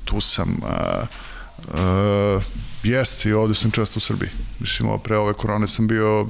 [0.04, 1.06] tu sam, a,
[1.74, 2.40] a,
[2.82, 4.30] Jeste, i ovde sam često u Srbiji.
[4.60, 6.28] Mislim, pre ove korone sam bio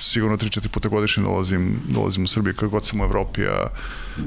[0.00, 3.68] sigurno 3-4 puta godišnje dolazim, dolazim u Srbiji kad god sam u Evropi, a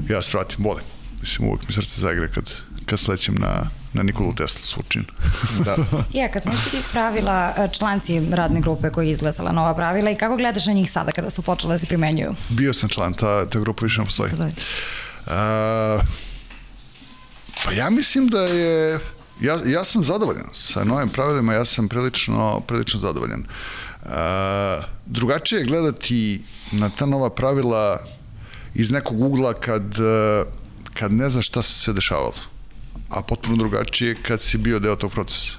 [0.08, 0.84] ja vratim, volim.
[1.20, 2.52] Mislim, uvek mi srce zagre kad,
[2.86, 5.04] kad slećem na, na Nikolu Tesla Surčin.
[5.64, 5.76] Da.
[6.18, 10.10] Ja, kad smo išli tih pravila, e, članci radne grupe koji je izglasala nova pravila
[10.10, 12.34] i kako gledaš na njih sada kada su počele da se primenjuju?
[12.48, 14.32] Bio sam član, ta, ta grupa više ne postoji.
[15.26, 15.98] A,
[17.64, 18.98] pa ja mislim da je
[19.40, 23.44] ja, ja sam zadovoljan sa novim pravilima, ja sam prilično, prilično zadovoljan.
[24.06, 27.98] A, drugačije je gledati na ta nova pravila
[28.74, 29.94] iz nekog ugla kad,
[30.94, 32.32] kad ne znaš šta se sve dešavalo,
[33.08, 35.52] a potpuno drugačije kad si bio deo tog procesa.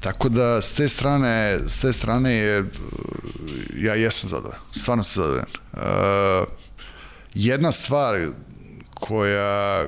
[0.00, 2.64] Tako da s te strane, s te strane je
[3.76, 4.60] ja jesam zadovoljan.
[4.72, 5.46] Stvarno sam zadovoljan.
[5.72, 6.48] Uh,
[7.34, 8.26] jedna stvar
[8.94, 9.86] koja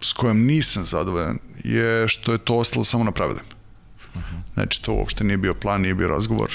[0.00, 3.54] s kojom nisam zadovoljan je što je to ostalo samo na pravilima.
[4.54, 6.50] Znači, to uopšte nije bio plan, nije bio razgovor,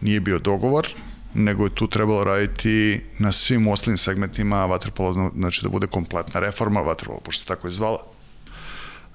[0.00, 0.88] nije bio dogovor,
[1.34, 6.80] nego je tu trebalo raditi na svim ostalim segmentima vaterpola, znači da bude kompletna reforma
[6.80, 7.98] vaterpola, pošto se tako je zvala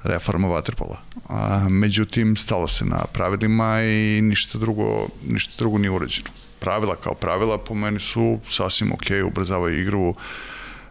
[0.04, 0.98] reforma vaterpola.
[1.30, 6.30] A, međutim, stalo se na pravilima i ništa drugo, ništa drugo nije urađeno.
[6.60, 10.16] Pravila kao pravila po meni su sasvim ok, ubrzavaju igru,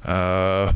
[0.04, 0.70] a,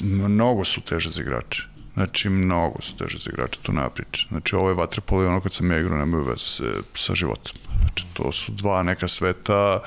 [0.00, 1.75] mnogo su teže za igrače.
[1.96, 4.26] Znači, mnogo su teže za igrače, to nema priče.
[4.28, 7.56] Znači, ovo je vaterpolo i ono kad sam ja igrao nemaju veze sa životom.
[7.80, 9.80] Znači, to su dva neka sveta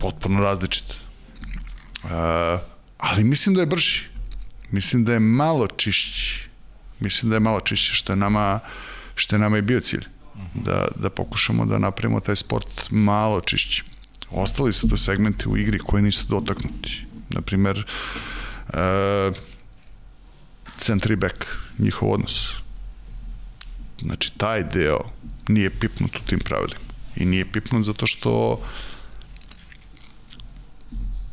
[0.00, 0.94] potpuno različite.
[2.04, 2.10] Uh,
[2.98, 4.02] ali mislim da je brži.
[4.70, 6.48] Mislim da je malo čišći.
[7.00, 8.60] Mislim da je malo čišći, što je nama,
[9.14, 10.06] što je nama i bio cilj.
[10.54, 13.84] Da, da pokušamo da napravimo taj sport malo čišći.
[14.30, 17.06] Ostali su to segmenti u igri koji nisu dotaknuti.
[17.28, 17.86] Naprimer,
[18.68, 19.36] uh,
[20.78, 21.44] centri back,
[21.78, 22.48] njihov odnos.
[24.00, 25.00] Znači, taj deo
[25.48, 26.80] nije pipnut u tim pravilima.
[27.16, 28.62] I nije pipnut zato što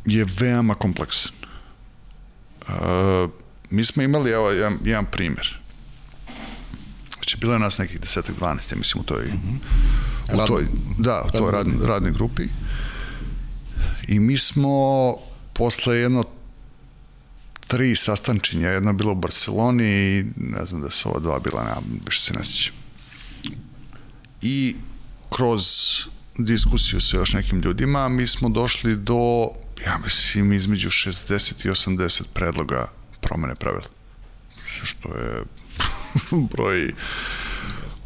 [0.06, 1.32] je veoma kompleksan.
[2.68, 3.30] Uh,
[3.70, 5.60] mi smo imali, evo, jedan, jedan primjer.
[7.14, 9.60] Znači, bilo je nas nekih desetak, 12, ja mislim, u toj, mm
[10.28, 10.44] -hmm.
[10.44, 10.66] u toj,
[10.98, 12.44] da, u toj radnoj, radnoj grupi.
[14.08, 15.16] I mi smo
[15.54, 16.24] posle jedno
[17.70, 21.82] tri sastančenja, jedna bila u Barceloni i ne znam da su ova dva bila, nema,
[22.06, 22.76] više se ne sjećam.
[24.42, 24.76] I
[25.30, 25.64] kroz
[26.38, 29.50] diskusiju sa još nekim ljudima mi smo došli do,
[29.86, 32.88] ja mislim, između 60 i 80 predloga
[33.22, 33.88] promene pravila.
[34.84, 35.44] Što je
[36.52, 36.92] broj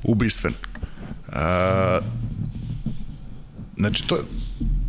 [0.03, 0.53] ubistven.
[0.53, 1.40] E,
[3.77, 4.23] znači, to,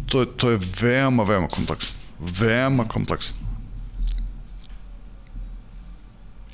[0.07, 1.97] to, to je veoma, veoma kompleksno.
[2.21, 3.44] Veoma kompleksno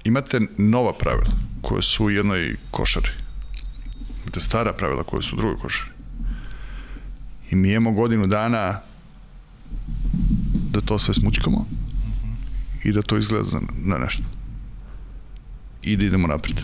[0.04, 1.30] imate nova pravila
[1.62, 3.08] koje su u jednoj košari.
[4.22, 5.90] Imate stara pravila koje su u drugoj košari.
[7.50, 8.80] I mi imamo godinu dana
[10.70, 11.66] da to sve smučkamo
[12.84, 14.22] i da to izgleda na nešto.
[15.82, 16.60] I da idemo napred.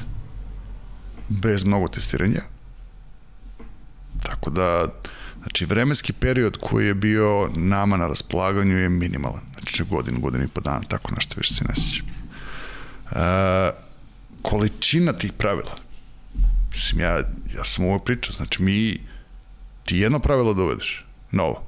[1.28, 2.42] Bez mnogo testiranja.
[4.22, 4.86] Tako da,
[5.38, 9.42] znači, vremenski period koji je bio nama na raspolaganju je minimalan.
[9.52, 12.15] Znači, godinu, godinu i po dana, tako nešto više se ne sjećam.
[13.10, 13.18] Uh,
[14.42, 15.78] količina tih pravila,
[16.72, 17.12] mislim, ja,
[17.56, 19.00] ja sam ovo pričao, znači mi,
[19.84, 21.62] ti jedno pravilo dovedeš, novo,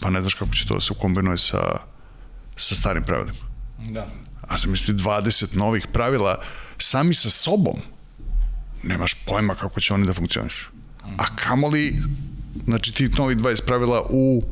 [0.00, 1.60] pa ne znaš kako će to da se ukombinuje sa,
[2.56, 3.38] sa starim pravilima.
[3.78, 4.08] Da.
[4.42, 6.42] A sam misli 20 novih pravila
[6.78, 7.80] sami sa sobom,
[8.82, 10.70] nemaš pojma kako će oni da funkcionišu.
[11.16, 11.98] A kamoli,
[12.64, 14.42] znači ti novih 20 pravila u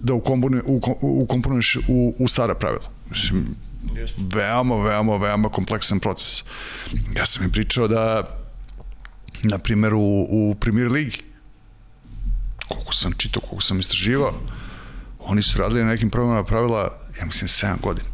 [0.00, 2.90] da ukomponuješ u, u, u stara pravila.
[3.10, 3.46] Mislim,
[3.94, 4.20] Jeste.
[4.34, 6.44] Veoma, veoma, veoma kompleksan proces.
[7.16, 8.36] Ja sam im pričao da,
[9.42, 11.22] na primjer, u, u Premier Ligi,
[12.68, 14.34] koliko sam čitao, koliko sam istraživao,
[15.18, 18.08] oni su radili na nekim promjenama pravila, ja mislim, 7 godina.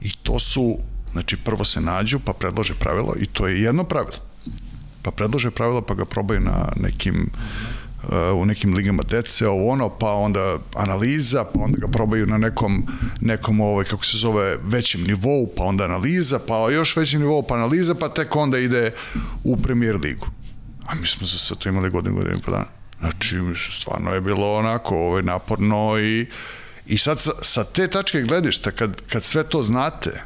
[0.00, 0.78] I to su,
[1.12, 4.18] znači, prvo se nađu, pa predlože pravilo, i to je jedno pravilo.
[5.02, 7.81] Pa predlože pravilo, pa ga probaju na nekim Uh,
[8.34, 12.86] u nekim ligama dece, ovo ono, pa onda analiza, pa onda ga probaju na nekom,
[13.20, 17.54] nekom ovaj, kako se zove, većem nivou, pa onda analiza, pa još većem nivou, pa
[17.54, 18.94] analiza, pa tek onda ide
[19.44, 20.26] u premier ligu.
[20.86, 22.66] A mi smo za sve to imali godinu, godinu i po dana.
[23.00, 23.36] Znači,
[23.70, 26.26] stvarno je bilo onako ovaj, naporno i,
[26.86, 30.22] i sad sa, sa te tačke gledišta, kad, kad sve to znate,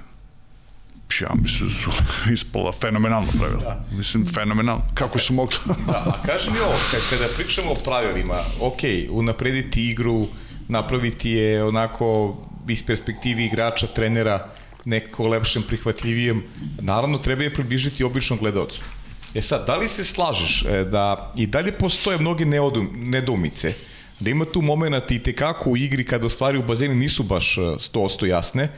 [1.20, 1.90] ja mislim da su
[2.34, 3.60] ispola fenomenalno pravila.
[3.60, 3.96] Da.
[3.96, 4.82] Mislim, fenomenalno.
[4.94, 5.56] Kako su mogli?
[5.86, 6.74] da, a kaži mi ovo,
[7.10, 8.80] kada pričamo o pravilima, ok,
[9.10, 10.28] unaprediti igru,
[10.68, 12.36] napraviti je onako
[12.68, 14.48] iz perspektivi igrača, trenera,
[14.84, 16.42] nekako lepšem, prihvatljivijem,
[16.80, 18.82] naravno treba je približiti običnom gledalcu.
[19.34, 22.44] E sad, da li se slažeš e, da i dalje postoje mnoge
[22.94, 23.74] nedoumice,
[24.20, 28.24] da ima tu moment i tekako u igri kada stvari u bazeni nisu baš 100%
[28.24, 28.68] e, jasne, e,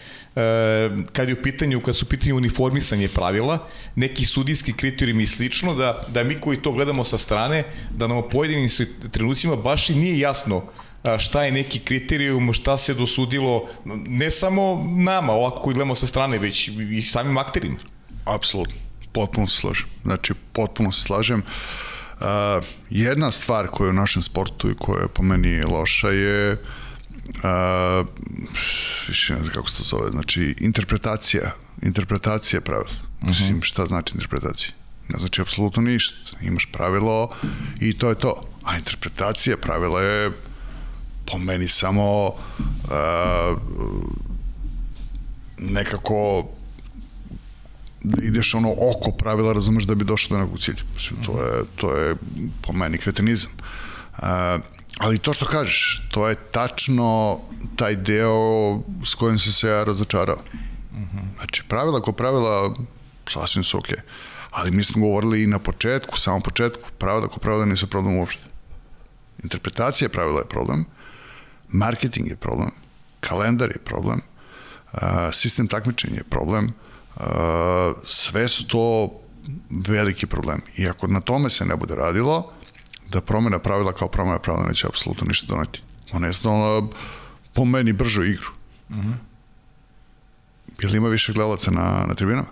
[1.12, 5.74] kad je u pitanju, kad su u pitanju uniformisanje pravila, neki sudijski kriterijumi i slično,
[5.74, 8.68] da, da mi koji to gledamo sa strane, da nam u pojedinim
[9.10, 10.62] trenucima baš i nije jasno
[11.18, 13.68] šta je neki kriterijum, šta se dosudilo,
[14.06, 17.76] ne samo nama, ovako koji gledamo sa strane, već i samim akterima.
[18.24, 18.74] Apsolutno,
[19.12, 19.86] potpuno se slažem.
[20.04, 21.38] Znači, potpuno se slažem.
[21.38, 21.97] Uh,
[22.90, 28.06] jedna stvar koja je u našem sportu i koja je po meni loša je uh,
[29.08, 31.50] više ne znam kako se to zove, znači interpretacija,
[31.82, 32.90] interpretacija pravila.
[33.20, 33.60] Mislim, uh mhm.
[33.60, 33.64] -huh.
[33.64, 34.72] šta znači interpretacija?
[35.08, 36.14] Ne znači apsolutno ništa.
[36.40, 37.30] Imaš pravilo
[37.80, 38.48] i to je to.
[38.62, 40.30] A interpretacija pravila je
[41.26, 43.58] po meni samo uh,
[45.58, 46.48] nekako
[48.00, 50.82] da ideš ono oko pravila, razumeš, da bi došao do nekog cilja.
[50.94, 52.16] Mislim, to je, to je
[52.62, 53.50] po meni kretenizam.
[54.12, 54.24] Uh,
[54.98, 57.40] ali to što kažeš, to je tačno
[57.76, 60.38] taj deo s kojim sam se ja razočarao.
[61.36, 62.74] Znači, pravila ko pravila,
[63.28, 63.96] sasvim su okej.
[63.96, 64.00] Okay.
[64.50, 68.42] Ali mi smo govorili i na početku, samom početku, pravila ko pravila nisu problem uopšte.
[69.42, 70.84] Interpretacija pravila je problem,
[71.68, 72.70] marketing je problem,
[73.20, 74.20] kalendar je problem,
[74.92, 75.00] uh,
[75.32, 76.87] sistem takmičenja je problem, uh,
[78.04, 79.10] sve su to
[79.70, 80.60] veliki problem.
[80.76, 82.52] I ako na tome se ne bude radilo,
[83.10, 85.82] da promena pravila kao promena pravila neće apsolutno ništa doneti.
[86.12, 86.90] Ona je jednostavno
[87.54, 88.48] po meni bržu igru.
[88.88, 89.08] Uh mhm.
[89.08, 89.14] -huh.
[90.82, 92.48] Jel ima više gledalaca na, na tribinama?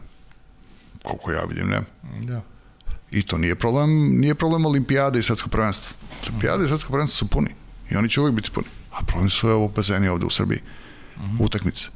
[1.02, 1.86] Koliko ja vidim, nema.
[2.22, 2.40] Da.
[3.10, 5.97] I to nije problem, nije problem olimpijade i svetsko prvenstvo.
[6.22, 7.55] Olimpijade i svetsko prvenstvo su puni.
[7.90, 8.66] I oni će uvijek biti puni.
[8.93, 10.60] A problem su evo bazeni ovde u Srbiji.
[11.16, 11.36] Uh mhm.
[11.36, 11.44] -huh.
[11.44, 11.88] Utakmice.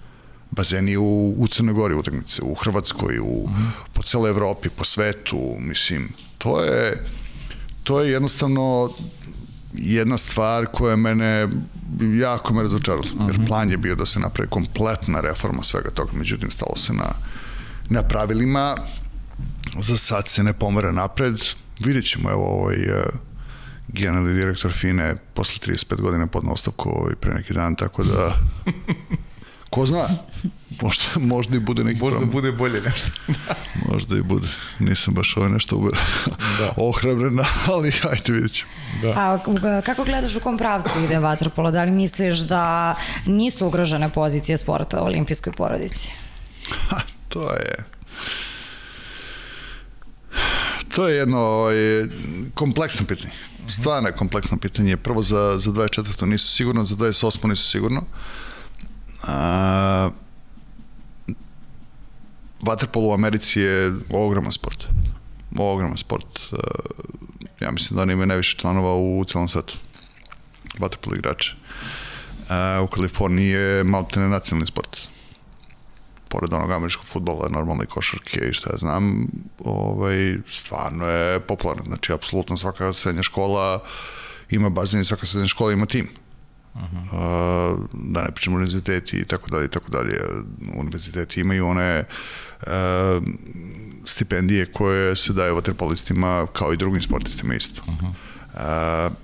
[0.51, 3.25] Bazeni u, u Crnoj Gori utakmice, u Hrvatskoj, u.
[3.25, 3.71] -huh.
[3.93, 6.09] po celoj Evropi, po svetu, mislim,
[6.39, 7.07] to je
[7.83, 8.91] to je jednostavno
[9.75, 11.49] jedna stvar koja mene
[12.21, 13.05] jako me razočarala.
[13.15, 13.27] Uh -huh.
[13.27, 13.47] Jer mhm.
[13.47, 17.13] plan je bio da se napravi kompletna reforma svega toga, međutim stalo se na,
[17.89, 18.77] na pravilima.
[19.83, 21.41] Za sad se ne pomera napred.
[21.81, 23.05] Vidjet ćemo, evo, ovaj, uh,
[23.89, 28.37] generalni direktor FINE posle 35 godina pod ostavku ovaj, pre neki dan, tako da
[29.71, 30.09] ko zna,
[30.83, 32.31] možda, možda i bude neki Možda problem.
[32.31, 33.13] bude bolje nešto.
[33.93, 34.49] možda i bude.
[34.79, 35.91] Nisam baš ovaj nešto ube...
[36.59, 36.73] da.
[36.89, 38.71] ohrabren, ali ajte vidjet ćemo.
[39.03, 39.09] Da.
[39.09, 39.39] A
[39.85, 41.71] kako gledaš u kom pravcu ide Vatrpolo?
[41.71, 42.95] Da li misliš da
[43.27, 46.13] nisu ugrožene pozicije sporta u olimpijskoj porodici?
[46.89, 47.85] Ha, to je
[50.95, 51.77] to je jedno ovaj,
[52.55, 53.33] kompleksno pitanje
[53.71, 54.97] stvarno je kompleksno pitanje.
[54.97, 56.27] Prvo za, za 24.
[56.27, 57.47] nisu sigurno, za 28.
[57.49, 58.03] nisu sigurno.
[59.23, 60.11] A,
[62.61, 64.85] Waterpolo u Americi je ogroman sport.
[65.59, 66.41] Ogroman sport.
[67.61, 69.77] Ja mislim da oni imaju najviše članova u celom svetu.
[70.79, 71.55] Waterpolo igrače.
[72.49, 75.09] A, u Kaliforniji je malo nacionalni sport
[76.31, 79.27] pored onog američkog futbola, normalne košarke i šta ja znam,
[79.59, 81.85] ovaj, stvarno je popularno.
[81.85, 83.83] Znači, apsolutno svaka srednja škola
[84.51, 86.09] ima bazen i svaka srednja škola ima tim.
[86.75, 87.75] Uh -huh.
[87.75, 90.21] uh, da ne pričamo univerziteti i tako dalje i tako dalje.
[90.77, 92.05] Univerziteti imaju one
[92.63, 92.69] uh,
[94.05, 97.83] stipendije koje se daju vaterpolistima kao i drugim sportistima isto.
[97.89, 99.09] Uh -huh.
[99.09, 99.17] uh,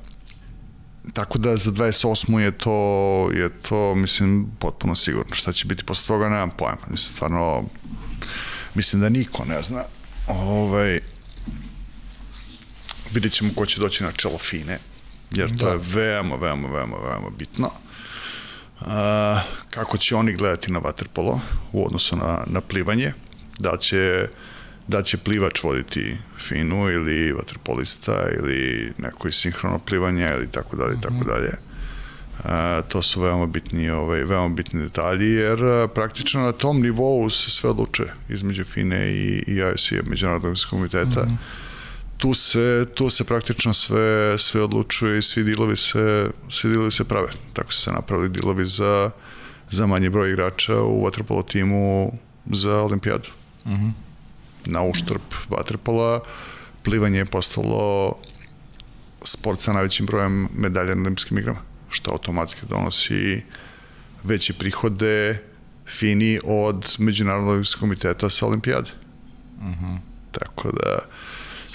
[1.13, 2.39] tako da za 28.
[2.39, 5.35] je to, je to, mislim, potpuno sigurno.
[5.35, 6.87] Šta će biti posle toga, nemam pojma.
[6.89, 7.65] Mislim, stvarno,
[8.75, 9.83] mislim da niko ne zna.
[10.29, 11.01] Ovaj,
[13.13, 14.79] vidjet ćemo ko će doći na čelo FINE,
[15.31, 15.71] jer to da.
[15.71, 17.71] je veoma, veoma, veoma, veoma bitno.
[18.81, 19.41] A,
[19.71, 21.41] kako će oni gledati na vaterpolo
[21.73, 23.13] u odnosu na, na plivanje,
[23.59, 24.29] da će
[24.89, 30.95] da će plivač voditi finu ili vaterpolista ili neko iz sinhrono plivanja ili tako dalje
[30.95, 31.29] i tako mhm.
[31.29, 31.51] dalje.
[32.45, 37.31] A, to su veoma bitni, ovaj, veoma bitni detalji, jer a, praktično na tom nivou
[37.31, 41.23] se sve odluče između FINE i, i IOC-a, Međunarodnog komiteta.
[41.23, 41.66] Mm -hmm.
[42.17, 47.05] Tu se, tu se praktično sve, sve odlučuje i svi dilovi se, svi dilovi se
[47.05, 47.29] prave.
[47.53, 49.11] Tako su se napravili dilovi za,
[49.71, 52.13] za manji broj igrača u vaterpolo timu
[52.47, 53.29] za olimpijadu.
[53.67, 54.07] Mm -hmm
[54.67, 56.21] na uštrb vaterpola,
[56.83, 58.15] plivanje je postalo
[59.23, 61.61] sport sa najvećim brojem medalja na olimpijskim igrama,
[61.91, 63.43] što automatski donosi
[64.25, 65.43] veće prihode
[65.87, 68.91] fini od Međunarodnog olimpijskog komiteta sa olimpijade.
[69.59, 69.85] Mhm.
[69.85, 69.99] -huh.
[70.33, 70.99] Tako da,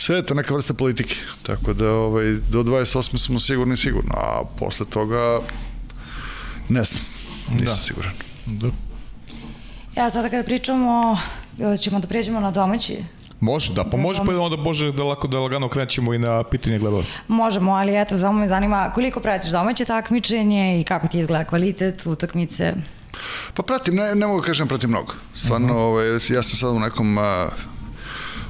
[0.01, 1.15] sve je to neka vrsta politike.
[1.43, 3.17] Tako da ovaj, do 28.
[3.17, 5.39] smo sigurni sigurno, a posle toga
[6.69, 7.03] ne znam,
[7.51, 7.75] nisam da.
[7.75, 8.11] siguran.
[8.45, 8.69] Da.
[9.95, 11.17] Ja sada kada pričamo,
[11.81, 12.97] ćemo da pređemo na domaći
[13.39, 16.79] Može, da, pa može pa onda može da lako da lagano krećemo i na pitanje
[16.79, 17.19] gledalaca.
[17.27, 22.05] Možemo, ali eto, samo me zanima koliko pratiš domaće takmičenje i kako ti izgleda kvalitet
[22.05, 22.73] utakmice?
[23.53, 25.13] Pa pratim, ne, ne mogu da kažem pratim mnogo.
[25.33, 25.83] Stvarno, uh -huh.
[25.83, 27.49] ovaj, ja sam sad u nekom a,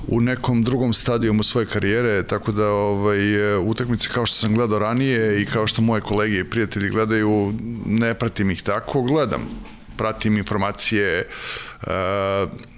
[0.07, 5.41] u nekom drugom stadijumu svoje karijere, tako da ovaj, utakmice kao što sam gledao ranije
[5.41, 7.53] i kao što moje kolege i prijatelji gledaju,
[7.85, 9.41] ne pratim ih tako, gledam.
[9.97, 11.27] Pratim informacije,
[11.81, 11.89] uh,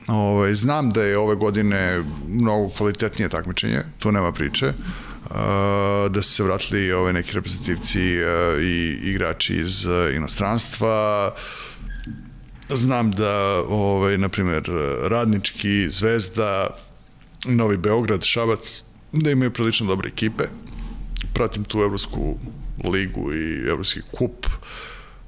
[0.08, 4.68] ovaj, znam da je ove godine mnogo kvalitetnije takmičenje, tu nema priče.
[4.68, 5.36] Uh,
[6.12, 9.86] da su se vratili ove ovaj, neki reprezentativci uh, i igrači iz
[10.16, 11.32] inostranstva,
[12.70, 14.64] Znam da, ovaj, na primjer,
[15.02, 16.68] Radnički, Zvezda,
[17.46, 20.44] Novi Beograd, Šabac, da imaju prilično dobre ekipe.
[21.34, 22.38] Pratim tu Evropsku
[22.84, 24.46] ligu i Evropski kup.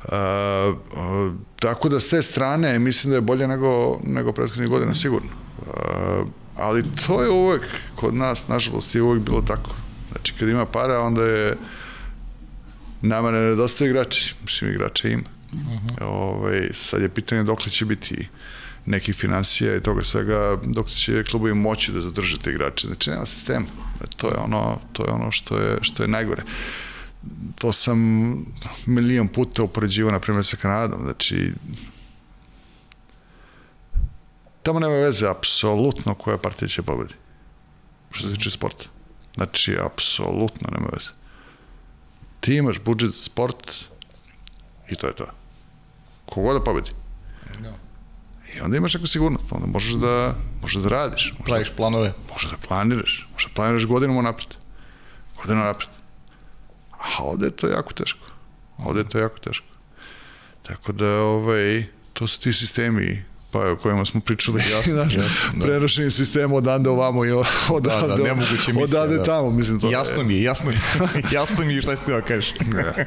[0.03, 4.95] Uh, uh, tako da s te strane mislim da je bolje nego, nego prethodnih godina
[4.95, 5.29] sigurno.
[5.59, 7.61] Uh, ali to je uvek
[7.95, 9.75] kod nas, nažalost, je uvek bilo tako.
[10.11, 11.57] Znači, kad ima para, onda je
[13.01, 14.35] nama ne nedostaje igrači.
[14.43, 15.23] Mislim, igrača ima.
[15.53, 16.05] Uh -huh.
[16.05, 18.27] ovaj, sad je pitanje dok će biti uh,
[18.85, 22.87] nekih financija i toga svega, dok će klubovi moći da zadrže te igrače.
[22.87, 23.65] Znači, nema sistema.
[24.17, 26.43] To je ono, to je ono što je, što je najgore.
[27.55, 27.99] To sam
[28.85, 31.01] milion puta upoređivo, na primjer, sa Kanadom.
[31.01, 31.53] Znači,
[34.63, 37.13] tamo nema veze apsolutno koja partija će pobedi.
[38.11, 38.85] Što se tiče sporta.
[39.35, 41.09] Znači, apsolutno nema veze.
[42.39, 43.71] Ti imaš budžet za sport
[44.89, 45.25] i to je to.
[46.25, 46.91] Kogoda da pobedi.
[47.59, 47.84] No.
[48.55, 51.33] I onda imaš neku sigurnost, onda možeš da, možeš da radiš.
[51.39, 52.13] Možeš Praviš da, planove.
[52.33, 54.47] Možeš da planiraš, možeš da planiraš godinama napred.
[55.37, 55.89] Godinama napred.
[56.91, 58.27] A ovde je to jako teško.
[58.77, 59.65] Ovde je to jako teško.
[60.61, 63.23] Tako da, ovaj, to su ti sistemi
[63.55, 65.65] pa o kojima smo pričali, jasno, znaš, jasno, da.
[65.65, 67.31] prenošenje sistema odande ovamo i
[67.69, 69.23] odande, da, da, nemoguće misija, odande da.
[69.23, 69.91] tamo, mislim to.
[69.91, 72.53] Jasno mi je, jasno mi je, jasno mi je šta ste da kažeš.
[72.53, 72.93] Da.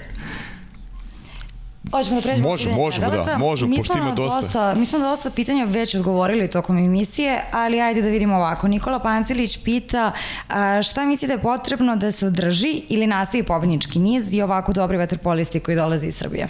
[1.91, 4.41] Hoćemo da pređemo može, možemo, da, možemo, pošto ima dosta.
[4.41, 4.75] dosta.
[4.75, 8.69] Mi smo dosta pitanja već odgovorili tokom emisije, ali ajde da vidimo ovako.
[8.69, 10.13] Nikola Pantilić pita
[10.49, 14.73] a, šta misli da je potrebno da se održi ili nastavi pobednički niz i ovako
[14.73, 16.49] dobri vaterpolisti koji dolaze iz Srbije?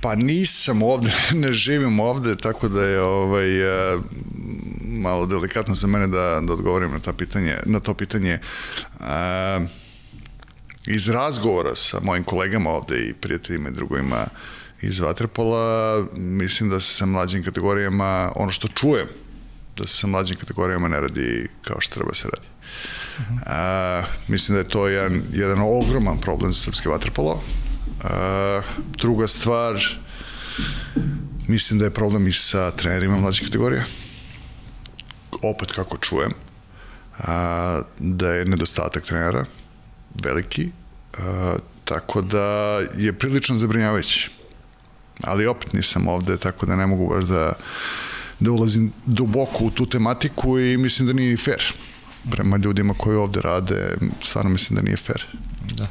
[0.00, 1.10] Pa nisam ovde,
[1.42, 3.46] ne živim ovde, tako da je ovaj,
[4.82, 8.38] malo delikatno za mene da, da odgovorim na, ta pitanje, na to pitanje.
[9.00, 9.06] Uh,
[10.86, 14.26] iz razgovora sa mojim kolegama ovde i prijateljima i drugovima
[14.82, 19.06] iz Vaterpola, mislim da se sa mlađim kategorijama, ono što čujem,
[19.76, 22.46] da se sa mlađim kategorijama ne radi kao što treba se radi.
[23.18, 23.38] Uh -huh.
[23.46, 27.42] A, mislim da je to jedan, jedan ogroman problem za srpske vaterpolo.
[28.02, 28.60] A,
[28.96, 29.98] druga stvar,
[31.48, 33.84] mislim da je problem i sa trenerima mlađih kategorija.
[35.42, 36.32] Opet kako čujem,
[37.18, 39.44] a, da je nedostatak trenera,
[40.14, 40.70] veliki,
[41.18, 44.30] a, tako da je prilično zabrinjavajući.
[45.22, 47.52] Ali opet nisam ovde, tako da ne mogu baš da,
[48.40, 51.62] da ulazim duboko u tu tematiku i mislim da nije fair
[52.30, 55.26] prema ljudima koji ovde rade, stvarno mislim da nije fair.
[55.74, 55.88] Da.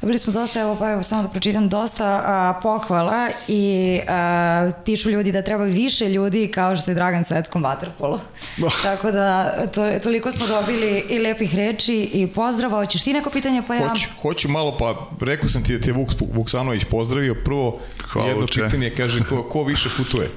[0.00, 5.10] Dobili smo dosta, evo pa evo samo da pročitam, dosta a, pohvala i a, pišu
[5.10, 8.18] ljudi da treba više ljudi kao što je Dragan svetskom vaterpolu.
[8.64, 8.82] Oh.
[8.82, 12.78] Tako da to, toliko smo dobili i lepih reči i pozdrava.
[12.78, 13.88] Hoćeš ti neko pitanje pa ja?
[13.88, 17.34] Hoću, hoću malo, pa rekao sam ti da ti je Vuk, Vuksanović pozdravio.
[17.44, 17.80] Prvo,
[18.12, 18.64] Hvala jedno uče.
[18.64, 20.30] pitanje kaže ko, ko više putuje?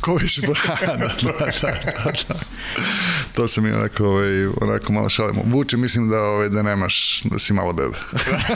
[0.00, 0.46] Ko više da,
[0.86, 1.32] da, da,
[1.62, 2.40] da, da.
[3.34, 5.42] To sam i onako, ovaj, onako malo šalimo.
[5.46, 7.96] Vuče, mislim da, ovaj, da nemaš, da si malo bebe.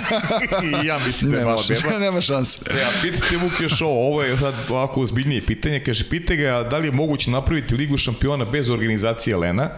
[0.83, 1.99] I ja mislim da je malo beba.
[2.07, 2.61] nema šanse.
[2.81, 5.83] Ja, pitate Vuk još ovo, ovo je sad ovako ozbiljnije pitanje.
[5.85, 9.71] Kaže, pite ga da li je moguće napraviti ligu šampiona bez organizacije Lena?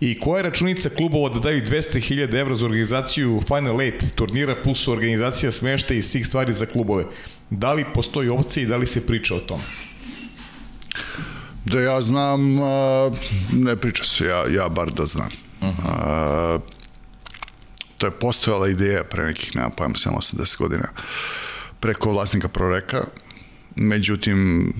[0.00, 4.88] I koja je računica klubova da daju 200.000 evra za organizaciju Final Eight turnira plus
[4.88, 7.04] organizacija smešta i svih stvari za klubove?
[7.50, 9.62] Da li postoji opcija i da li se priča o tome?
[11.64, 12.40] Da ja znam,
[13.52, 15.30] ne priča se, ja, ja bar da znam.
[15.60, 16.60] Uh -huh.
[17.98, 20.88] to je postojala ideja pre nekih, nema pojma, 80 godina,
[21.80, 23.04] preko vlasnika Proreka,
[23.76, 24.72] međutim,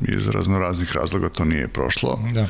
[0.00, 2.22] iz razno raznih razloga to nije prošlo.
[2.34, 2.48] Da.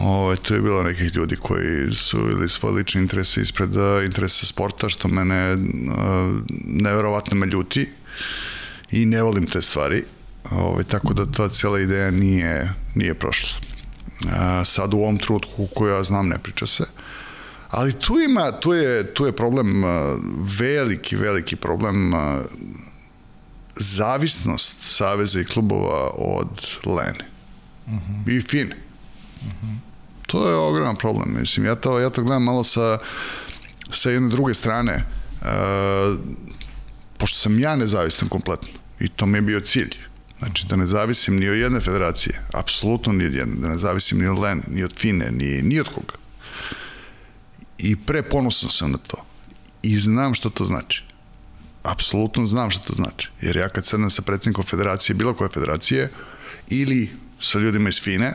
[0.00, 3.70] Ove, to je bilo nekih ljudi koji su ili svoje lične interese ispred
[4.04, 5.60] interesa sporta, što mene uh,
[6.64, 7.88] neverovatno me ljuti
[8.90, 10.04] i ne volim te stvari.
[10.50, 13.58] Ovaj, tako da ta cijela ideja nije, nije prošla.
[14.32, 16.84] A, sad u ovom trutku koju ja znam ne priča se.
[17.70, 19.84] Ali tu ima, tu je, tu je problem,
[20.58, 22.12] veliki, veliki problem
[23.78, 27.30] zavisnost saveza i klubova od Lene.
[27.86, 28.38] Uh -huh.
[28.38, 28.76] I Fine.
[29.40, 29.76] Uh -huh.
[30.26, 31.36] To je ogroman problem.
[31.40, 32.98] Mislim, ja to, ja to gledam malo sa,
[33.90, 35.04] sa jedne druge strane.
[35.40, 36.18] Uh,
[37.18, 38.68] pošto sam ja nezavistan kompletno
[39.00, 39.96] i to mi je bio cilj.
[40.38, 44.18] Znači da ne zavisim ni od jedne federacije, apsolutno ni od jedne, da ne zavisim
[44.18, 46.14] ni od Len, ni od Fine, ni, ni od koga.
[47.78, 49.24] I pre ponosan sam na to.
[49.82, 51.04] I znam što to znači.
[51.82, 53.30] Apsolutno znam što to znači.
[53.40, 56.10] Jer ja kad sedem sa predsednikom federacije, bilo koje federacije,
[56.68, 57.10] ili
[57.40, 58.34] sa ljudima iz Fine,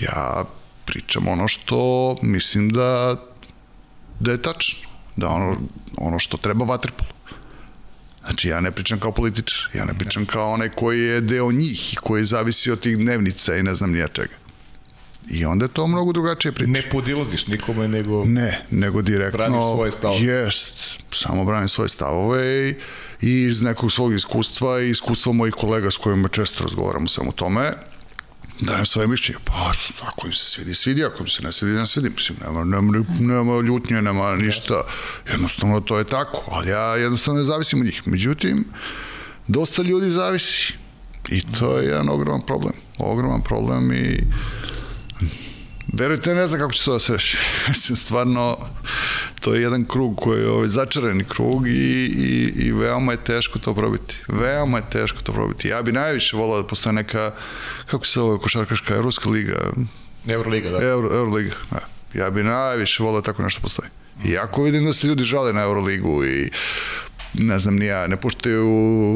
[0.00, 0.44] ja
[0.84, 3.16] pričam ono što mislim da
[4.20, 5.56] da je tačno, da ono,
[5.96, 7.17] ono što treba vaterpolu.
[8.28, 11.92] Znači, ja ne pričam kao političar, ja ne pričam kao onaj koji je deo njih
[11.92, 14.34] i koji zavisi od tih dnevnica i ne znam nija čega.
[15.30, 16.70] I onda je to mnogo drugačije priča.
[16.70, 18.24] Ne podilaziš nikome, nego...
[18.24, 19.38] Ne, nego direktno...
[19.38, 20.20] Braniš svoje stavove.
[20.20, 20.72] Jest,
[21.12, 22.74] samo branim svoje stavove i,
[23.20, 27.32] i iz nekog svog iskustva i iskustva mojih kolega s kojima često razgovaramo samo o
[27.32, 27.72] tome,
[28.60, 29.38] dajem svoje mišljenje.
[29.44, 29.72] Pa,
[30.02, 32.10] ako im se svidi, svidi, ako im se ne svidi, ne svidi.
[32.10, 34.82] Mislim, nema, nema, nema ljutnje, nema ništa.
[35.30, 36.44] Jednostavno, to je tako.
[36.50, 38.02] Ali ja jednostavno ne zavisim od njih.
[38.06, 38.64] Međutim,
[39.46, 40.72] dosta ljudi zavisi.
[41.28, 42.72] I to je jedan ogroman problem.
[42.98, 44.24] Ogroman problem i
[45.92, 47.36] Verujte, ne znam kako će to da se reši.
[47.68, 48.56] Mislim, stvarno,
[49.40, 53.58] to je jedan krug koji je ovaj, začarani krug i, i, i veoma je teško
[53.58, 54.16] to probiti.
[54.28, 55.68] Veoma je teško to probiti.
[55.68, 57.32] Ja bi najviše volao da postoje neka,
[57.86, 59.56] kako se zove košarkaška, Evropska liga?
[60.26, 60.82] Euroliga, da.
[60.82, 61.80] Euro, Euroliga, da.
[62.14, 63.88] Ja bi najviše volao da tako nešto postoji.
[64.24, 66.50] I ako vidim da se ljudi žale na Euroligu i
[67.34, 68.66] ne znam ni ja, ne puštaju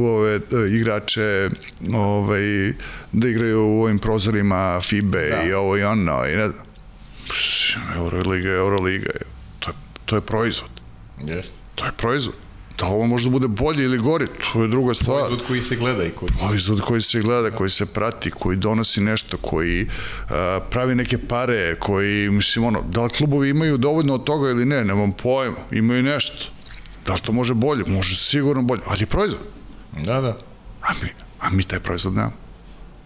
[0.07, 0.41] ove
[0.71, 1.51] igrače
[1.95, 2.73] ovaj,
[3.13, 5.43] da igraju u ovim prozorima FIBE da.
[5.43, 6.65] i ovo i ono i ne znam.
[7.97, 9.11] Euroliga, Euroliga,
[9.59, 9.75] to je,
[10.05, 10.71] to je proizvod.
[11.21, 11.47] Yes.
[11.75, 12.35] To je proizvod.
[12.79, 15.19] Da ovo možda bude bolje ili gori, to je druga stvar.
[15.19, 16.31] Proizvod koji se gleda i koji...
[16.39, 20.31] Proizvod koji se gleda, koji se prati, koji donosi nešto, koji uh,
[20.71, 24.85] pravi neke pare, koji, mislim, ono, da li klubovi imaju dovoljno od toga ili ne,
[24.85, 26.62] nemam pojma, imaju nešto
[27.07, 27.85] Da li to može bolje?
[27.87, 29.43] Može sigurno bolje, ali je proizvod.
[30.05, 30.37] Da, da.
[30.83, 31.09] A mi,
[31.41, 32.37] a mi taj proizvod nemamo.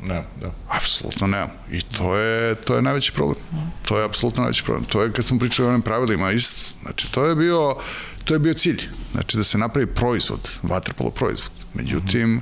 [0.03, 0.51] Ne, da.
[0.69, 1.53] Apsolutno nemamo.
[1.71, 3.39] I to je, to je najveći problem.
[3.83, 4.85] To je apsolutno najveći problem.
[4.85, 6.75] To je kad smo pričali o onim pravilima isto.
[6.83, 7.77] Znači, to je bio,
[8.25, 8.83] to je bio cilj.
[9.13, 11.51] Znači, da se napravi proizvod, vaterpolo proizvod.
[11.75, 12.41] Međutim,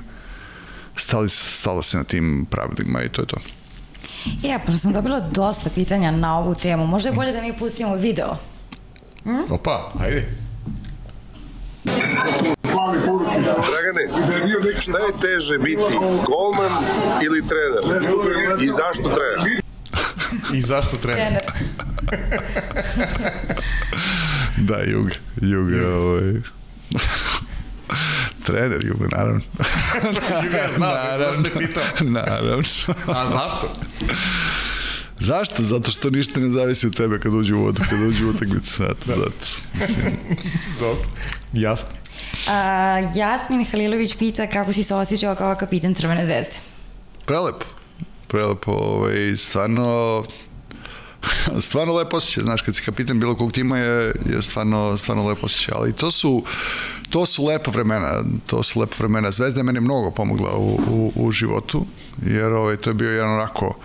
[0.95, 3.37] stali, stalo se na tim pravilima i to je to.
[4.41, 7.95] Ja, pošto sam dobila dosta pitanja na ovu temu, možda je bolje da mi pustimo
[7.95, 8.37] video.
[9.23, 9.53] Hm?
[9.53, 10.44] Opa, ajde.
[13.45, 14.03] Dragane,
[14.79, 15.93] šta je teže biti,
[16.25, 16.71] golman
[17.23, 18.03] ili trener?
[18.61, 19.61] I zašto trener?
[20.53, 21.27] I zašto trener?
[21.27, 21.43] trener.
[24.67, 25.09] da, Jug,
[25.41, 26.33] Jug je ovaj...
[28.45, 29.41] trener Juga, naravno.
[30.43, 31.83] Juga ja znam, naravno, zašto je pitao.
[32.01, 32.63] Naravno.
[33.07, 33.73] A zašto?
[35.19, 35.63] Zašto?
[35.63, 38.83] Zato što ništa ne zavisi od tebe kad uđe u vodu, kad uđe u utakmicu.
[38.83, 39.15] Zato, da.
[39.15, 40.09] zato.
[40.79, 41.05] Dobro,
[41.53, 41.89] jasno.
[42.47, 46.55] A, Jasmin Halilović pita kako si se osjećao kao kapitan Crvene zvezde.
[47.25, 47.65] Prelepo.
[48.27, 50.23] Prelepo, ovaj, stvarno
[51.67, 55.45] stvarno lepo osjećaj, znaš, kad si kapitan bilo kog tima je, je stvarno, stvarno lepo
[55.45, 56.43] osjećaj, ali to su,
[57.09, 59.31] to su lepa vremena, to su lepa vremena.
[59.31, 61.85] Zvezda je meni mnogo pomogla u, u, u životu,
[62.25, 63.75] jer ovaj, to je bio jedan onako, uh,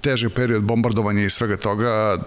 [0.00, 2.18] težak period bombardovanja i svega toga.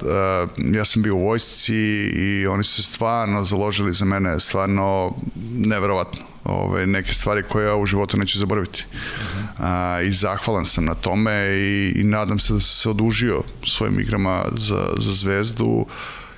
[0.73, 1.76] Ja sam bio u vojsci
[2.15, 5.15] i oni su stvarno založili za mene, stvarno
[5.56, 6.19] neverovatno.
[6.43, 8.85] Ove, neke stvari koje ja u životu neću zaboraviti.
[8.88, 9.45] Uh -huh.
[9.57, 13.99] A, I zahvalan sam na tome i, i nadam se da sam se odužio svojim
[13.99, 15.85] igrama za, za zvezdu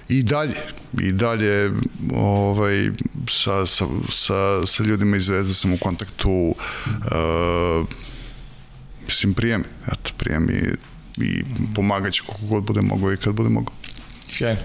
[0.09, 0.55] i dalje
[1.01, 1.71] i dalje
[2.15, 2.91] ovaj,
[3.29, 6.55] sa, sa, sa, sa ljudima iz Zvezde sam u kontaktu
[6.87, 7.87] uh,
[9.05, 10.61] mislim prijemi eto prijemi
[11.17, 11.43] i
[11.75, 13.73] pomagaće kako god bude mogao i kad bude mogao.
[14.29, 14.61] Sjajno.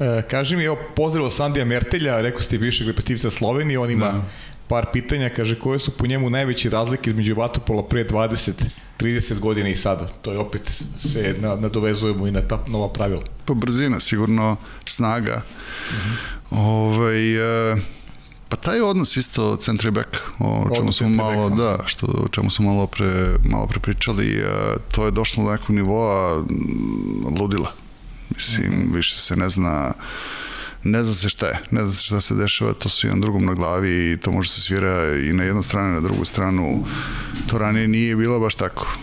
[0.00, 4.24] E, kaži mi, evo, pozdrav Sandija Mertelja, rekao ste bivšeg reprezentativca Slovenije, on ima da.
[4.68, 8.52] par pitanja, kaže, koje su po njemu najveći razlike između vatopola pre 20
[9.00, 10.06] 30 godina i sada.
[10.22, 13.22] To je opet se nadovezujemo i na ta nova pravila.
[13.44, 15.42] Pa brzina, sigurno snaga.
[15.90, 16.10] Uh mhm.
[16.10, 16.58] -huh.
[16.58, 17.36] Ovaj,
[17.72, 17.76] e,
[18.50, 20.08] Pa taj odnos isto centri back,
[20.38, 24.42] o čemu smo malo, back, da, što, o čemu smo malo pre, malo pre pričali,
[24.90, 26.44] to je došlo do nekog nivoa
[27.40, 27.72] ludila.
[28.34, 28.94] Mislim, mm -hmm.
[28.94, 29.92] više se ne zna
[30.84, 33.44] ne zna se šta je, ne zna se šta se dešava, to su jedan drugom
[33.44, 36.84] na glavi i to može se svira i na jednu stranu i na drugu stranu.
[37.46, 38.96] To ranije nije bilo baš tako.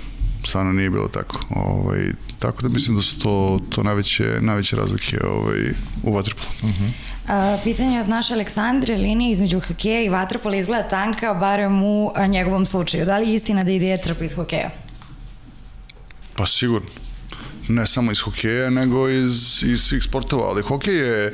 [0.46, 1.40] stvarno nije bilo tako.
[1.50, 5.60] Ovaj, tako da mislim da su to, to najveće, najveće razlike ovaj,
[6.04, 6.50] u vaterpolu.
[6.64, 6.90] Uh -huh.
[7.28, 12.66] A, pitanje od naše Aleksandre, linija između hokeja i vaterpola izgleda tanka, barem u njegovom
[12.66, 13.06] slučaju.
[13.06, 14.70] Da li je istina da ide trpa iz hokeja?
[16.36, 16.90] Pa sigurno
[17.68, 21.34] ne samo iz hokeja, nego iz, iz svih sportova, ali hokej je,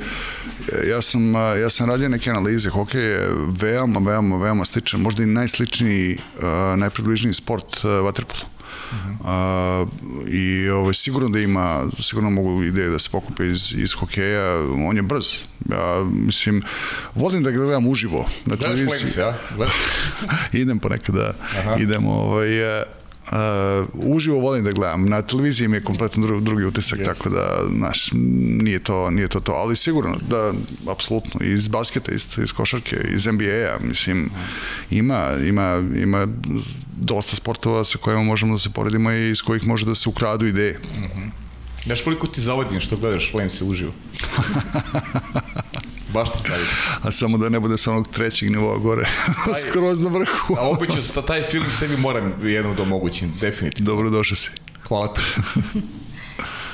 [0.88, 3.28] ja sam, ja sam radio neke analize, hokej je
[3.60, 6.18] veoma, veoma, veoma sličan, možda i najsličniji,
[6.76, 8.53] najpribližniji sport vaterpolu.
[8.94, 9.82] -huh.
[9.82, 14.60] uh, i ovaj, sigurno da ima, sigurno mogu ideje da se pokupe iz, iz hokeja,
[14.88, 15.26] on je brz.
[15.70, 16.62] Ja, mislim,
[17.14, 19.12] volim da gledam uživo na televiziji.
[19.14, 19.38] Gledaš ja?
[19.56, 19.74] Gledaš?
[20.62, 21.76] idem ponekad da, Aha.
[21.78, 22.48] idem ovaj,
[23.24, 25.04] Uh, uživo volim da gledam.
[25.04, 27.04] Na televiziji mi je kompletno drugi, drugi utisak, yes.
[27.04, 28.10] tako da, znaš,
[28.62, 30.52] nije to, nije to to, ali sigurno da,
[30.90, 34.30] apsolutno, iz basketa, iz, iz košarke, iz NBA-a, mislim,
[34.90, 36.28] ima, ima, ima
[36.96, 40.46] dosta sportova sa kojima možemo da se poredimo i iz kojih može da se ukradu
[40.46, 40.78] ideje.
[40.78, 41.30] Mm -hmm.
[41.84, 43.92] Znaš koliko ti zavodim što gledaš Flamese uživo?
[46.14, 46.68] Baš ti savjet.
[47.02, 49.02] A samo da ne bude sa onog trećeg nivoa gore,
[49.44, 50.56] taj, skroz na vrhu.
[50.58, 53.90] a obično sa taj film sebi moram jednom da omogućim, definitivno.
[53.92, 54.50] Dobro došao si.
[54.88, 55.20] Hvala ti.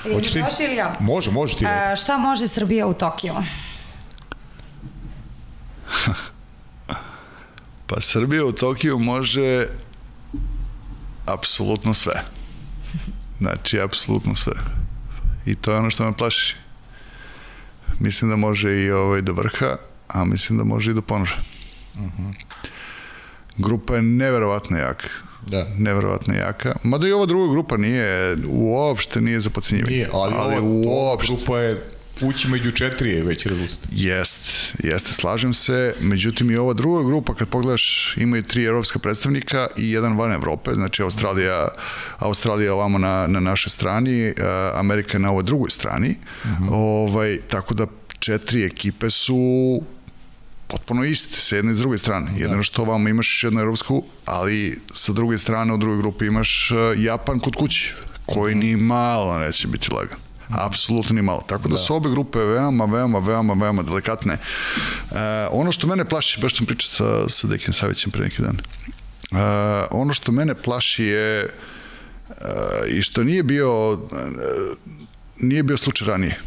[0.14, 0.64] Hoćeš ti?
[0.64, 0.96] ili ja?
[1.00, 1.66] Može, može ti.
[1.66, 3.34] A, šta može Srbija u Tokiju?
[7.86, 9.66] pa Srbija u Tokiju može
[11.26, 12.24] apsolutno sve.
[13.38, 14.52] Znači, apsolutno sve.
[15.46, 16.56] I to je ono što me plaši.
[17.98, 19.76] Mislim da može i ovaj do vrha,
[20.08, 21.36] a mislim da može i do ponoža.
[21.94, 22.22] Uh mhm.
[22.22, 22.34] -huh.
[23.56, 25.08] Grupa je neverovatno jaka.
[25.46, 25.66] Da.
[25.78, 26.76] Neverovatno jaka.
[26.82, 29.96] Mada i ova druga grupa nije, uopšte nije za pocinjivanje.
[29.96, 31.34] Nije, ali, ali ova, uopšte.
[31.34, 31.86] grupa je
[32.22, 33.78] ući među četiri je već rezultat.
[33.92, 35.94] Jest, jeste, slažem se.
[36.00, 40.32] Međutim, i ova druga grupa, kad pogledaš, ima i tri evropska predstavnika i jedan van
[40.32, 41.68] Evrope, znači Australija,
[42.18, 44.34] Australija ovamo na, na našoj strani, eh,
[44.74, 46.10] Amerika na ovoj drugoj strani.
[46.44, 46.64] Uh mhm.
[46.64, 46.68] -huh.
[46.72, 47.86] ovaj, tako da
[48.18, 49.82] četiri ekipe su
[50.66, 52.30] potpuno iste, sa jedne i s druge strane.
[52.30, 52.38] Da.
[52.38, 57.02] Jedno što vama imaš jednu evropsku, ali sa druge strane u drugoj grupi imaš eh,
[57.02, 57.94] Japan kod kući,
[58.26, 58.66] koji mhm.
[58.66, 60.29] ni malo neće biti lagan.
[60.52, 61.42] Apsolutno ni malo.
[61.46, 64.32] Tako da, da su obe grupe veoma, veoma, veoma, veoma delikatne.
[64.32, 64.38] E,
[65.50, 69.86] ono što mene plaši, baš sam pričao sa, sa Dekin Savićem pre neki dan, e,
[69.90, 71.48] ono što mene plaši je e,
[72.88, 74.16] i što nije bio e,
[75.40, 76.40] nije bio slučaj ranije.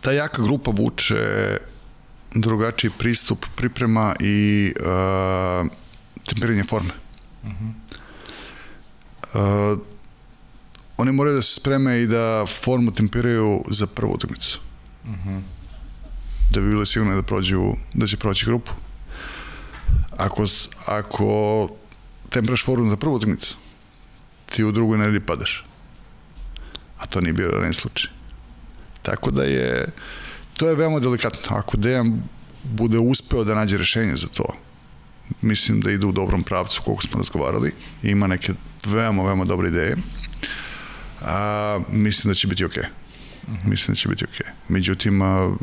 [0.00, 1.56] Ta jaka grupa vuče
[2.34, 4.82] drugačiji pristup priprema i e,
[6.26, 6.90] temperiranje forme.
[7.42, 7.72] Uh -huh.
[9.34, 9.78] Uh,
[10.96, 14.60] oni moraju da se spreme i da formu tempiraju za prvu utakmicu.
[15.04, 15.28] Uh mhm.
[15.28, 15.42] -huh.
[16.50, 18.72] Da bi bili sigurni da prođu, da će proći grupu.
[20.16, 20.46] Ako,
[20.86, 21.68] ako
[22.30, 23.56] temperaš formu za prvu utakmicu,
[24.46, 25.64] ti u drugoj nedelji padaš.
[26.98, 28.10] A to nije bio ranji slučaj.
[29.02, 29.88] Tako da je,
[30.56, 31.56] to je veoma delikatno.
[31.56, 32.22] Ako Dejan
[32.64, 34.44] bude uspeo da nađe rešenje za to,
[35.42, 38.52] mislim da ide u dobrom pravcu koliko smo razgovarali, ima neke
[38.86, 39.96] veoma, veoma dobre ideje
[41.26, 42.82] a, mislim da će biti okej.
[42.82, 43.68] Okay.
[43.68, 44.46] Mislim da će biti okej.
[44.46, 44.50] Okay.
[44.68, 45.56] Međutim, a,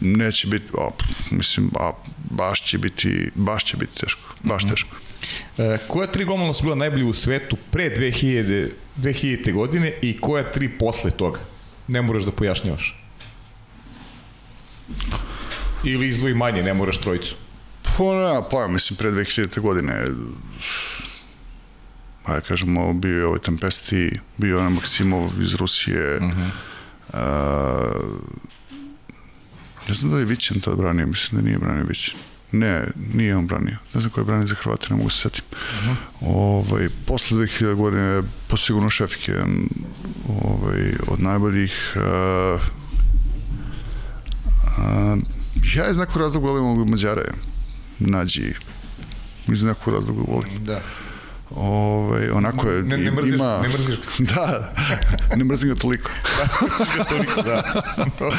[0.00, 0.88] neće biti, a,
[1.30, 1.92] mislim, a,
[2.30, 4.34] baš će biti, baš će biti teško.
[4.42, 4.70] Baš mm -hmm.
[4.70, 4.96] teško.
[5.58, 9.52] E, koja tri golmana su bila najbolji u svetu pre 2000, 2000.
[9.52, 11.40] godine i koja tri posle toga?
[11.88, 13.04] Ne moraš da pojašnjavaš.
[15.84, 17.36] Ili izdvoji manje, ne moraš trojicu.
[17.82, 19.60] Pa ne, pa mislim pre 2000.
[19.60, 20.04] godine
[22.28, 26.50] ajde kažemo, bio je ovaj Tempesti, bio je Maksimov iz Rusije, uh -huh.
[27.12, 27.18] uh,
[29.88, 32.14] ne znam da je Vićen tad branio, mislim da nije branio Vićen.
[32.52, 32.84] Ne,
[33.14, 33.76] nije on branio.
[33.94, 35.44] Ne znam ko je branio za Hrvate, ne mogu se setim.
[35.50, 35.96] Uh -huh.
[36.20, 39.44] ovaj, posle 2000 godine, posigurno Šefik je
[40.28, 42.60] ovaj, od najboljih uh,
[44.78, 45.18] uh,
[45.74, 47.22] ja iz nekog razloga volim ovog Mađara
[47.98, 48.54] Nađi
[49.48, 50.64] iz nekog razloga volim.
[50.64, 50.80] Da.
[51.56, 53.60] Ovaj, onako je, ne, ne mrziš, ima...
[53.62, 53.96] Ne mrziš.
[54.34, 54.74] Da,
[55.36, 56.10] ne mrzim ga toliko.
[56.38, 57.62] da, mrzim ga toliko, da.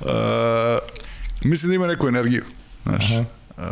[0.00, 0.78] uh,
[1.44, 2.44] mislim da ima neku energiju,
[2.86, 3.12] znaš.
[3.12, 3.24] Aha.
[3.56, 3.64] Uh,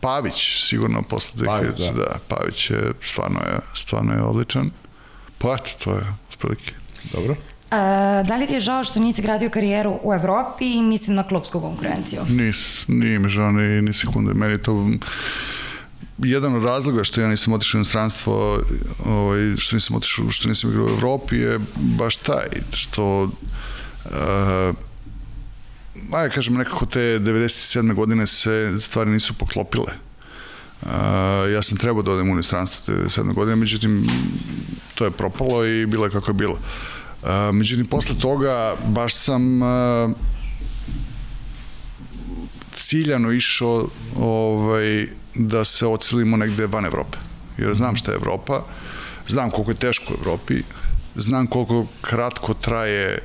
[0.00, 1.92] Pavić, sigurno posle 2000, Pavić, da.
[1.92, 2.16] da.
[2.28, 4.70] Pavić je, stvarno je, stvarno je odličan.
[5.38, 6.72] Pa eto, to je otprilike.
[7.12, 7.34] Dobro.
[7.70, 11.28] A, da li ti je žao što nisi gradio karijeru u Evropi i mislim na
[11.28, 12.20] klubsku konkurenciju?
[12.28, 14.34] Nis, nije mi žao ni, ni sekunde.
[14.34, 14.88] Meni to
[16.18, 18.58] jedan od razloga što ja nisam otišao u inostranstvo,
[19.04, 23.30] ovaj, što nisam otišao, što nisam igrao u Evropi je baš taj, što uh,
[26.12, 27.94] ajde kažem nekako te 97.
[27.94, 29.92] godine se stvari nisu poklopile.
[30.82, 30.88] Uh,
[31.52, 33.34] ja sam trebao da odem u inostranstvo 97.
[33.34, 34.08] godine, međutim,
[34.94, 36.52] to je propalo i bilo je kako je bilo.
[37.22, 40.10] Uh, međutim, posle toga baš sam uh,
[42.74, 45.08] ciljano išao ovaj,
[45.38, 47.18] da se ocelimo negde van Evrope.
[47.58, 48.62] Jer znam šta je Evropa,
[49.26, 50.62] znam koliko je teško u Evropi,
[51.14, 53.22] znam koliko kratko traje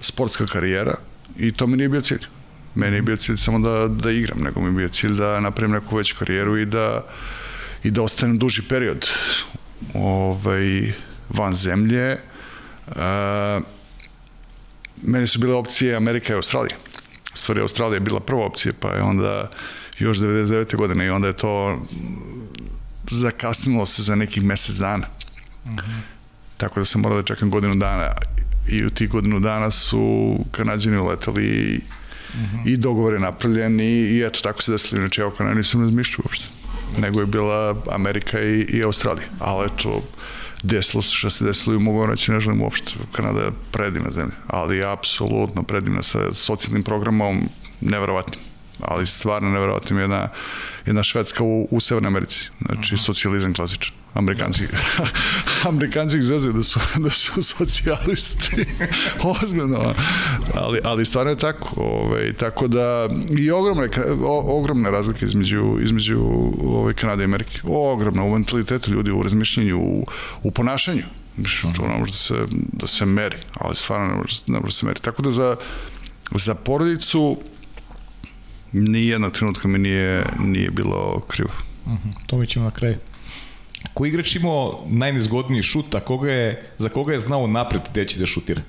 [0.00, 0.94] sportska karijera
[1.36, 2.26] i to mi nije bio cilj.
[2.74, 5.74] Meni je bio cilj samo da, da igram, nego mi je bio cilj da napravim
[5.74, 7.04] neku veću karijeru i da,
[7.82, 9.08] i da ostanem duži period
[9.94, 10.92] ovaj,
[11.28, 12.18] van zemlje.
[12.86, 12.94] Uh,
[15.02, 16.76] meni su bile opcije Amerika i Australija.
[17.34, 19.50] Stvari, Australija je bila prva opcija, pa je onda
[19.98, 20.76] još 99.
[20.76, 21.82] godine i onda je to
[23.10, 25.06] zakasnilo se za nekih mesec dana.
[25.64, 26.00] Uh -huh.
[26.56, 28.12] Tako da sam morao da čekam godinu dana
[28.68, 31.80] i u tih godinu dana su kanadjani uletali i,
[32.34, 32.68] uh -huh.
[32.68, 35.00] i dogovor je napravljen i, i eto tako se desilo.
[35.00, 36.44] Inače, ja o Kanadi nisam razmišljao uopšte.
[36.98, 39.28] Nego je bila Amerika i, i Australija.
[39.38, 40.02] Ali eto,
[40.62, 42.92] desilo se što se desilo i mogu reći ne želim uopšte.
[43.12, 47.48] Kanada je predivna zemlja, ali apsolutno predivna sa socijalnim programom,
[47.80, 48.40] neverovatnim
[48.84, 50.28] ali stvarno neverovatno jedna,
[50.86, 52.48] jedna Švedska u, u Severnoj Americi.
[52.66, 53.04] Znači, uh -huh.
[53.04, 54.04] socijalizam klasičan.
[54.14, 54.62] Amerikanci,
[55.68, 58.66] Amerikanci ih da su, da su socijalisti.
[59.42, 59.94] Ozbiljno.
[60.54, 61.80] Ali, ali stvarno je tako.
[61.80, 63.08] Ovaj, tako da,
[63.38, 63.88] i ogromne,
[64.22, 66.20] o, ogromne razlike između, između
[66.64, 67.60] ovaj, Kanade i Amerike.
[67.64, 70.06] Ogromna u mentalitetu ljudi, u razmišljenju, u,
[70.42, 71.02] u ponašanju.
[71.76, 72.34] To ne može da se,
[72.72, 75.00] da se meri, ali stvarno ne može, ne može da se meri.
[75.00, 75.56] Tako da za,
[76.34, 77.38] za porodicu
[78.74, 81.50] nijednog trenutka mi nije, nije bilo krivo.
[81.86, 82.26] Uh mhm, -huh.
[82.26, 82.96] To mi ćemo na kraju.
[83.94, 88.18] Ko igrač imao najnezgodniji šut, a koga je, za koga je znao napred gde će
[88.18, 88.62] da šutira?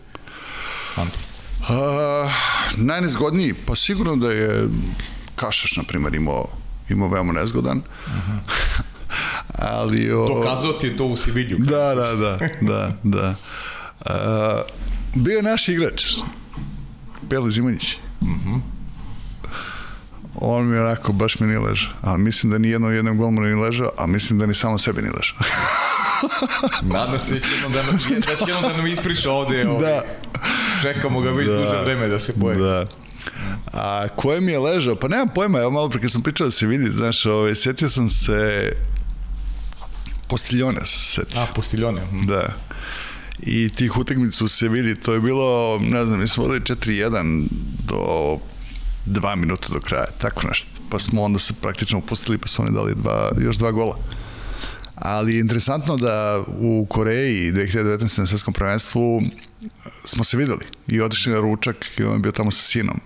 [0.94, 1.18] Sandro.
[1.60, 2.32] Uh,
[2.77, 3.53] najnezgodniji?
[3.53, 4.68] Pa sigurno da je
[5.36, 6.48] Kašaš, na primjer, imao,
[6.90, 7.77] imao veoma nezgodan.
[7.77, 8.82] Uh -huh.
[9.60, 10.27] Ali, o...
[10.27, 11.57] Dokazao ti je to u Sivilju.
[11.57, 13.36] Da, da, da, da, da.
[13.99, 14.11] Uh,
[15.15, 16.03] bio je naš igrač,
[17.22, 17.98] Belo Zimanjić.
[18.22, 18.49] Uh mhm.
[18.49, 18.74] -huh
[20.36, 21.94] on mi onako baš mi nije ležao.
[22.02, 25.02] A mislim da ni jednom jednom golmanu nije ležao, a mislim da ni samo sebi
[25.02, 25.38] nije ležao.
[26.98, 27.98] Nadam se će jednom da nam,
[28.28, 29.68] da će jednom da nam ispriča ovde.
[29.68, 29.91] Ovaj.
[29.91, 30.03] Da.
[30.82, 31.56] Čekamo ga već da.
[31.56, 32.64] duže vreme da se pojavi.
[32.64, 32.88] Da.
[33.74, 34.95] A koje mi je ležao?
[34.95, 37.90] Pa nemam pojma, evo malo pre kad sam pričao da se vidi, znaš, ovaj, sjetio
[37.90, 38.72] sam se
[40.28, 41.41] Postiljone se setio.
[41.41, 42.02] A, Postiljone.
[42.10, 42.28] Hm.
[42.28, 42.53] Da.
[43.40, 47.44] I tih utakmica se vidi, to je bilo, ne znam, mi smo vodili 4-1
[47.88, 48.38] do
[49.06, 50.68] dva minuta do kraja, tako nešto.
[50.90, 53.98] Pa smo onda se praktično upustili, pa su oni dali dva, još dva gola.
[54.95, 58.19] Ali je interesantno da u Koreji 2019.
[58.19, 59.22] na svetskom prvenstvu
[60.06, 62.99] smo se videli i otišli na ručak i on je bio tamo sa sinom.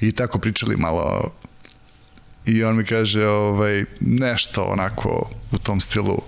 [0.00, 1.32] I tako pričali malo
[2.46, 6.22] i on mi kaže ovaj, nešto onako u tom stilu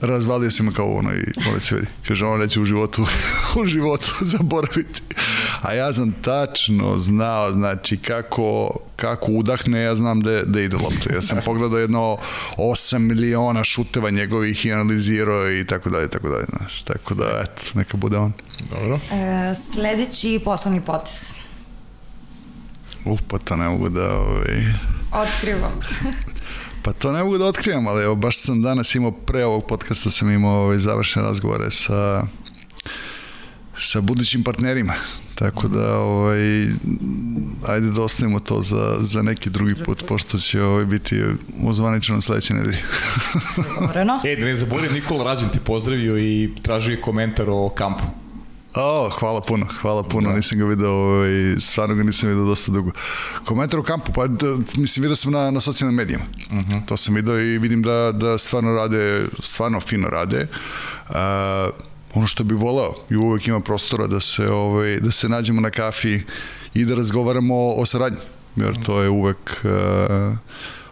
[0.00, 1.86] razvalio se me kao ono i ono se vidi.
[2.08, 3.06] Kaže, on neće u životu,
[3.62, 5.02] u životu zaboraviti.
[5.62, 11.14] A ja sam tačno znao, znači, kako, kako udahne, ja znam da, da ide lopta.
[11.14, 12.18] Ja sam pogledao jedno
[12.56, 16.82] 8 miliona šuteva njegovih i analizirao i tako dalje, tako dalje, znaš.
[16.82, 18.32] Tako da, eto, neka bude on.
[18.70, 19.00] Dobro.
[19.12, 21.32] E, sledeći poslovni potes.
[23.04, 24.16] Uf, pa to ne mogu da...
[24.16, 24.64] Ovaj...
[25.12, 25.80] Otkrivam.
[26.82, 30.10] Pa to ne mogu da otkrivam, ali evo, baš sam danas imao, pre ovog podcasta
[30.10, 32.26] sam imao ovaj, završene razgovore sa,
[33.76, 34.94] sa budućim partnerima.
[35.34, 36.62] Tako da, ovaj,
[37.68, 41.22] ajde da ostavimo to za, za neki drugi put, pošto će ovaj, biti
[41.62, 42.78] uzvaničeno sledeće nedelje.
[44.24, 48.04] e, da ne zaboravim, Nikola Rađen ti pozdravio i tražio komentar o kampu.
[48.74, 50.36] O, hvala puno, hvala puno, da.
[50.36, 52.90] nisam ga video, ovaj, stvarno ga nisam video dosta dugo.
[53.44, 56.72] Komentar u kampu, pa da, mislim, vidio sam na, na socijalnim medijima, uh mhm.
[56.72, 56.86] -huh.
[56.86, 60.46] to sam video i vidim da, da stvarno rade, stvarno fino rade.
[61.08, 61.14] Uh,
[62.14, 65.70] ono što bi volao i uvek ima prostora da se, ovaj, da se nađemo na
[65.70, 66.20] kafi
[66.74, 68.20] i da razgovaramo o, o saradnji,
[68.56, 70.36] jer to je uvek, uh,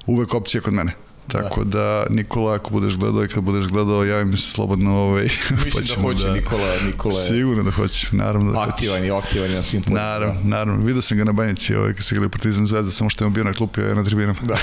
[0.06, 1.07] uvek opcija kod mene.
[1.28, 1.78] Tako da.
[1.78, 4.96] da, Nikola, ako budeš gledao i kad budeš gledao, javi mi se slobodno.
[4.96, 5.22] Ovaj,
[5.64, 7.26] Mislim pa da hoće da, Nikola, Nikola je...
[7.26, 9.26] Sigurno da hoće, naravno da aktivan hoće.
[9.26, 10.00] Aktivan je, na svim putima.
[10.00, 10.84] Naravno, naravno.
[10.86, 13.32] Vidio sam ga na banjici, ovaj, kad se gledali Partizan Zvezda, samo što je on
[13.32, 14.38] bio na klupi, a na tribinama.
[14.42, 14.56] Da,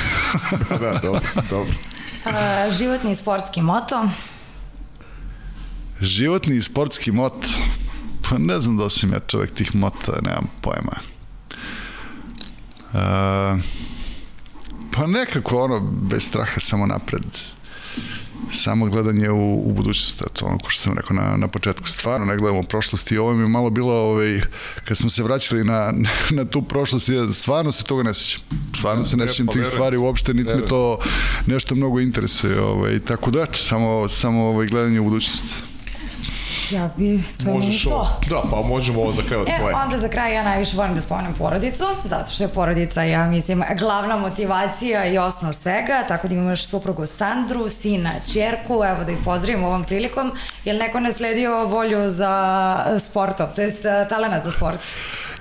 [0.81, 1.73] da, dobro, dobro.
[2.25, 4.09] A, životni i sportski moto?
[6.01, 7.47] Životni i sportski moto?
[8.29, 10.95] Pa ne znam da sam ja čovek tih mota, nemam pojma.
[12.93, 13.59] Uh,
[14.95, 17.25] Pa nekako ono, bez straha samo napred.
[18.51, 22.25] samo gledanje u, u budućnost, to ono ko što sam rekao na, na početku, stvarno
[22.25, 24.41] ne gledamo u prošlosti, ovo mi je malo bilo, ovaj,
[24.85, 25.93] kad smo se vraćali na,
[26.29, 28.41] na tu prošlost, ja stvarno se toga ne sećam,
[28.77, 30.69] stvarno se ne sećam pa tih verujem stvari uopšte, niti me verujem.
[30.69, 30.99] to
[31.45, 35.43] nešto mnogo interesuje, ovaj, tako da, eto, samo, samo ovaj, gledanje u budućnost.
[36.71, 38.29] Ja bi, to je Možeš ovo, to.
[38.29, 39.75] da, pa možemo ovo za kraj od E, tvoje.
[39.75, 43.63] onda za kraj ja najviše volim da spomenem porodicu, zato što je porodica, ja mislim,
[43.79, 49.11] glavna motivacija i osnov svega, tako da imamo još suprugu Sandru, sina, čerku, evo da
[49.11, 50.31] ih pozdravim ovom prilikom.
[50.65, 52.35] Je li neko nasledio volju za
[52.99, 54.79] sportom, to jest eh, talenat za sport?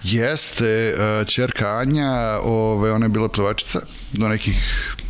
[0.02, 2.10] Jeste, uh, čerka Anja,
[2.42, 3.80] ove, ona je bila plevačica
[4.12, 4.56] do nekih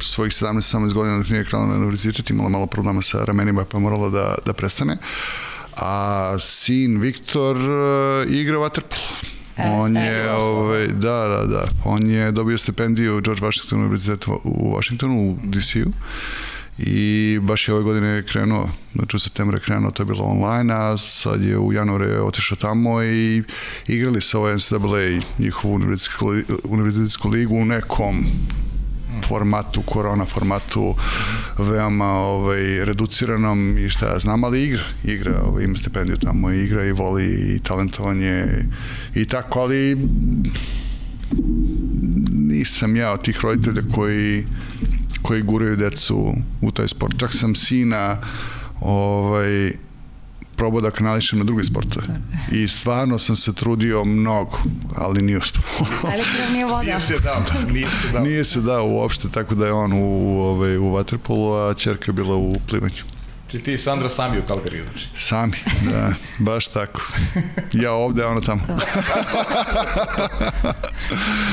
[0.01, 3.82] svojih 17-18 godina dok nije krenula na univerzitet, imala malo problema sa ramenima pa je
[3.82, 4.97] morala da, da prestane.
[5.77, 9.03] A sin Viktor uh, igra vaterpolo.
[9.57, 14.41] E, On sve je, ovaj, da, da, da, on je dobio stipendiju George Washington univerzitetu
[14.45, 15.93] u Washingtonu, u DC-u
[16.79, 20.75] i baš je ove godine krenuo, znači u septembru je krenuo, to je bilo online,
[20.75, 23.43] a sad je u januaru je otišao tamo i
[23.89, 26.27] igrali sa ovaj NCAA njihovu univerzitetsku,
[26.65, 28.27] univerzitetsku ligu u nekom
[29.23, 30.95] formatu, korona formatu,
[31.59, 36.85] veoma ovaj, reduciranom i šta ja znam, ali igra, igra, ovaj, ima stipendiju tamo, igra
[36.85, 38.45] i voli i talentovanje
[39.15, 39.97] i tako, ali
[42.32, 44.45] nisam ja od tih roditelja koji
[45.24, 47.19] koji guraju decu u taj sport.
[47.19, 48.19] Čak sam sina
[48.81, 49.73] ovaj,
[50.56, 52.06] probao da kanališem na druge sportove.
[52.52, 54.59] I stvarno sam se trudio mnogo,
[54.97, 55.62] ali nije uspio.
[56.02, 56.82] Ali krv nije voda.
[56.82, 58.22] Nije se dao, nije se dao.
[58.22, 62.05] nije se dao uopšte, tako da je on u, u, ovaj, u vaterpolu, a čerka
[62.06, 63.02] je bila u plivanju.
[63.51, 65.09] Či ti i Sandra sami u Kalgariju, znači.
[65.14, 65.56] Sami,
[65.90, 67.12] da, baš tako.
[67.72, 68.62] Ja ovde, a ona tamo.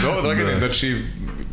[0.03, 1.05] Dobro, Dragane, znači,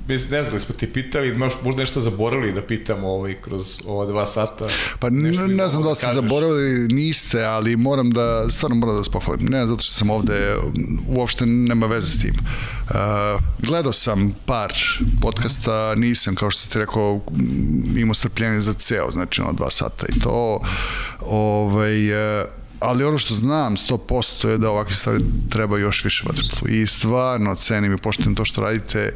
[0.08, 4.26] bez, ne znam, smo ti pitali, možda nešto zaboravili da pitamo ovaj, kroz ova dva
[4.26, 4.64] sata.
[4.98, 8.98] Pa ne, ne znam da li ste zaboravili, niste, ali moram da, stvarno moram da
[8.98, 9.46] vas pohvalim.
[9.46, 10.56] Ne zato što sam ovde,
[11.08, 12.34] uopšte nema veze s tim.
[12.34, 12.94] Uh,
[13.58, 14.72] gledao sam par
[15.22, 17.20] podcasta, nisam, kao što ste rekao,
[17.96, 20.60] imao strpljenje za ceo, znači ono dva sata i to,
[21.20, 26.72] ovaj, uh, ali ono što znam 100% je da ovakve stvari treba još više vaterpolu
[26.72, 29.14] i stvarno cenim i poštujem to što radite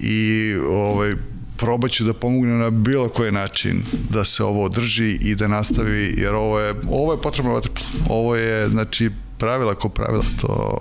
[0.00, 1.14] i ovaj,
[1.56, 6.14] probat ću da pomogne na bilo koji način da se ovo održi i da nastavi,
[6.16, 7.86] jer ovo je, ovo je potrebno vaterpolu.
[8.08, 10.78] Ovo je, znači, pravila ko pravila, to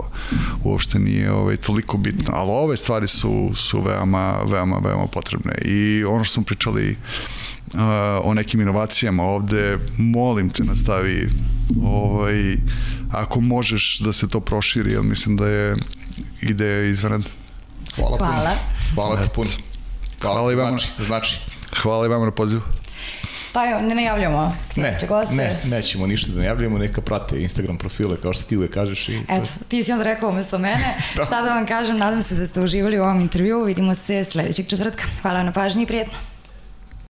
[0.63, 5.53] uopšte nije ovaj, toliko bitno, ali ove stvari su, su veoma, veoma, veoma potrebne.
[5.65, 6.97] I ono što smo pričali
[8.23, 11.29] o nekim inovacijama ovde, molim te nastavi
[11.83, 12.53] ovaj,
[13.11, 15.75] ako možeš da se to proširi, jer mislim da je
[16.41, 17.27] ideja izvanredna.
[17.95, 18.31] Hvala, puno.
[18.31, 18.55] Hvala.
[18.95, 19.49] Hvala ti puno.
[20.21, 20.69] Hvala, Hvala i vama.
[20.69, 21.39] Znači, znači.
[21.81, 22.61] Hvala i vama na pozivu.
[23.53, 25.35] Pa evo, ne najavljamo Ne, sledeće goste.
[25.35, 29.09] ne, nećemo ništa da najavljamo, neka prate Instagram profile, kao što ti uvek kažeš.
[29.09, 30.95] I Eto, ti si onda rekao umesto mene.
[31.25, 33.63] Šta da vam kažem, nadam se da ste uživali u ovom intervjuu.
[33.63, 35.03] Vidimo se sledećeg četvrtka.
[35.21, 36.13] Hvala na pažnji i prijetno.